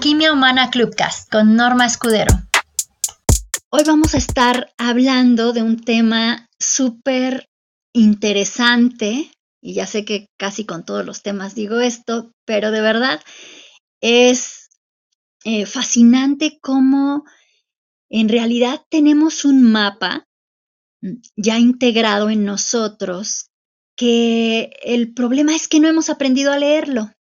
Alquimia 0.00 0.32
Humana 0.32 0.70
Clubcast 0.70 1.30
con 1.30 1.56
Norma 1.56 1.84
Escudero. 1.84 2.34
Hoy 3.68 3.82
vamos 3.86 4.14
a 4.14 4.16
estar 4.16 4.72
hablando 4.78 5.52
de 5.52 5.62
un 5.62 5.78
tema 5.78 6.48
súper 6.58 7.50
interesante, 7.92 9.30
y 9.60 9.74
ya 9.74 9.86
sé 9.86 10.06
que 10.06 10.30
casi 10.38 10.64
con 10.64 10.86
todos 10.86 11.04
los 11.04 11.20
temas 11.20 11.54
digo 11.54 11.80
esto, 11.80 12.32
pero 12.46 12.70
de 12.70 12.80
verdad 12.80 13.20
es 14.00 14.70
eh, 15.44 15.66
fascinante 15.66 16.58
cómo 16.62 17.24
en 18.08 18.30
realidad 18.30 18.80
tenemos 18.88 19.44
un 19.44 19.70
mapa 19.70 20.24
ya 21.36 21.58
integrado 21.58 22.30
en 22.30 22.46
nosotros, 22.46 23.50
que 23.98 24.70
el 24.82 25.12
problema 25.12 25.54
es 25.54 25.68
que 25.68 25.78
no 25.78 25.88
hemos 25.88 26.08
aprendido 26.08 26.52
a 26.52 26.58
leerlo. 26.58 27.12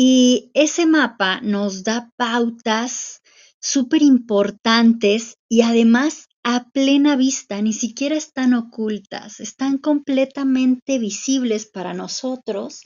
Y 0.00 0.52
ese 0.54 0.86
mapa 0.86 1.40
nos 1.40 1.82
da 1.82 2.12
pautas 2.16 3.20
súper 3.58 4.00
importantes 4.02 5.38
y 5.48 5.62
además 5.62 6.28
a 6.44 6.70
plena 6.70 7.16
vista, 7.16 7.60
ni 7.62 7.72
siquiera 7.72 8.14
están 8.14 8.54
ocultas, 8.54 9.40
están 9.40 9.76
completamente 9.78 11.00
visibles 11.00 11.66
para 11.66 11.94
nosotros 11.94 12.82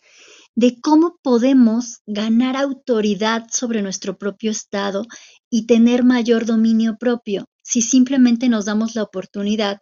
de 0.55 0.80
cómo 0.80 1.19
podemos 1.23 1.98
ganar 2.06 2.56
autoridad 2.56 3.45
sobre 3.53 3.83
nuestro 3.83 4.17
propio 4.17 4.51
estado 4.51 5.05
y 5.51 5.67
tener 5.67 6.05
mayor 6.05 6.47
dominio 6.47 6.97
propio 6.98 7.45
si 7.62 7.83
simplemente 7.83 8.48
nos 8.48 8.65
damos 8.65 8.95
la 8.95 9.03
oportunidad 9.03 9.81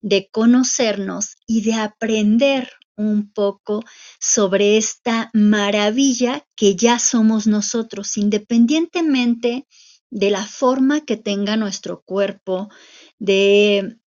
de 0.00 0.28
conocernos 0.32 1.36
y 1.46 1.60
de 1.60 1.74
aprender 1.74 2.68
un 2.96 3.32
poco 3.32 3.82
sobre 4.20 4.76
esta 4.76 5.30
maravilla 5.32 6.46
que 6.56 6.76
ya 6.76 6.98
somos 6.98 7.46
nosotros, 7.46 8.16
independientemente 8.16 9.66
de 10.10 10.30
la 10.30 10.44
forma 10.44 11.04
que 11.04 11.16
tenga 11.16 11.56
nuestro 11.56 12.02
cuerpo, 12.02 12.68
de 13.18 13.98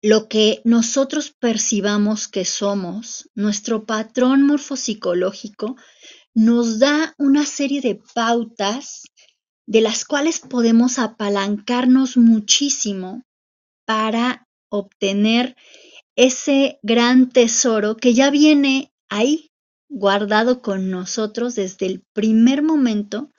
lo 0.00 0.28
que 0.28 0.60
nosotros 0.64 1.34
percibamos 1.38 2.28
que 2.28 2.44
somos, 2.44 3.30
nuestro 3.34 3.84
patrón 3.84 4.46
morfopsicológico 4.46 5.76
nos 6.34 6.78
da 6.78 7.14
una 7.18 7.44
serie 7.44 7.80
de 7.80 8.00
pautas 8.14 9.02
de 9.66 9.80
las 9.80 10.04
cuales 10.04 10.40
podemos 10.40 10.98
apalancarnos 10.98 12.16
muchísimo 12.16 13.22
para 13.84 14.48
obtener 14.68 15.56
ese 16.16 16.78
gran 16.82 17.30
tesoro 17.30 17.96
que 17.96 18.14
ya 18.14 18.30
viene 18.30 18.92
ahí 19.08 19.50
guardado 19.88 20.62
con 20.62 20.90
nosotros 20.90 21.54
desde 21.54 21.86
el 21.86 22.02
primer 22.14 22.62
momento 22.62 23.30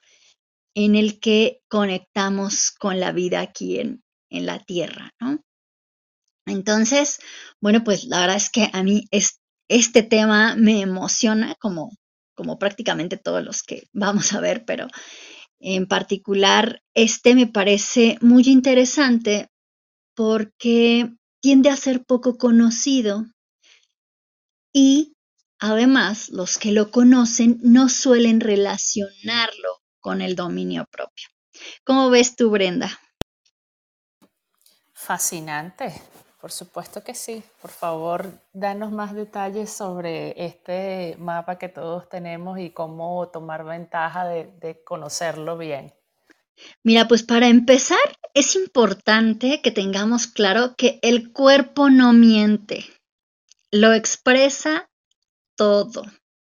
en 0.76 0.96
el 0.96 1.20
que 1.20 1.62
conectamos 1.70 2.72
con 2.72 3.00
la 3.00 3.12
vida 3.12 3.42
aquí 3.42 3.80
en, 3.80 4.02
la 4.30 4.58
tierra, 4.58 5.12
¿no? 5.20 5.40
Entonces, 6.48 7.20
bueno, 7.62 7.84
pues 7.84 8.06
la 8.06 8.22
verdad 8.22 8.38
es 8.38 8.50
que 8.50 8.68
a 8.74 8.82
mí 8.82 9.06
este 9.70 10.02
tema 10.02 10.56
me 10.56 10.82
emociona 10.82 11.54
como, 11.60 11.92
como 12.36 12.58
prácticamente 12.58 13.18
todos 13.18 13.44
los 13.44 13.62
que 13.62 13.84
vamos 13.94 14.34
a 14.34 14.42
ver, 14.42 14.66
pero 14.66 14.88
en 15.60 15.86
particular 15.88 16.82
este 16.96 17.36
me 17.36 17.46
parece 17.46 18.18
muy 18.22 18.44
interesante 18.48 19.50
porque 20.16 21.14
tiende 21.44 21.70
a 21.70 21.76
ser 21.76 22.06
poco 22.06 22.38
conocido 22.38 23.26
y 24.72 25.18
además 25.60 26.30
los 26.30 26.58
que 26.58 26.72
lo 26.72 26.90
conocen 26.90 27.60
no 27.62 27.90
suelen 27.90 28.40
relacionarlo 28.40 29.82
con 30.00 30.22
el 30.22 30.38
dominio 30.38 30.86
propio. 30.90 31.28
¿Cómo 31.84 32.10
ves 32.10 32.38
tú, 32.38 32.50
Brenda? 32.50 32.98
Fascinante, 34.94 35.94
por 36.40 36.54
supuesto 36.54 37.04
que 37.04 37.14
sí. 37.14 37.44
Por 37.62 37.72
favor, 37.72 38.40
danos 38.54 38.94
más 38.94 39.14
detalles 39.14 39.70
sobre 39.70 40.46
este 40.46 41.18
mapa 41.20 41.58
que 41.58 41.68
todos 41.68 42.08
tenemos 42.08 42.58
y 42.58 42.70
cómo 42.70 43.28
tomar 43.28 43.66
ventaja 43.66 44.26
de, 44.26 44.46
de 44.62 44.82
conocerlo 44.86 45.58
bien. 45.58 45.94
Mira, 46.84 47.08
pues 47.08 47.24
para 47.24 47.48
empezar, 47.48 47.98
es 48.34 48.56
importante 48.56 49.62
que 49.62 49.72
tengamos 49.72 50.28
claro 50.28 50.76
que 50.76 51.00
el 51.02 51.32
cuerpo 51.32 51.90
no 51.90 52.14
miente, 52.14 52.86
lo 53.72 53.94
expresa 53.94 54.90
todo 55.56 56.04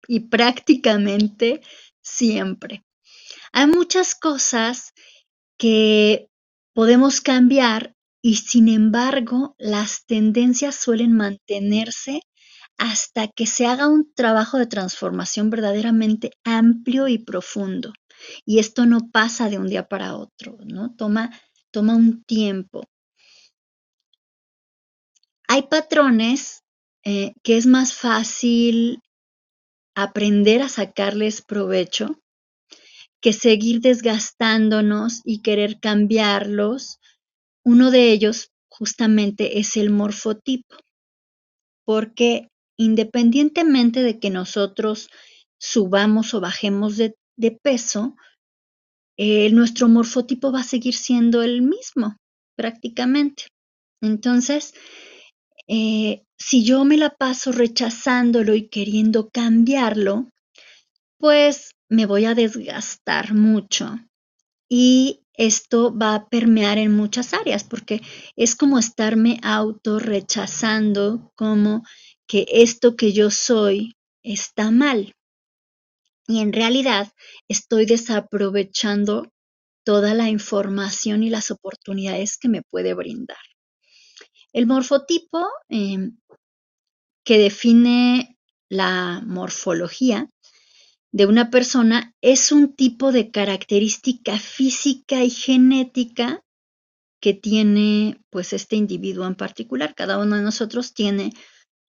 y 0.08 0.22
prácticamente 0.22 1.62
siempre. 2.02 2.84
Hay 3.54 3.68
muchas 3.68 4.16
cosas 4.16 4.94
que 5.58 6.30
podemos 6.74 7.22
cambiar 7.22 7.96
y 8.22 8.36
sin 8.38 8.68
embargo 8.68 9.56
las 9.58 10.06
tendencias 10.06 10.76
suelen 10.76 11.14
mantenerse 11.14 12.22
hasta 12.78 13.28
que 13.28 13.46
se 13.46 13.68
haga 13.68 13.88
un 13.88 14.12
trabajo 14.14 14.58
de 14.58 14.68
transformación 14.68 15.50
verdaderamente 15.50 16.32
amplio 16.44 17.08
y 17.08 17.20
profundo. 17.20 17.94
Y 18.46 18.60
esto 18.60 18.86
no 18.86 19.10
pasa 19.12 19.50
de 19.50 19.58
un 19.58 19.68
día 19.68 19.88
para 19.88 20.16
otro, 20.16 20.58
¿no? 20.66 20.96
Toma, 20.96 21.32
toma 21.72 21.96
un 21.96 22.24
tiempo. 22.24 22.84
Hay 25.48 25.64
patrones 25.64 26.64
eh, 27.04 27.34
que 27.44 27.58
es 27.58 27.66
más 27.66 27.94
fácil 27.94 29.02
aprender 29.96 30.62
a 30.62 30.70
sacarles 30.70 31.42
provecho 31.42 32.22
que 33.22 33.34
seguir 33.34 33.82
desgastándonos 33.82 35.22
y 35.24 35.42
querer 35.42 35.80
cambiarlos. 35.80 37.00
Uno 37.64 37.92
de 37.92 38.12
ellos 38.12 38.50
justamente 38.68 39.60
es 39.60 39.78
el 39.78 39.92
morfotipo, 39.92 40.76
porque 41.86 42.48
independientemente 42.78 44.02
de 44.02 44.20
que 44.20 44.32
nosotros 44.32 45.10
subamos 45.60 46.34
o 46.34 46.42
bajemos 46.42 46.98
de 46.98 47.16
de 47.42 47.52
peso, 47.52 48.16
eh, 49.18 49.50
nuestro 49.52 49.90
morfotipo 49.90 50.52
va 50.52 50.62
a 50.62 50.64
seguir 50.64 50.96
siendo 50.96 51.42
el 51.42 51.62
mismo 51.62 52.16
prácticamente. 52.56 53.48
Entonces, 54.02 54.74
eh, 55.68 56.24
si 56.38 56.64
yo 56.64 56.86
me 56.86 56.98
la 56.98 57.10
paso 57.10 57.52
rechazándolo 57.52 58.56
y 58.56 58.70
queriendo 58.70 59.30
cambiarlo, 59.30 60.30
pues 61.18 61.72
me 61.90 62.06
voy 62.06 62.26
a 62.26 62.36
desgastar 62.36 63.34
mucho 63.34 64.00
y 64.70 65.22
esto 65.34 65.96
va 65.96 66.16
a 66.16 66.30
permear 66.30 66.78
en 66.78 66.94
muchas 66.96 67.34
áreas 67.34 67.64
porque 67.64 68.02
es 68.36 68.56
como 68.56 68.80
estarme 68.80 69.40
auto 69.44 70.00
rechazando 70.00 71.32
como 71.36 71.84
que 72.28 72.46
esto 72.50 72.96
que 72.96 73.12
yo 73.12 73.30
soy 73.30 73.94
está 74.24 74.72
mal 74.72 75.14
y 76.32 76.40
en 76.40 76.54
realidad 76.54 77.12
estoy 77.48 77.86
desaprovechando 77.86 79.32
toda 79.84 80.14
la 80.14 80.30
información 80.30 81.24
y 81.24 81.30
las 81.30 81.52
oportunidades 81.52 82.38
que 82.38 82.50
me 82.50 82.62
puede 82.62 82.94
brindar. 82.94 83.38
El 84.54 84.68
morfotipo 84.68 85.48
em, 85.70 86.18
que 87.24 87.38
define 87.38 88.38
la 88.70 89.22
morfología 89.26 90.28
de 91.12 91.26
una 91.26 91.50
persona 91.50 92.14
es 92.22 92.52
un 92.52 92.74
tipo 92.74 93.12
de 93.12 93.32
característica 93.32 94.40
física 94.40 95.24
y 95.24 95.30
genética 95.30 96.44
que 97.22 97.34
tiene 97.34 98.20
pues 98.30 98.54
este 98.54 98.76
individuo 98.76 99.28
en 99.28 99.36
particular. 99.36 99.94
Cada 99.94 100.18
uno 100.18 100.38
de 100.38 100.42
nosotros 100.42 100.94
tiene 100.94 101.32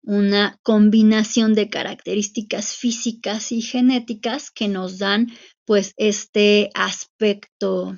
una 0.08 0.58
combinación 0.62 1.52
de 1.52 1.68
características 1.68 2.74
físicas 2.74 3.52
y 3.52 3.60
genéticas 3.60 4.50
que 4.50 4.66
nos 4.66 4.96
dan 4.96 5.26
pues 5.66 5.92
este 5.98 6.70
aspecto 6.74 7.94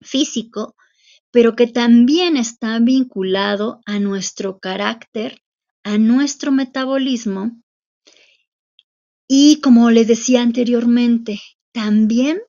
físico, 0.00 0.74
pero 1.30 1.54
que 1.54 1.68
también 1.68 2.36
está 2.36 2.80
vinculado 2.80 3.80
a 3.86 4.00
nuestro 4.00 4.58
carácter, 4.58 5.38
a 5.84 5.96
nuestro 5.96 6.50
metabolismo 6.50 7.52
y 9.28 9.60
como 9.60 9.92
les 9.92 10.08
decía 10.08 10.42
anteriormente, 10.42 11.40
también 11.72 12.40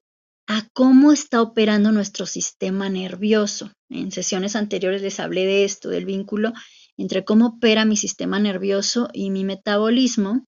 a 0.47 0.67
cómo 0.73 1.11
está 1.11 1.43
operando 1.43 1.91
nuestro 1.91 2.25
sistema 2.25 2.89
nervioso. 2.89 3.71
En 3.87 4.11
sesiones 4.11 4.55
anteriores 4.55 5.03
les 5.03 5.19
hablé 5.19 5.45
de 5.45 5.63
esto, 5.63 5.89
del 5.89 6.05
vínculo 6.05 6.53
entre 6.97 7.23
cómo 7.23 7.47
opera 7.47 7.85
mi 7.85 7.95
sistema 7.95 8.39
nervioso 8.39 9.09
y 9.13 9.29
mi 9.29 9.43
metabolismo. 9.43 10.45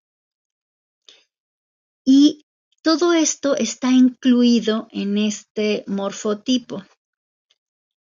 Y 2.04 2.46
todo 2.81 3.13
esto 3.13 3.56
está 3.56 3.92
incluido 3.92 4.88
en 4.92 5.18
este 5.18 5.84
morfotipo. 5.88 6.84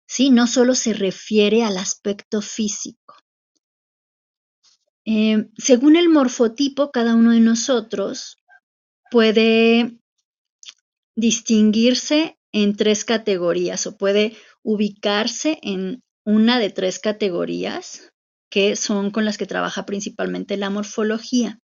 ¿Sí? 0.07 0.29
No 0.29 0.45
solo 0.45 0.75
se 0.75 0.93
refiere 0.93 1.63
al 1.63 1.77
aspecto 1.77 2.41
físico. 2.41 3.15
Eh, 5.05 5.49
según 5.57 5.95
el 5.95 6.09
morfotipo, 6.09 6.91
cada 6.91 7.15
uno 7.15 7.31
de 7.31 7.39
nosotros 7.39 8.37
puede 9.09 9.97
distinguirse 11.15 12.37
en 12.51 12.75
tres 12.75 13.05
categorías 13.05 13.85
o 13.87 13.97
puede 13.97 14.35
ubicarse 14.63 15.59
en 15.61 16.03
una 16.25 16.59
de 16.59 16.69
tres 16.69 16.99
categorías 16.99 18.12
que 18.53 18.75
son 18.75 19.09
con 19.09 19.25
las 19.25 19.39
que 19.39 19.47
trabaja 19.47 19.83
principalmente 19.83 20.57
la 20.57 20.69
morfología. 20.69 21.59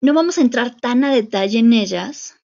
No 0.00 0.14
vamos 0.14 0.38
a 0.38 0.40
entrar 0.46 0.68
tan 0.84 1.04
a 1.04 1.12
detalle 1.12 1.58
en 1.58 1.74
ellas 1.74 2.40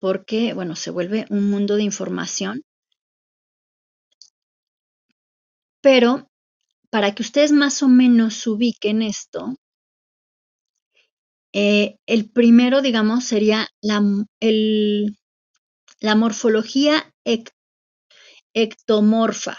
porque, 0.00 0.54
bueno, 0.54 0.74
se 0.74 0.90
vuelve 0.90 1.26
un 1.28 1.50
mundo 1.50 1.76
de 1.76 1.82
información. 1.82 2.62
Pero 5.86 6.28
para 6.90 7.14
que 7.14 7.22
ustedes 7.22 7.52
más 7.52 7.82
o 7.82 7.88
menos 7.88 8.46
ubiquen 8.46 9.02
esto, 9.02 9.56
eh, 11.52 11.96
el 12.06 12.30
primero, 12.30 12.82
digamos, 12.82 13.24
sería 13.24 13.66
la, 13.80 14.00
la 16.00 16.14
morfología 16.14 17.12
ectomorfa, 18.54 19.56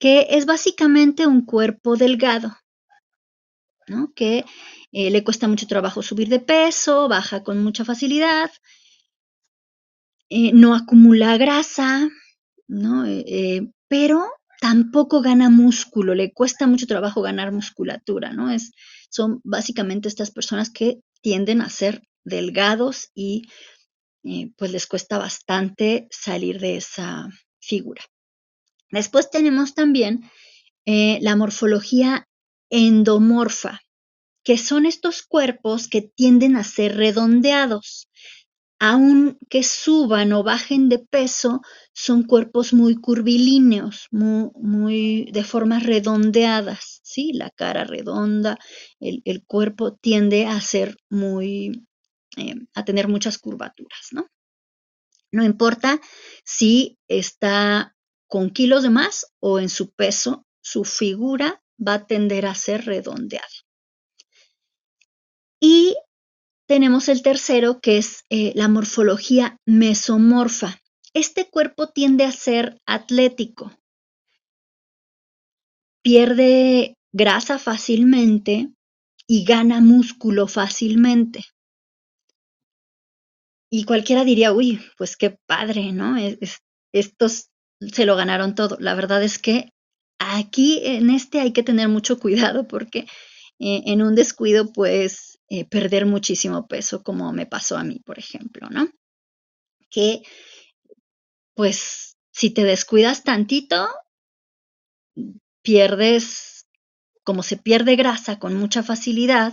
que 0.00 0.26
es 0.30 0.46
básicamente 0.46 1.28
un 1.28 1.44
cuerpo 1.46 1.96
delgado, 1.96 2.56
¿no? 3.86 4.12
que 4.14 4.44
eh, 4.90 5.10
le 5.10 5.22
cuesta 5.22 5.46
mucho 5.46 5.68
trabajo 5.68 6.02
subir 6.02 6.28
de 6.28 6.40
peso, 6.40 7.08
baja 7.08 7.44
con 7.44 7.62
mucha 7.62 7.84
facilidad, 7.84 8.50
eh, 10.28 10.50
no 10.52 10.74
acumula 10.74 11.36
grasa, 11.36 12.08
¿no? 12.66 13.04
pero 13.86 14.26
tampoco 14.60 15.22
gana 15.22 15.48
músculo, 15.48 16.14
le 16.14 16.32
cuesta 16.32 16.66
mucho 16.66 16.86
trabajo 16.86 17.22
ganar 17.22 17.50
musculatura, 17.50 18.32
¿no? 18.32 18.50
Es, 18.50 18.72
son 19.08 19.40
básicamente 19.42 20.08
estas 20.08 20.30
personas 20.30 20.70
que 20.70 21.00
tienden 21.22 21.62
a 21.62 21.68
ser 21.70 22.02
delgados 22.24 23.10
y 23.14 23.48
eh, 24.22 24.52
pues 24.56 24.70
les 24.70 24.86
cuesta 24.86 25.18
bastante 25.18 26.06
salir 26.10 26.60
de 26.60 26.76
esa 26.76 27.28
figura. 27.58 28.02
Después 28.90 29.30
tenemos 29.30 29.74
también 29.74 30.30
eh, 30.86 31.18
la 31.22 31.36
morfología 31.36 32.28
endomorfa, 32.70 33.80
que 34.44 34.58
son 34.58 34.86
estos 34.86 35.22
cuerpos 35.22 35.88
que 35.88 36.02
tienden 36.02 36.56
a 36.56 36.64
ser 36.64 36.96
redondeados 36.96 38.08
aunque 38.82 39.62
suban 39.62 40.32
o 40.32 40.42
bajen 40.42 40.88
de 40.88 40.98
peso, 40.98 41.60
son 41.92 42.22
cuerpos 42.22 42.72
muy 42.72 42.96
curvilíneos, 42.96 44.08
muy, 44.10 45.30
de 45.32 45.44
formas 45.44 45.84
redondeadas, 45.84 47.00
¿sí? 47.04 47.32
La 47.34 47.50
cara 47.50 47.84
redonda, 47.84 48.56
el, 48.98 49.44
cuerpo 49.44 49.96
tiende 49.96 50.46
a 50.46 50.58
ser 50.62 50.96
muy, 51.10 51.86
eh, 52.38 52.54
a 52.74 52.84
tener 52.86 53.06
muchas 53.06 53.36
curvaturas, 53.36 54.08
¿no? 54.12 54.28
No 55.30 55.44
importa 55.44 56.00
si 56.42 56.98
está 57.06 57.94
con 58.30 58.50
kilos 58.50 58.84
de 58.84 58.90
más 58.90 59.26
o 59.40 59.58
en 59.58 59.68
su 59.68 59.90
peso, 59.90 60.46
su 60.62 60.84
figura 60.84 61.62
va 61.76 61.94
a 61.94 62.06
tender 62.06 62.46
a 62.46 62.54
ser 62.54 62.86
redondeada. 62.86 63.44
Y 65.60 65.96
tenemos 66.66 67.08
el 67.08 67.22
tercero, 67.22 67.80
que 67.80 67.98
es 67.98 68.24
eh, 68.30 68.52
la 68.54 68.68
morfología 68.68 69.58
mesomorfa. 69.66 70.80
Este 71.12 71.50
cuerpo 71.50 71.88
tiende 71.88 72.24
a 72.24 72.30
ser 72.30 72.80
atlético, 72.86 73.76
pierde 76.00 76.96
grasa 77.12 77.58
fácilmente 77.58 78.70
y 79.26 79.44
gana 79.44 79.80
músculo 79.80 80.46
fácilmente. 80.46 81.44
Y 83.72 83.84
cualquiera 83.84 84.24
diría, 84.24 84.52
uy, 84.52 84.80
pues 84.96 85.16
qué 85.16 85.36
padre, 85.46 85.92
¿no? 85.92 86.14
estos 86.92 87.50
se 87.80 88.06
lo 88.06 88.16
ganaron 88.16 88.54
todo. 88.54 88.76
La 88.80 88.94
verdad 88.94 89.22
es 89.22 89.38
que 89.38 89.72
aquí 90.18 90.80
en 90.84 91.10
este 91.10 91.40
hay 91.40 91.52
que 91.52 91.62
tener 91.62 91.88
mucho 91.88 92.18
cuidado 92.18 92.68
porque 92.68 93.06
eh, 93.58 93.82
en 93.86 94.02
un 94.02 94.14
descuido, 94.14 94.72
pues 94.72 95.38
eh, 95.48 95.66
perder 95.66 96.06
muchísimo 96.06 96.66
peso, 96.66 97.02
como 97.02 97.32
me 97.32 97.44
pasó 97.46 97.76
a 97.76 97.84
mí, 97.84 98.00
por 98.06 98.18
ejemplo, 98.18 98.68
¿no? 98.70 98.88
Que, 99.90 100.22
pues, 101.54 102.16
si 102.30 102.50
te 102.50 102.64
descuidas 102.64 103.22
tantito, 103.22 103.86
pierdes, 105.62 106.66
como 107.22 107.42
se 107.42 107.58
pierde 107.58 107.96
grasa 107.96 108.38
con 108.38 108.54
mucha 108.54 108.82
facilidad, 108.82 109.52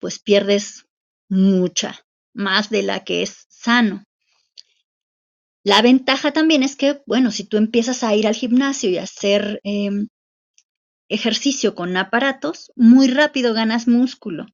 pues 0.00 0.18
pierdes 0.18 0.84
mucha, 1.30 2.04
más 2.34 2.68
de 2.68 2.82
la 2.82 3.04
que 3.04 3.22
es 3.22 3.46
sano. 3.48 4.04
La 5.64 5.82
ventaja 5.82 6.32
también 6.32 6.62
es 6.62 6.76
que, 6.76 7.02
bueno, 7.06 7.30
si 7.30 7.44
tú 7.44 7.56
empiezas 7.56 8.04
a 8.04 8.14
ir 8.14 8.26
al 8.26 8.34
gimnasio 8.34 8.90
y 8.90 8.98
a 8.98 9.04
hacer 9.04 9.60
em, 9.64 10.08
ejercicio 11.08 11.74
con 11.74 11.96
aparatos, 11.96 12.70
muy 12.76 13.08
rápido 13.08 13.54
ganas 13.54 13.88
músculo 13.88 14.46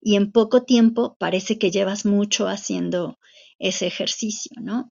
y 0.00 0.16
en 0.16 0.32
poco 0.32 0.64
tiempo 0.64 1.16
parece 1.20 1.58
que 1.58 1.70
llevas 1.70 2.04
mucho 2.04 2.48
haciendo 2.48 3.18
ese 3.58 3.86
ejercicio, 3.86 4.52
¿no? 4.60 4.90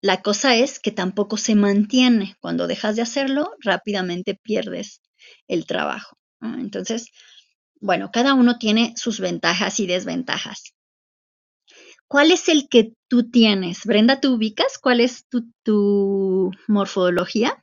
La 0.00 0.22
cosa 0.22 0.56
es 0.56 0.78
que 0.78 0.90
tampoco 0.90 1.36
se 1.36 1.54
mantiene. 1.54 2.36
Cuando 2.40 2.66
dejas 2.66 2.96
de 2.96 3.02
hacerlo, 3.02 3.50
rápidamente 3.60 4.34
pierdes 4.34 5.02
el 5.48 5.66
trabajo. 5.66 6.16
Entonces, 6.40 7.10
bueno, 7.80 8.10
cada 8.12 8.34
uno 8.34 8.58
tiene 8.58 8.94
sus 8.96 9.20
ventajas 9.20 9.80
y 9.80 9.86
desventajas. 9.86 10.75
¿Cuál 12.08 12.30
es 12.30 12.48
el 12.48 12.68
que 12.68 12.92
tú 13.08 13.30
tienes? 13.30 13.84
Brenda, 13.84 14.20
¿tú 14.20 14.34
ubicas 14.34 14.78
cuál 14.78 15.00
es 15.00 15.26
tu, 15.28 16.52
morfología? 16.68 17.62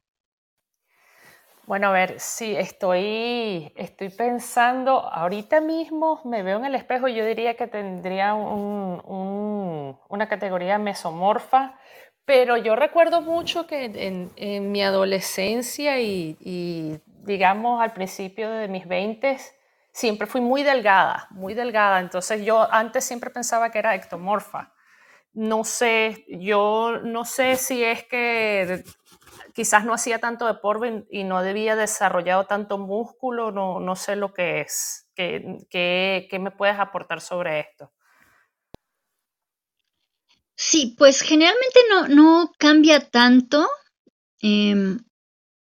Bueno, 1.65 1.87
a 1.87 1.91
ver, 1.93 2.19
sí, 2.19 2.53
estoy, 2.53 3.71
estoy 3.77 4.09
pensando, 4.09 4.99
ahorita 4.99 5.61
mismo 5.61 6.19
me 6.25 6.43
veo 6.43 6.57
en 6.57 6.65
el 6.65 6.75
espejo 6.75 7.07
y 7.07 7.15
yo 7.15 7.25
diría 7.25 7.55
que 7.55 7.67
tendría 7.67 8.33
una 8.33 10.27
categoría 10.27 10.77
mesomorfa, 10.77 11.79
pero 12.25 12.57
yo 12.57 12.75
recuerdo 12.75 13.21
mucho 13.21 13.65
que 13.65 13.85
en, 14.35 14.71
mi 14.73 14.83
adolescencia 14.83 16.01
y, 16.01 16.99
digamos 17.23 17.81
al 17.81 17.93
principio 17.93 18.49
de 18.49 18.67
mis 18.67 18.85
20 18.85 19.37
siempre 19.93 20.27
fui 20.27 20.41
muy 20.41 20.63
delgada, 20.63 21.27
muy 21.29 21.53
delgada, 21.53 21.99
entonces 21.99 22.43
yo 22.43 22.67
antes 22.71 23.05
siempre 23.05 23.29
pensaba 23.29 23.71
que 23.71 23.79
era 23.79 23.95
ectomorfa. 23.95 24.73
No 25.33 25.63
sé, 25.63 26.25
yo 26.27 26.99
no 27.03 27.25
sé 27.25 27.55
si 27.55 27.83
es 27.83 28.03
que 28.03 28.83
quizás 29.53 29.85
no 29.85 29.93
hacía 29.93 30.19
tanto 30.19 30.45
deporte 30.45 31.05
y 31.09 31.23
no 31.23 31.41
debía 31.41 31.75
desarrollado 31.75 32.45
tanto 32.45 32.77
músculo, 32.77 33.51
no, 33.51 33.79
no 33.79 33.95
sé 33.95 34.15
lo 34.15 34.33
que 34.33 34.61
es. 34.61 35.07
¿Qué, 35.15 35.57
qué, 35.69 36.39
me 36.39 36.51
puedes 36.51 36.79
aportar 36.79 37.21
sobre 37.21 37.59
esto? 37.59 37.91
Sí, 40.55 40.95
pues 40.97 41.21
generalmente 41.21 41.79
no, 41.89 42.07
no 42.07 42.51
cambia 42.57 42.99
tanto. 42.99 43.67
Em, 44.39 44.99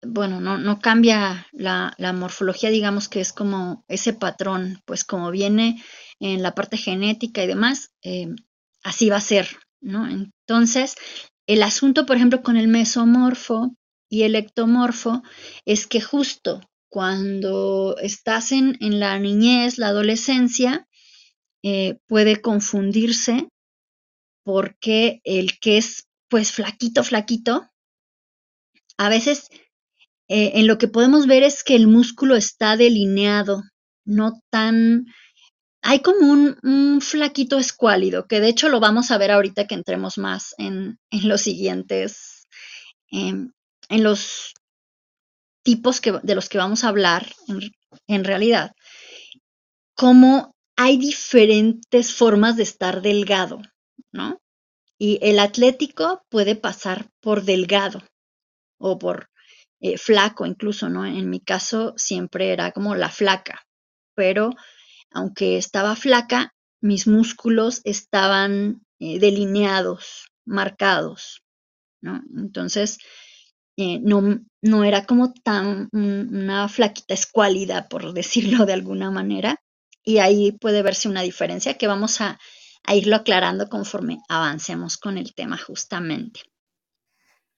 bueno, 0.06 0.40
no, 0.42 0.58
no 0.58 0.80
cambia 0.80 1.48
la, 1.52 1.94
la, 1.98 2.14
morfología, 2.14 2.70
digamos 2.70 3.10
que 3.10 3.22
es 3.22 3.34
como 3.34 3.84
ese 3.88 4.14
patrón, 4.14 4.82
pues 4.86 5.04
como 5.04 5.32
viene 5.32 5.84
en 6.20 6.42
la 6.42 6.56
parte 6.56 6.78
genética 6.78 7.44
y 7.44 7.48
demás, 7.48 7.92
em, 8.02 8.36
así 8.84 9.10
va 9.10 9.18
a 9.18 9.22
ser, 9.22 9.48
¿no? 9.82 10.08
Entonces, 10.10 10.96
el 11.48 11.64
asunto, 11.64 12.06
por 12.06 12.16
ejemplo, 12.16 12.42
con 12.42 12.58
el 12.58 12.68
mesomorfo 12.68 13.76
y 14.10 14.24
el 14.24 14.36
ectomorfo 14.36 15.24
es 15.66 15.88
que 15.88 16.02
justo 16.02 16.62
cuando 16.90 17.98
estás 17.98 18.52
en, 18.52 18.78
la 18.80 19.18
niñez, 19.18 19.80
la 19.80 19.88
adolescencia, 19.88 20.88
eh, 21.64 21.98
puede 22.08 22.42
confundirse 22.42 23.48
porque 24.44 25.22
el 25.24 25.60
que 25.60 25.78
es 25.78 26.08
pues 26.30 26.52
flaquito, 26.52 27.04
flaquito, 27.04 27.68
a 28.98 29.10
veces 29.10 29.50
eh, 30.36 30.58
en 30.60 30.66
lo 30.66 30.80
que 30.80 30.88
podemos 30.88 31.28
ver 31.28 31.44
es 31.44 31.64
que 31.64 31.76
el 31.76 31.86
músculo 31.86 32.36
está 32.36 32.76
delineado, 32.76 33.62
no 34.04 34.42
tan 34.50 35.06
hay 35.84 36.00
como 36.00 36.28
un, 36.28 37.02
flaquito 37.02 37.60
escuálido, 37.60 38.26
que 38.26 38.40
de 38.40 38.48
hecho 38.50 38.68
lo 38.70 38.80
vamos 38.80 39.12
a 39.12 39.20
ver 39.20 39.30
ahorita 39.30 39.68
que 39.68 39.76
entremos 39.76 40.18
más 40.18 40.56
en, 40.58 40.98
los 41.12 41.42
siguientes, 41.42 42.48
em, 43.12 43.52
en 43.90 44.04
los 44.04 44.56
tipos 45.62 46.02
que, 46.02 46.14
de 46.24 46.34
los 46.34 46.50
que 46.50 46.58
vamos 46.58 46.84
a 46.84 46.88
hablar 46.88 47.32
en, 48.08 48.24
realidad, 48.24 48.72
como 49.96 50.56
hay 50.76 50.98
diferentes 50.98 52.12
formas 52.12 52.58
de 52.58 52.64
estar 52.64 53.04
delgado, 53.04 53.62
¿no? 54.12 54.40
Y 54.98 55.20
el 55.22 55.38
atlético 55.38 56.24
puede 56.30 56.56
pasar 56.56 57.12
por 57.22 57.44
delgado 57.44 58.02
o 58.80 58.98
por 58.98 59.30
eh, 59.84 59.98
flaco 59.98 60.46
incluso, 60.46 60.88
¿no? 60.88 61.06
En 61.06 61.30
mi 61.30 61.42
caso 61.42 61.94
siempre 61.98 62.54
era 62.54 62.72
como 62.72 62.96
la 62.96 63.10
flaca, 63.10 63.68
pero 64.16 64.52
aunque 65.12 65.58
estaba 65.58 65.98
flaca, 65.98 66.54
mis 66.80 67.06
músculos 67.06 67.82
estaban 67.84 68.82
eh, 69.00 69.20
delineados, 69.20 70.30
marcados, 70.46 71.44
¿no? 72.02 72.22
Entonces, 72.38 72.98
eh, 73.76 74.00
no, 74.00 74.40
no, 74.62 74.84
era 74.86 75.06
como 75.06 75.34
tan 75.34 75.90
una 75.92 76.70
flaquita 76.70 77.14
escuálida, 77.14 77.90
por 77.90 78.14
decirlo 78.14 78.66
de 78.66 78.74
alguna 78.74 79.12
manera, 79.12 79.58
y 80.02 80.20
ahí 80.20 80.54
puede 80.54 80.82
verse 80.82 81.10
una 81.10 81.24
diferencia 81.24 81.78
que 81.78 81.88
vamos 81.88 82.22
a, 82.22 82.40
a 82.86 82.96
irlo 82.96 83.18
aclarando 83.18 83.68
conforme 83.68 84.20
avancemos 84.30 84.96
con 84.96 85.18
el 85.18 85.34
tema 85.36 85.58
justamente. 85.58 86.40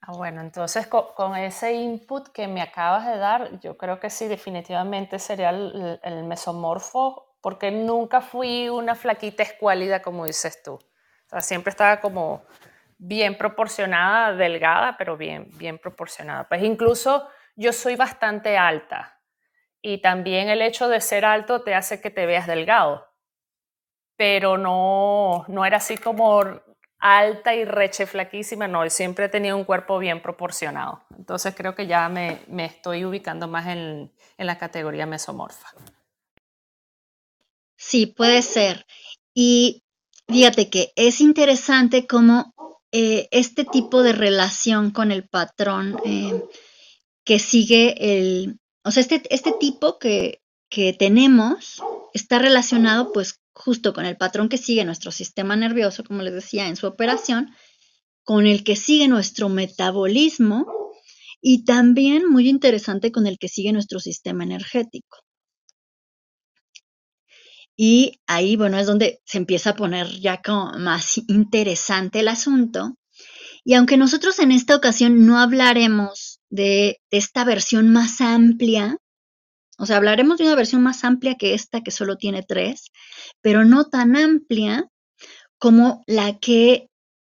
Ah, 0.00 0.12
bueno, 0.12 0.40
entonces 0.40 0.86
con, 0.86 1.36
ese 1.36 1.72
input 1.72 2.28
que 2.28 2.46
me 2.46 2.62
acabas 2.62 3.06
de 3.06 3.16
dar, 3.16 3.58
yo 3.60 3.76
creo 3.76 3.98
que 3.98 4.10
sí, 4.10 4.28
definitivamente 4.28 5.18
sería 5.18 5.50
el, 5.50 6.24
mesomorfo, 6.24 7.36
porque 7.40 7.70
nunca 7.70 8.20
fui 8.20 8.68
una 8.68 8.94
flaquita 8.94 9.42
escuálida, 9.42 10.02
como 10.02 10.26
dices 10.26 10.62
tú. 10.62 10.74
O 10.74 11.28
sea, 11.28 11.40
siempre 11.40 11.70
estaba 11.70 12.00
como 12.00 12.44
bien 12.98 13.36
proporcionada, 13.36 14.32
delgada, 14.34 14.96
pero 14.96 15.16
bien, 15.16 15.48
bien 15.54 15.78
proporcionada. 15.78 16.48
Pues 16.48 16.62
incluso 16.62 17.28
yo 17.56 17.72
soy 17.72 17.96
bastante 17.96 18.56
alta 18.56 19.20
y 19.82 19.98
también 19.98 20.48
el 20.48 20.62
hecho 20.62 20.88
de 20.88 21.00
ser 21.00 21.24
alto 21.24 21.62
te 21.62 21.74
hace 21.74 22.00
que 22.00 22.10
te 22.10 22.26
veas 22.26 22.46
delgado, 22.46 23.06
pero 24.16 24.56
no, 24.58 25.44
no 25.48 25.64
era 25.64 25.78
así 25.78 25.96
como 25.96 26.42
alta 27.06 27.54
y 27.54 27.64
reche 27.64 28.06
flaquísima, 28.06 28.66
no, 28.66 28.88
siempre 28.90 29.26
he 29.26 29.28
tenido 29.28 29.56
un 29.56 29.64
cuerpo 29.64 29.98
bien 29.98 30.20
proporcionado. 30.20 31.02
Entonces 31.16 31.54
creo 31.56 31.74
que 31.74 31.86
ya 31.86 32.08
me, 32.08 32.40
estoy 32.64 33.04
ubicando 33.04 33.46
más 33.48 33.66
en, 33.68 34.12
la 34.38 34.58
categoría 34.58 35.06
mesomorfa. 35.06 35.68
Sí, 37.76 38.06
puede 38.06 38.42
ser. 38.42 38.86
Y 39.34 39.84
fíjate 40.28 40.68
que 40.68 40.92
es 40.96 41.20
interesante 41.20 42.06
cómo 42.06 42.54
eh, 42.92 43.28
este 43.30 43.64
tipo 43.64 44.02
de 44.02 44.12
relación 44.12 44.90
con 44.90 45.12
el 45.12 45.28
patrón 45.28 45.98
eh, 46.04 46.42
que 47.24 47.38
sigue 47.38 47.94
el, 47.98 48.58
o 48.84 48.90
sea, 48.90 49.02
este, 49.02 49.22
este 49.30 49.52
tipo 49.52 49.98
que, 49.98 50.42
que 50.68 50.92
tenemos 50.92 51.82
está 52.14 52.38
relacionado 52.38 53.12
pues 53.12 53.40
justo 53.56 53.94
con 53.94 54.04
el 54.04 54.16
patrón 54.16 54.48
que 54.48 54.58
sigue 54.58 54.84
nuestro 54.84 55.10
sistema 55.10 55.56
nervioso, 55.56 56.04
como 56.04 56.22
les 56.22 56.34
decía, 56.34 56.68
en 56.68 56.76
su 56.76 56.86
operación, 56.86 57.54
con 58.22 58.46
el 58.46 58.64
que 58.64 58.76
sigue 58.76 59.08
nuestro 59.08 59.48
metabolismo 59.48 60.66
y 61.40 61.64
también 61.64 62.28
muy 62.28 62.48
interesante 62.48 63.10
con 63.10 63.26
el 63.26 63.38
que 63.38 63.48
sigue 63.48 63.72
nuestro 63.72 63.98
sistema 63.98 64.44
energético. 64.44 65.18
Y 67.76 68.20
ahí, 68.26 68.56
bueno, 68.56 68.78
es 68.78 68.86
donde 68.86 69.20
se 69.24 69.38
empieza 69.38 69.70
a 69.70 69.76
poner 69.76 70.06
ya 70.20 70.40
como 70.42 70.72
más 70.78 71.18
interesante 71.28 72.20
el 72.20 72.28
asunto. 72.28 72.96
Y 73.64 73.74
aunque 73.74 73.96
nosotros 73.96 74.38
en 74.38 74.52
esta 74.52 74.76
ocasión 74.76 75.26
no 75.26 75.38
hablaremos 75.38 76.40
de, 76.50 76.98
de 77.10 77.18
esta 77.18 77.44
versión 77.44 77.90
más 77.90 78.20
amplia 78.20 78.98
o 79.78 79.86
sea, 79.86 79.96
hablaremos 79.98 80.38
de 80.38 80.44
una 80.44 80.54
versión 80.54 80.82
más 80.82 81.04
amplia 81.04 81.34
que 81.34 81.54
esta, 81.54 81.82
que 81.82 81.90
solo 81.90 82.16
tiene 82.16 82.42
tres, 82.42 82.90
pero 83.42 83.64
no 83.64 83.84
tan 83.84 84.16
amplia 84.16 84.88
como 85.58 86.02
la 86.06 86.38
que 86.38 86.88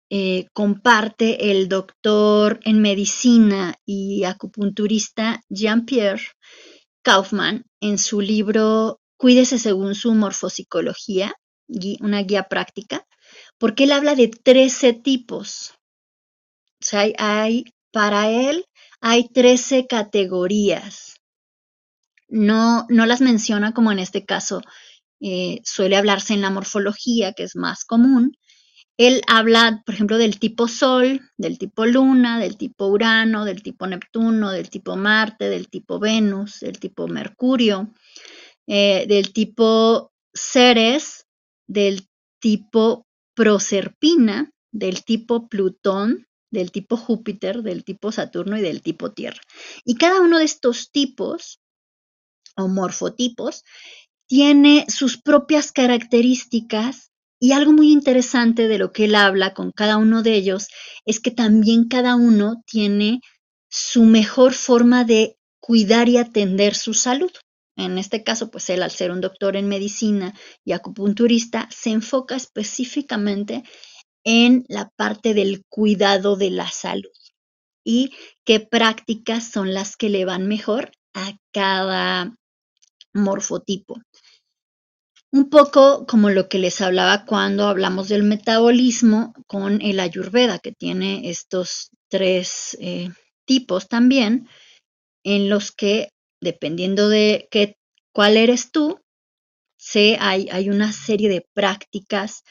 eh, 0.09 0.45
comparte 0.53 1.51
el 1.51 1.67
doctor 1.67 2.59
en 2.63 2.81
medicina 2.81 3.75
y 3.85 4.23
acupunturista 4.23 5.41
Jean-Pierre 5.49 6.23
Kaufman 7.01 7.65
en 7.81 7.97
su 7.97 8.21
libro 8.21 8.99
Cuídese 9.17 9.57
según 9.57 9.95
su 9.95 10.13
morfopsicología, 10.13 11.33
una 12.01 12.21
guía 12.21 12.43
práctica, 12.43 13.03
porque 13.57 13.85
él 13.85 13.91
habla 13.91 14.13
de 14.13 14.27
13 14.27 14.93
tipos. 14.93 15.73
O 16.79 16.85
sea, 16.85 17.07
hay, 17.17 17.65
para 17.91 18.29
él 18.29 18.65
hay 19.01 19.27
13 19.27 19.87
categorías 19.87 21.16
no, 22.29 22.85
no 22.89 23.05
las 23.05 23.21
menciona 23.21 23.73
como 23.73 23.91
en 23.91 23.99
este 23.99 24.25
caso 24.25 24.61
eh, 25.19 25.61
suele 25.63 25.97
hablarse 25.97 26.33
en 26.33 26.41
la 26.41 26.49
morfología, 26.49 27.33
que 27.33 27.43
es 27.43 27.55
más 27.55 27.85
común. 27.85 28.37
Él 28.97 29.21
habla, 29.27 29.83
por 29.85 29.95
ejemplo, 29.95 30.17
del 30.17 30.39
tipo 30.39 30.67
Sol, 30.67 31.21
del 31.37 31.59
tipo 31.59 31.85
Luna, 31.85 32.39
del 32.39 32.57
tipo 32.57 32.87
Urano, 32.87 33.45
del 33.45 33.61
tipo 33.61 33.85
Neptuno, 33.85 34.51
del 34.51 34.69
tipo 34.69 34.95
Marte, 34.95 35.49
del 35.49 35.69
tipo 35.69 35.99
Venus, 35.99 36.59
del 36.61 36.79
tipo 36.79 37.07
Mercurio, 37.07 37.93
eh, 38.65 39.05
del 39.07 39.33
tipo 39.33 40.11
Ceres, 40.33 41.25
del 41.67 42.07
tipo 42.39 43.05
Proserpina, 43.35 44.51
del 44.71 45.03
tipo 45.03 45.47
Plutón, 45.47 46.27
del 46.51 46.71
tipo 46.71 46.97
Júpiter, 46.97 47.61
del 47.61 47.83
tipo 47.83 48.11
Saturno 48.11 48.57
y 48.57 48.61
del 48.61 48.81
tipo 48.81 49.11
Tierra. 49.11 49.41
Y 49.85 49.95
cada 49.95 50.21
uno 50.21 50.39
de 50.39 50.45
estos 50.45 50.91
tipos 50.91 51.59
o 52.57 52.67
morfotipos, 52.67 53.63
tiene 54.27 54.85
sus 54.89 55.21
propias 55.21 55.71
características 55.71 57.11
y 57.39 57.51
algo 57.51 57.71
muy 57.71 57.91
interesante 57.91 58.67
de 58.67 58.77
lo 58.77 58.91
que 58.91 59.05
él 59.05 59.15
habla 59.15 59.53
con 59.53 59.71
cada 59.71 59.97
uno 59.97 60.23
de 60.23 60.33
ellos 60.33 60.67
es 61.05 61.19
que 61.19 61.31
también 61.31 61.87
cada 61.87 62.15
uno 62.15 62.63
tiene 62.65 63.21
su 63.69 64.03
mejor 64.03 64.53
forma 64.53 65.03
de 65.03 65.37
cuidar 65.59 66.09
y 66.09 66.17
atender 66.17 66.73
su 66.75 66.93
salud. 66.93 67.31
En 67.75 67.99
este 67.99 68.23
caso, 68.23 68.49
pues 68.49 68.69
él 68.69 68.81
al 68.81 68.89
ser 68.89 69.11
un 69.11 69.21
doctor 69.21 69.55
en 69.55 69.67
medicina 69.67 70.33
y 70.65 70.71
acupunturista, 70.71 71.69
se 71.69 71.91
enfoca 71.91 72.35
específicamente 72.35 73.63
en 74.23 74.65
la 74.67 74.89
parte 74.95 75.33
del 75.33 75.63
cuidado 75.69 76.35
de 76.35 76.49
la 76.49 76.69
salud 76.69 77.11
y 77.85 78.11
qué 78.43 78.59
prácticas 78.59 79.49
son 79.49 79.73
las 79.73 79.95
que 79.95 80.09
le 80.09 80.25
van 80.25 80.47
mejor 80.47 80.91
a 81.13 81.37
cada 81.53 82.35
morfotipo. 83.17 83.95
Un 85.31 85.49
poco 85.49 86.05
como 86.07 86.29
lo 86.29 86.47
que 86.47 86.59
les 86.59 86.79
hablaba 86.81 87.25
cuando 87.25 87.67
hablamos 87.67 88.07
del 88.07 88.23
metabolismo 88.23 89.33
con 89.45 89.81
el 89.81 89.99
ayurveda, 89.99 90.59
que 90.59 90.71
tiene 90.71 91.29
estos 91.29 91.89
tres 92.09 92.77
eh, 92.79 93.09
tipos 93.45 93.87
también, 93.87 94.47
en 95.23 95.49
los 95.49 95.71
que, 95.71 96.09
dependiendo 96.41 97.09
de 97.09 97.47
qué, 97.51 97.75
cuál 98.13 98.37
eres 98.37 98.71
tú, 98.71 98.99
se, 99.77 100.17
hay, 100.19 100.47
hay 100.51 100.69
una 100.69 100.91
serie 100.91 101.29
de 101.29 101.45
prácticas 101.53 102.43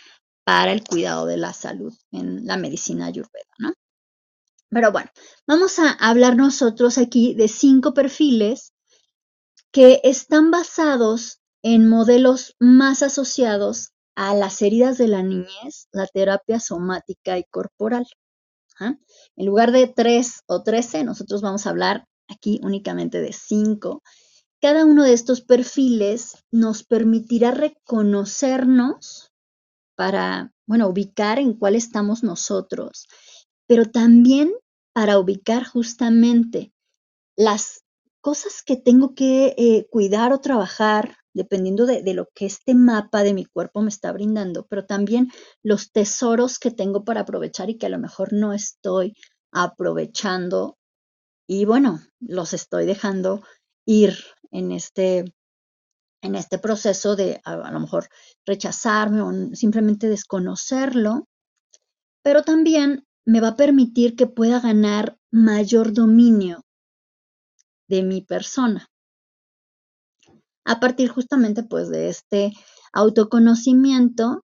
para 0.44 0.73
el 0.73 0.85
cuidado 0.85 1.26
de 1.26 1.38
la 1.38 1.52
salud 1.52 1.92
en 2.12 2.46
la 2.46 2.56
medicina 2.56 3.06
ayurveda, 3.06 3.50
¿no? 3.58 3.73
Pero 4.68 4.92
bueno, 4.92 5.11
vamos 5.46 5.78
a 5.78 5.90
hablar 5.92 6.37
nosotros 6.37 6.99
aquí 6.99 7.35
de 7.35 7.49
cinco 7.49 7.94
perfiles 7.94 8.73
que 9.76 10.00
están 10.04 10.50
basados 10.50 11.42
en 11.62 11.87
modelos 11.87 12.56
más 12.59 13.02
asociados 13.02 13.90
a 14.14 14.35
las 14.35 14.62
heridas 14.62 14.97
de 14.97 15.06
la 15.06 15.23
niñez, 15.23 15.88
la 15.92 16.06
terapia 16.06 16.61
somática 16.61 17.37
y 17.37 17.45
corporal. 17.45 18.06
¿ah? 18.80 18.95
En 19.37 19.47
lugar 19.47 19.73
de 19.73 19.87
tres 19.87 20.40
o 20.47 20.62
trece, 20.62 21.04
nosotros 21.04 21.42
vamos 21.42 21.66
a 21.66 21.71
hablar 21.71 22.06
aquí 22.26 22.59
únicamente 22.62 23.21
de 23.21 23.35
cinco. 23.35 24.02
Cada 24.62 24.87
uno 24.87 25.04
de 25.04 25.12
estos 25.12 25.42
perfiles 25.42 26.42
nos 26.50 26.83
permitirá 26.83 27.50
reconocernos 27.50 29.30
para, 29.95 30.54
bueno, 30.66 30.88
ubicar 30.88 31.38
en 31.38 31.52
cuál 31.52 31.75
estamos 31.75 32.23
nosotros, 32.23 33.09
pero 33.66 33.85
también 33.85 34.54
para 34.95 35.18
ubicar 35.18 35.66
justamente 35.66 36.73
las 37.37 37.83
cosas 38.26 38.64
que 38.64 38.76
tengo 38.76 39.14
que 39.14 39.54
eh, 39.56 39.87
cuidar 39.88 40.33
o 40.33 40.40
trabajar 40.40 41.16
dependiendo 41.33 41.87
de, 41.87 42.12
lo 42.12 42.26
que 42.35 42.47
este 42.47 42.75
mapa 42.75 43.23
de 43.23 43.33
mi 43.33 43.45
cuerpo 43.45 43.83
me 43.83 43.88
está 43.88 44.11
brindando, 44.11 44.66
pero 44.68 44.85
también 44.85 45.30
los 45.62 45.92
tesoros 45.92 46.59
que 46.59 46.73
tengo 46.73 47.04
para 47.04 47.21
aprovechar 47.21 47.71
y 47.71 47.78
que 47.78 47.87
a 47.87 47.88
lo 47.88 48.00
mejor 48.00 48.33
no 48.33 48.52
estoy 48.52 49.14
aprovechando 49.52 50.76
y 51.47 51.66
bueno, 51.66 52.00
los 52.18 52.52
estoy 52.52 52.85
dejando 52.85 53.45
ir 53.87 54.16
en 54.50 54.73
este, 54.73 55.33
en 56.21 56.35
este 56.35 56.59
proceso 56.59 57.14
de 57.14 57.40
a, 57.45 57.52
a 57.52 57.71
lo 57.71 57.78
mejor 57.78 58.09
rechazarme 58.45 59.23
o 59.23 59.54
simplemente 59.54 60.09
desconocerlo, 60.09 61.28
pero 62.25 62.42
también 62.42 63.04
me 63.25 63.40
va 63.40 63.50
a 63.50 63.56
permitir 63.56 64.16
que 64.16 64.26
pueda 64.26 64.59
ganar 64.59 65.16
mayor 65.30 65.92
dominio 65.92 66.65
de 67.88 68.02
mi 68.02 68.23
persona. 68.23 68.88
A 70.64 70.81
partir 70.81 71.09
justamente 71.09 71.62
pues 71.62 71.88
de 71.88 72.09
este 72.09 72.52
autoconocimiento, 72.93 74.45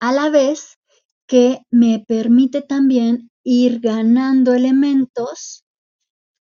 a 0.00 0.12
la 0.12 0.30
vez 0.30 0.78
que 1.26 1.60
me 1.70 2.04
permite 2.06 2.62
también 2.62 3.30
ir 3.44 3.80
ganando 3.80 4.54
elementos 4.54 5.64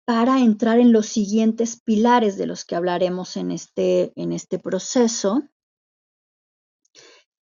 para 0.07 0.41
entrar 0.41 0.79
en 0.79 0.93
los 0.93 1.07
siguientes 1.07 1.83
pilares 1.83 2.39
de 2.39 2.47
los 2.47 2.65
que 2.65 2.77
hablaremos 2.77 3.37
en 3.37 3.51
este, 3.51 4.13
en 4.17 4.33
este 4.33 4.59
proceso, 4.59 5.43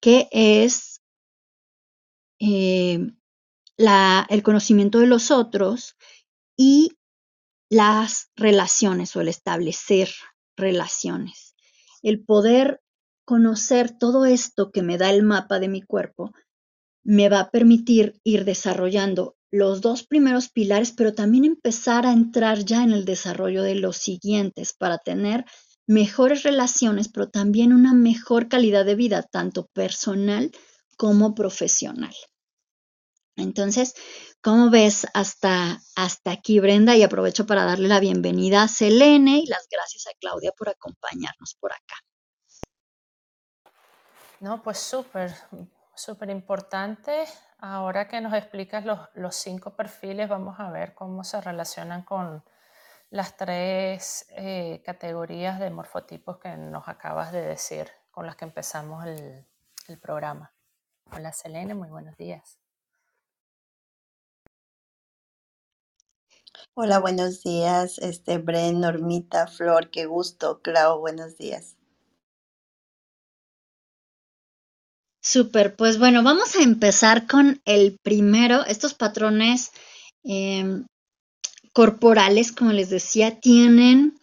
que 0.01 0.29
es 0.33 1.01
eh, 2.41 2.99
el 3.79 4.43
conocimiento 4.43 4.99
de 4.99 5.07
los 5.07 5.31
otros 5.31 5.97
y 6.57 6.96
las 7.69 8.31
relaciones 8.37 9.17
o 9.17 9.21
el 9.21 9.29
establecer 9.29 10.11
relaciones. 10.57 11.55
El 12.03 12.25
poder 12.25 12.81
conocer 13.25 13.91
todo 13.99 14.25
esto 14.25 14.71
que 14.71 14.83
me 14.83 14.99
da 14.99 15.11
el 15.11 15.23
mapa 15.23 15.59
de 15.59 15.69
mi 15.69 15.83
cuerpo 15.83 16.33
me 17.03 17.29
va 17.29 17.41
a 17.41 17.51
permitir 17.51 18.21
ir 18.25 18.45
desarrollando 18.45 19.37
los 19.51 19.81
dos 19.81 20.05
primeros 20.05 20.49
pilares, 20.49 20.93
pero 20.93 21.15
también 21.15 21.45
empezar 21.45 22.07
a 22.07 22.13
entrar 22.13 22.65
ya 22.65 22.83
en 22.83 22.93
el 22.93 23.05
desarrollo 23.05 23.63
de 23.63 23.77
los 23.77 23.97
siguientes 23.97 24.73
para 24.73 24.99
tener 24.99 25.45
mejores 25.87 26.43
relaciones, 26.43 27.09
pero 27.09 27.29
también 27.31 27.73
una 27.73 27.95
mejor 27.95 28.49
calidad 28.49 28.85
de 28.85 28.97
vida, 28.97 29.23
tanto 29.23 29.67
personal 29.73 30.51
como 30.97 31.35
profesional. 31.35 32.15
Entonces, 33.37 33.95
¿cómo 34.47 34.71
ves 34.71 35.09
hasta, 35.13 35.81
hasta 35.97 36.31
aquí, 36.31 36.61
Brenda? 36.61 36.95
Y 36.95 37.03
aprovecho 37.03 37.49
para 37.49 37.65
darle 37.65 37.89
la 37.89 37.99
bienvenida 37.99 38.63
a 38.63 38.69
Selene 38.69 39.39
y 39.39 39.47
las 39.47 39.67
gracias 39.69 40.07
a 40.07 40.17
Claudia 40.21 40.53
por 40.57 40.69
acompañarnos 40.69 41.57
por 41.59 41.73
acá. 41.73 41.97
No, 44.39 44.63
pues 44.63 44.79
súper, 44.79 45.35
súper 45.97 46.31
importante. 46.31 47.25
Ahora 47.59 48.07
que 48.07 48.21
nos 48.21 48.35
explicas 48.35 48.85
los, 48.85 49.35
cinco 49.35 49.75
perfiles, 49.75 50.29
vamos 50.29 50.61
a 50.61 50.71
ver 50.71 50.95
cómo 50.95 51.25
se 51.25 51.41
relacionan 51.41 52.05
con 52.05 52.45
las 53.11 53.37
tres 53.37 54.27
eh, 54.31 54.81
categorías 54.87 55.59
de 55.59 55.71
morfotipos 55.71 56.39
que 56.39 56.57
nos 56.57 56.87
acabas 56.87 57.33
de 57.33 57.41
decir, 57.41 57.91
con 58.13 58.27
las 58.27 58.37
que 58.37 58.45
empezamos 58.45 59.05
el, 59.07 59.45
el 59.89 59.99
programa. 59.99 60.55
Hola 61.11 61.33
Selene, 61.33 61.75
muy 61.75 61.89
buenos 61.89 62.17
días. 62.17 62.61
Hola, 66.79 66.99
buenos 66.99 67.43
días, 67.43 67.97
este 68.01 68.37
Bren, 68.37 68.81
Normita, 68.81 69.47
Flor, 69.47 69.91
qué 69.91 70.05
gusto, 70.05 70.61
Clau, 70.61 70.99
buenos 71.01 71.39
días. 71.39 71.75
Súper, 75.23 75.75
pues 75.75 75.99
bueno, 75.99 76.23
vamos 76.23 76.55
a 76.55 76.63
empezar 76.63 77.27
con 77.27 77.63
el 77.65 77.99
primero. 78.03 78.63
Estos 78.67 78.93
patrones 78.93 79.71
em, 80.23 80.85
corporales, 81.73 82.53
como 82.53 82.73
les 82.73 82.91
decía, 82.91 83.41
tienen 83.41 84.21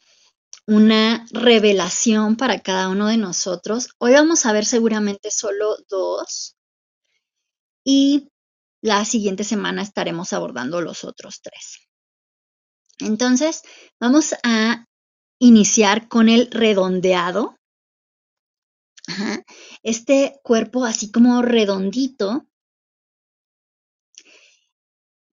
una 0.68 1.26
revelación 1.32 2.36
para 2.36 2.60
cada 2.60 2.90
uno 2.90 3.08
de 3.08 3.18
nosotros. 3.18 3.90
Hoy 3.98 4.14
vamos 4.14 4.46
a 4.46 4.54
ver 4.54 4.66
seguramente 4.66 5.32
solo 5.32 5.76
dos 5.90 6.56
y 7.84 8.30
la 8.80 9.06
siguiente 9.06 9.44
semana 9.44 9.82
estaremos 9.82 10.34
abordando 10.34 10.82
los 10.82 11.04
otros 11.04 11.42
tres. 11.42 11.80
Entonces, 13.00 13.64
vamos 14.00 14.34
a 14.44 14.86
iniciar 15.40 16.08
con 16.08 16.30
el 16.30 16.50
redondeado. 16.52 17.56
Este 19.82 20.40
cuerpo 20.44 20.86
así 20.86 21.12
como 21.12 21.42
redondito, 21.42 22.48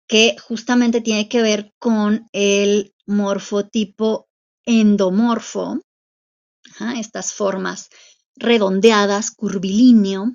que 0.09 0.37
justamente 0.39 1.01
tiene 1.01 1.29
que 1.29 1.41
ver 1.41 1.73
con 1.79 2.29
el 2.33 2.93
morfotipo 3.07 4.29
endomorfo, 4.65 5.81
estas 6.97 7.33
formas 7.33 7.91
redondeadas, 8.35 9.31
curvilíneo. 9.31 10.33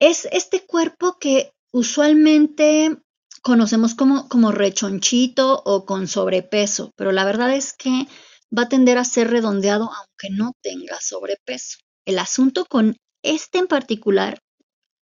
Es 0.00 0.26
este 0.32 0.66
cuerpo 0.66 1.18
que 1.20 1.54
usualmente 1.72 3.03
conocemos 3.44 3.94
como, 3.94 4.26
como 4.30 4.52
rechonchito 4.52 5.62
o 5.66 5.84
con 5.84 6.08
sobrepeso, 6.08 6.92
pero 6.96 7.12
la 7.12 7.26
verdad 7.26 7.54
es 7.54 7.74
que 7.74 8.08
va 8.56 8.62
a 8.62 8.68
tender 8.70 8.96
a 8.96 9.04
ser 9.04 9.30
redondeado 9.30 9.90
aunque 9.92 10.30
no 10.30 10.52
tenga 10.62 10.98
sobrepeso. 11.02 11.78
El 12.06 12.18
asunto 12.18 12.64
con 12.64 12.96
este 13.22 13.58
en 13.58 13.66
particular, 13.66 14.40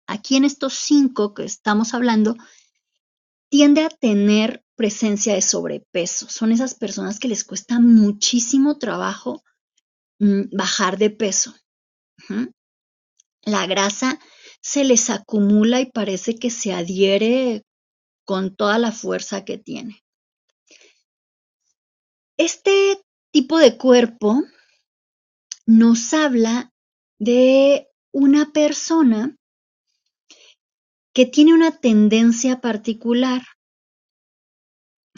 aquí 0.07 0.37
en 0.37 0.45
estos 0.45 0.75
cinco 0.75 1.35
que 1.35 1.45
estamos 1.45 1.95
hablando, 1.95 2.37
tiende 3.51 3.83
a 3.83 3.89
tener 3.89 4.63
presencia 4.77 5.35
de 5.35 5.43
sobrepeso. 5.43 6.29
Son 6.29 6.53
esas 6.53 6.77
personas 6.77 7.19
que 7.19 7.27
les 7.27 7.43
cuesta 7.43 7.81
muchísimo 7.81 8.79
trabajo 8.79 9.43
mm, 10.21 10.57
bajar 10.57 10.97
de 10.97 11.11
peso. 11.11 11.55
La 13.43 13.67
grasa 13.67 14.21
se 14.61 14.85
les 14.85 15.11
acumula 15.11 15.81
y 15.81 15.91
parece 15.91 16.37
que 16.37 16.51
se 16.51 16.73
adhiere 16.73 17.65
con 18.29 18.55
toda 18.55 18.79
la 18.79 18.93
fuerza 18.93 19.47
que 19.47 19.57
tiene. 19.57 20.05
Este 22.37 23.03
tipo 23.33 23.57
de 23.57 23.79
cuerpo 23.79 24.43
nos 25.65 26.13
habla 26.13 26.71
de 27.19 27.89
una 28.13 28.53
persona 28.53 29.35
que 31.15 31.25
tiene 31.25 31.55
una 31.55 31.81
tendencia 31.81 32.61
particular. 32.61 33.41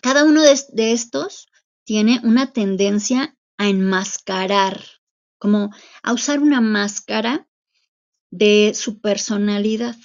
Cada 0.01 0.25
uno 0.25 0.43
de, 0.43 0.93
estos 0.93 1.49
tiene 1.85 2.21
una 2.23 2.53
tendencia 2.53 3.37
a 3.59 3.67
enmascarar, 3.67 4.85
como 5.37 5.71
a 6.05 6.13
usar 6.13 6.39
una 6.39 6.61
máscara 6.61 7.49
de 8.31 8.71
su 8.73 9.01
personalidad. 9.01 9.97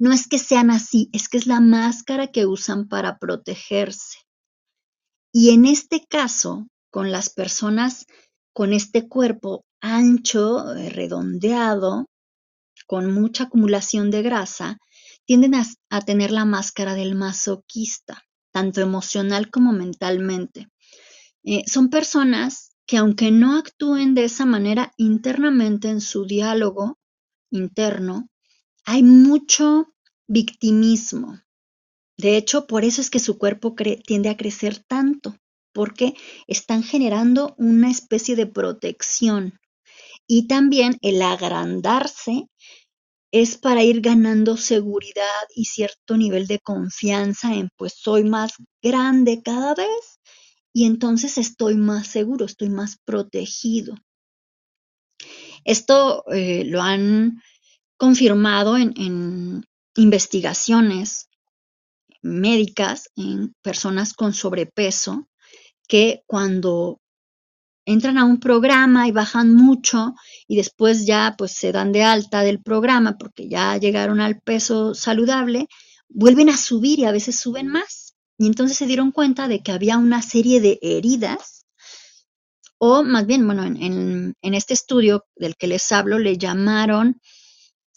No 0.00 0.14
es 0.14 0.26
que 0.26 0.38
sean 0.38 0.70
así, 0.70 1.10
es 1.12 1.28
que 1.28 1.36
es 1.36 1.46
la 1.46 1.60
máscara 1.60 2.28
que 2.28 2.46
usan 2.46 2.88
para 2.88 3.18
protegerse. 3.18 4.16
Y 5.30 5.50
en 5.50 5.66
este 5.66 6.06
caso, 6.08 6.68
con 6.90 7.12
las 7.12 7.28
personas 7.28 8.06
con 8.54 8.72
este 8.72 9.08
cuerpo 9.08 9.66
ancho, 9.82 10.74
eh, 10.74 10.88
redondeado, 10.88 12.06
con 12.86 13.12
mucha 13.12 13.44
acumulación 13.44 14.10
de 14.10 14.22
grasa, 14.22 14.78
tienden 15.26 15.54
a, 15.54 16.00
tener 16.00 16.30
la 16.30 16.46
máscara 16.46 16.94
del 16.94 17.14
masoquista, 17.14 18.24
tanto 18.52 18.80
emocional 18.80 19.50
como 19.50 19.72
mentalmente. 19.72 20.68
Eh, 21.44 21.62
son 21.66 21.90
personas 21.90 22.74
que 22.86 22.96
aunque 22.96 23.30
no 23.30 23.58
actúen 23.58 24.14
de 24.14 24.24
esa 24.24 24.46
manera 24.46 24.92
internamente 24.96 25.90
en 25.90 26.00
su 26.00 26.24
diálogo 26.24 26.98
interno, 27.50 28.29
hay 28.84 29.02
mucho 29.02 29.92
victimismo, 30.26 31.40
de 32.20 32.36
hecho, 32.36 32.66
por 32.66 32.84
eso 32.84 33.00
es 33.00 33.08
que 33.08 33.18
su 33.18 33.38
cuerpo 33.38 33.74
tiende 34.04 34.28
a 34.28 34.36
crecer 34.36 34.78
tanto, 34.78 35.38
porque 35.72 36.14
están 36.46 36.82
generando 36.82 37.54
una 37.56 37.90
especie 37.90 38.36
de 38.36 38.46
protección. 38.46 39.58
Y 40.26 40.46
también 40.46 40.98
el 41.00 41.22
agrandarse 41.22 42.44
es 43.32 43.56
para 43.56 43.84
ir 43.84 44.02
ganando 44.02 44.58
seguridad 44.58 45.46
y 45.56 45.64
cierto 45.64 46.18
nivel 46.18 46.46
de 46.46 46.58
confianza 46.58 47.54
en, 47.54 47.70
pues 47.78 47.94
soy 47.96 48.24
más 48.24 48.52
grande 48.82 49.40
cada 49.42 49.74
vez 49.74 50.20
y 50.74 50.84
entonces 50.84 51.38
estoy 51.38 51.76
más 51.76 52.06
seguro, 52.06 52.44
estoy 52.44 52.68
más 52.68 52.98
protegido. 53.06 53.94
Esto 55.64 56.24
eh, 56.30 56.64
lo 56.66 56.82
han 56.82 57.40
confirmado 58.00 58.78
en 58.78 59.62
investigaciones 59.94 61.28
médicas 62.22 63.10
en 63.14 63.54
personas 63.62 64.14
con 64.14 64.32
sobrepeso 64.32 65.28
que 65.86 66.22
cuando 66.26 67.00
entran 67.84 68.18
a 68.18 68.24
un 68.24 68.38
programa 68.38 69.08
y 69.08 69.12
bajan 69.12 69.54
mucho 69.54 70.14
y 70.46 70.56
después 70.56 71.06
ya 71.06 71.34
pues 71.36 71.52
se 71.52 71.72
dan 71.72 71.92
de 71.92 72.02
alta 72.02 72.42
del 72.42 72.62
programa 72.62 73.18
porque 73.18 73.48
ya 73.48 73.76
llegaron 73.78 74.20
al 74.20 74.40
peso 74.40 74.94
saludable, 74.94 75.66
vuelven 76.08 76.50
a 76.50 76.56
subir 76.56 77.00
y 77.00 77.04
a 77.04 77.12
veces 77.12 77.38
suben 77.38 77.66
más. 77.66 78.14
Y 78.38 78.46
entonces 78.46 78.78
se 78.78 78.86
dieron 78.86 79.12
cuenta 79.12 79.48
de 79.48 79.62
que 79.62 79.72
había 79.72 79.98
una 79.98 80.22
serie 80.22 80.60
de 80.60 80.78
heridas, 80.80 81.66
o 82.78 83.02
más 83.02 83.26
bien, 83.26 83.44
bueno, 83.44 83.64
en, 83.64 84.34
este 84.40 84.72
estudio 84.72 85.26
del 85.36 85.56
que 85.56 85.66
les 85.66 85.92
hablo 85.92 86.18
le 86.18 86.38
llamaron 86.38 87.20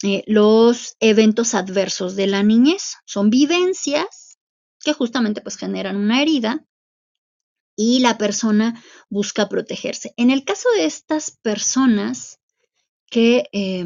eh, 0.04 0.24
los 0.28 0.96
eventos 1.00 1.54
adversos 1.54 2.16
de 2.16 2.28
la 2.28 2.44
niñez. 2.44 2.96
Son 3.06 3.30
vivencias 3.30 4.38
que 4.80 4.94
justamente 4.94 5.42
pues 5.42 5.58
generan 5.58 5.98
una 5.98 6.22
herida 6.22 6.66
y 7.76 8.00
la 8.00 8.18
persona 8.18 8.84
busca 9.10 9.50
protegerse. 9.50 10.14
En 10.18 10.30
el 10.30 10.44
caso 10.44 10.70
de 10.76 10.86
estas 10.86 11.38
personas 11.42 12.40
que 13.10 13.50
eh, 13.52 13.86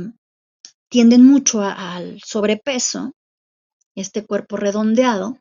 tienden 0.90 1.24
mucho 1.24 1.62
al 1.62 2.22
sobrepeso, 2.26 3.14
este 3.96 4.26
cuerpo 4.26 4.58
redondeado, 4.58 5.38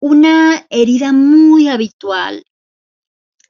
una 0.00 0.66
herida 0.70 1.12
muy 1.12 1.68
habitual 1.68 2.44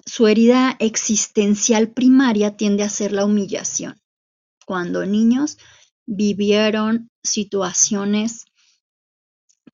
su 0.06 0.28
herida 0.28 0.76
existencial 0.78 1.90
primaria 1.90 2.56
tiende 2.56 2.84
a 2.84 2.88
ser 2.88 3.10
la 3.10 3.24
humillación. 3.24 4.00
Cuando 4.64 5.04
niños 5.04 5.58
vivieron 6.06 7.10
situaciones 7.22 8.46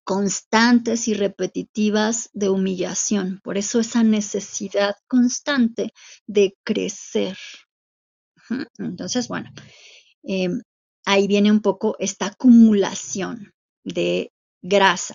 constantes 0.05 1.07
y 1.09 1.15
repetitivas 1.15 2.29
de 2.33 2.49
humillación. 2.49 3.41
Por 3.43 3.59
eso 3.59 3.81
esa 3.81 4.03
necesidad 4.03 4.97
constante 5.07 5.93
de 6.27 6.57
crecer. 6.65 7.37
Entonces, 8.79 9.29
bueno, 9.29 9.51
em, 10.25 10.61
ahí 11.05 11.27
viene 11.27 11.51
un 11.51 11.61
poco 11.61 11.97
esta 11.99 12.27
acumulación 12.27 13.53
de 13.85 14.33
grasa. 14.61 15.15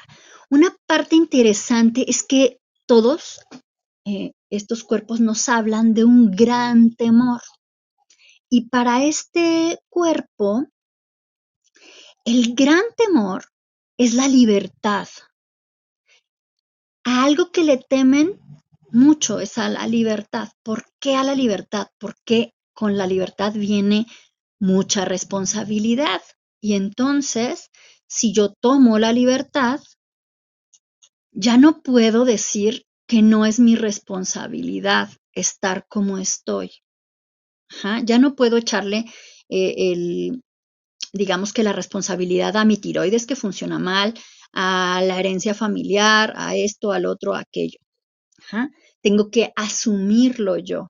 Una 0.49 0.75
parte 0.85 1.15
interesante 1.15 2.09
es 2.09 2.23
que 2.23 2.59
todos 2.85 3.41
eh, 4.05 4.31
estos 4.49 4.83
cuerpos 4.83 5.19
nos 5.19 5.49
hablan 5.49 5.93
de 5.93 6.05
un 6.05 6.31
gran 6.31 6.95
temor. 6.95 7.41
Y 8.49 8.69
para 8.69 9.03
este 9.03 9.79
cuerpo, 9.89 10.65
el 12.27 12.55
gran 12.55 12.83
temor 12.97 13.45
es 13.97 14.13
la 14.13 14.27
libertad. 14.27 15.07
A 17.05 17.23
algo 17.23 17.53
que 17.53 17.63
le 17.63 17.77
temen 17.77 18.37
mucho 18.91 19.39
es 19.39 19.57
a 19.57 19.69
la 19.69 19.87
libertad. 19.87 20.49
¿Por 20.61 20.83
qué 20.99 21.15
a 21.15 21.23
la 21.23 21.35
libertad? 21.35 21.87
Porque 21.97 22.53
con 22.73 22.97
la 22.97 23.07
libertad 23.07 23.53
viene 23.53 24.07
mucha 24.59 25.05
responsabilidad. 25.05 26.21
Y 26.59 26.73
entonces, 26.73 27.69
si 28.07 28.33
yo 28.33 28.53
tomo 28.59 28.99
la 28.99 29.13
libertad, 29.13 29.79
ya 31.31 31.57
no 31.57 31.81
puedo 31.81 32.25
decir 32.25 32.85
que 33.07 33.21
no 33.21 33.45
es 33.45 33.57
mi 33.57 33.77
responsabilidad 33.77 35.09
estar 35.31 35.87
como 35.87 36.17
estoy. 36.17 36.71
ya 38.03 38.19
no 38.19 38.35
puedo 38.35 38.57
echarle 38.57 39.05
eh, 39.47 39.93
el, 39.93 40.43
digamos 41.17 41.53
que 41.53 41.63
la 41.63 41.73
responsabilidad 41.73 42.55
a 42.55 42.65
mi 42.65 42.77
tiroides 42.77 43.25
que 43.25 43.35
funciona 43.35 43.79
mal, 43.79 44.13
a 44.53 45.01
la 45.03 45.19
herencia 45.19 45.53
familiar, 45.53 46.33
a 46.35 46.55
esto, 46.55 46.91
al 46.91 47.05
otro, 47.05 47.33
a 47.33 47.41
aquello. 47.41 47.79
Tengo 49.01 49.29
que 49.29 49.51
asumirlo 49.55 50.57
yo. 50.57 50.89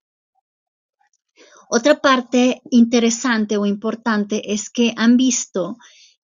Otra 1.69 1.99
parte 1.99 2.61
interesante 2.71 3.57
o 3.57 3.65
importante 3.65 4.53
es 4.53 4.69
que 4.69 4.93
han 4.95 5.17
visto 5.17 5.77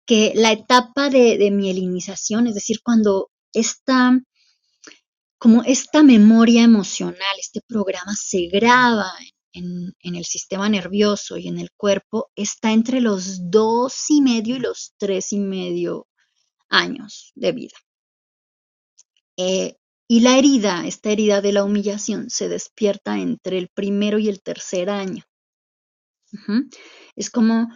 que 0.04 0.32
la 0.34 0.52
etapa 0.52 1.08
de, 1.08 1.38
de 1.38 1.50
mielinización, 1.50 2.46
es 2.46 2.54
decir, 2.54 2.80
cuando 2.82 3.30
esta, 3.52 4.20
como 5.38 5.62
esta 5.62 6.02
memoria 6.02 6.62
emocional, 6.62 7.36
este 7.38 7.60
programa 7.66 8.12
se 8.14 8.48
graba 8.48 9.10
en, 9.20 9.39
el 9.52 10.24
sistema 10.24 10.68
nervioso 10.68 11.36
y 11.36 11.48
en 11.48 11.58
el 11.58 11.70
cuerpo 11.76 12.30
está 12.36 12.72
entre 12.72 13.00
los 13.00 13.50
dos 13.50 14.04
y 14.08 14.22
medio 14.22 14.56
y 14.56 14.60
los 14.60 14.94
tres 14.98 15.32
y 15.32 15.40
medio 15.40 16.06
años 16.68 17.32
de 17.34 17.52
vida. 17.52 17.76
Eh, 19.36 19.76
y 20.08 20.20
la 20.20 20.38
herida, 20.38 20.86
esta 20.86 21.10
herida 21.10 21.40
de 21.40 21.52
la 21.52 21.64
humillación, 21.64 22.30
se 22.30 22.48
despierta 22.48 23.18
entre 23.18 23.58
el 23.58 23.68
primero 23.68 24.18
y 24.18 24.28
el 24.28 24.42
tercer 24.42 24.90
año. 24.90 25.24
Es 27.16 27.30
como, 27.30 27.68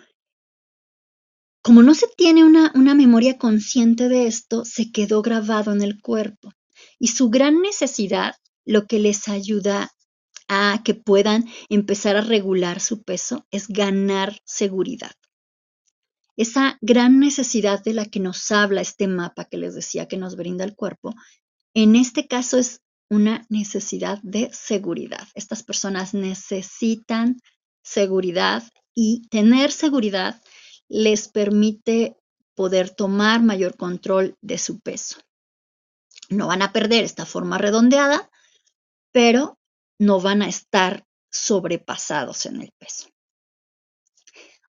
como 1.63 1.83
no 1.83 1.95
se 1.95 2.07
tiene 2.17 2.45
una, 2.45 2.73
una 2.75 2.95
memoria 2.95 3.39
consciente 3.39 4.09
de 4.09 4.27
esto, 4.27 4.65
se 4.65 4.91
quedó 4.91 5.23
grabado 5.23 5.73
en 5.73 5.83
el 5.83 6.01
cuerpo. 6.01 6.53
Y 6.99 7.09
su 7.09 7.31
gran 7.31 7.63
necesidad, 7.63 8.35
lo 8.65 8.87
que 8.87 8.99
les 8.99 9.29
ayuda 9.29 9.94
a 10.49 10.83
que 10.85 10.95
puedan 10.95 11.45
empezar 11.69 12.17
a 12.17 12.21
regular 12.21 12.81
su 12.81 13.03
peso 13.03 13.47
es 13.51 13.69
ganar 13.69 14.41
seguridad. 14.45 15.13
Esa 16.37 16.79
gran 16.81 17.21
necesidad 17.21 17.83
de 17.83 17.95
la 17.95 18.07
que 18.07 18.21
nos 18.21 18.51
habla 18.51 18.81
este 18.81 19.07
mapa 19.07 19.45
que 19.45 19.57
les 19.57 19.75
decía 19.75 20.09
que 20.09 20.17
nos 20.17 20.37
brinda 20.37 20.65
el 20.65 20.75
cuerpo, 20.75 21.15
en 21.75 21.97
este 21.97 22.27
caso 22.27 22.59
es 22.59 22.81
una 23.09 23.47
necesidad 23.49 24.19
de 24.23 24.51
seguridad. 24.53 25.29
Estas 25.35 25.63
personas 25.63 26.15
necesitan 26.15 27.41
seguridad 27.83 28.65
y 28.95 29.29
tener 29.29 29.71
seguridad 29.71 30.43
les 30.89 31.29
permite 31.29 32.17
poder 32.55 32.91
tomar 32.91 33.43
mayor 33.43 33.77
control 33.77 34.37
de 34.41 34.59
su 34.59 34.81
peso. 34.81 35.19
No 36.29 36.47
van 36.47 36.63
a 36.63 36.73
perder 36.73 37.05
esta 37.05 37.27
forma 37.27 37.59
redondeada, 37.59 38.31
pero 39.13 39.59
no 39.99 40.21
van 40.21 40.43
a 40.43 40.49
estar 40.49 41.05
sobrepasados 41.31 42.47
en 42.47 42.63
el 42.63 42.73
peso. 42.79 43.09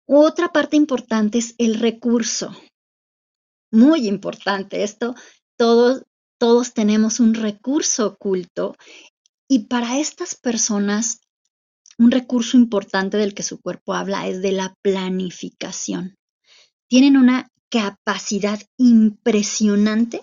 Otra 0.07 0.53
parte 0.53 0.77
importante 0.77 1.39
es 1.39 1.55
el 1.59 1.75
recurso. 1.75 2.55
Muy 3.71 4.07
importante 4.07 4.83
esto, 4.83 5.15
todos, 5.57 6.03
todos 6.39 6.75
tenemos 6.75 7.21
un 7.21 7.35
recurso 7.35 8.07
oculto 8.07 8.77
y 9.49 9.67
para 9.67 9.99
estas 9.99 10.35
personas 10.35 11.21
un 11.99 12.11
recurso 12.11 12.57
importante 12.57 13.17
del 13.17 13.35
que 13.35 13.43
su 13.43 13.61
cuerpo 13.61 13.95
habla 13.95 14.27
es 14.27 14.43
de 14.43 14.53
la 14.53 14.75
planificación. 14.83 16.17
Tienen 16.89 17.17
una 17.17 17.51
capacidad 17.69 18.61
impresionante 18.77 20.23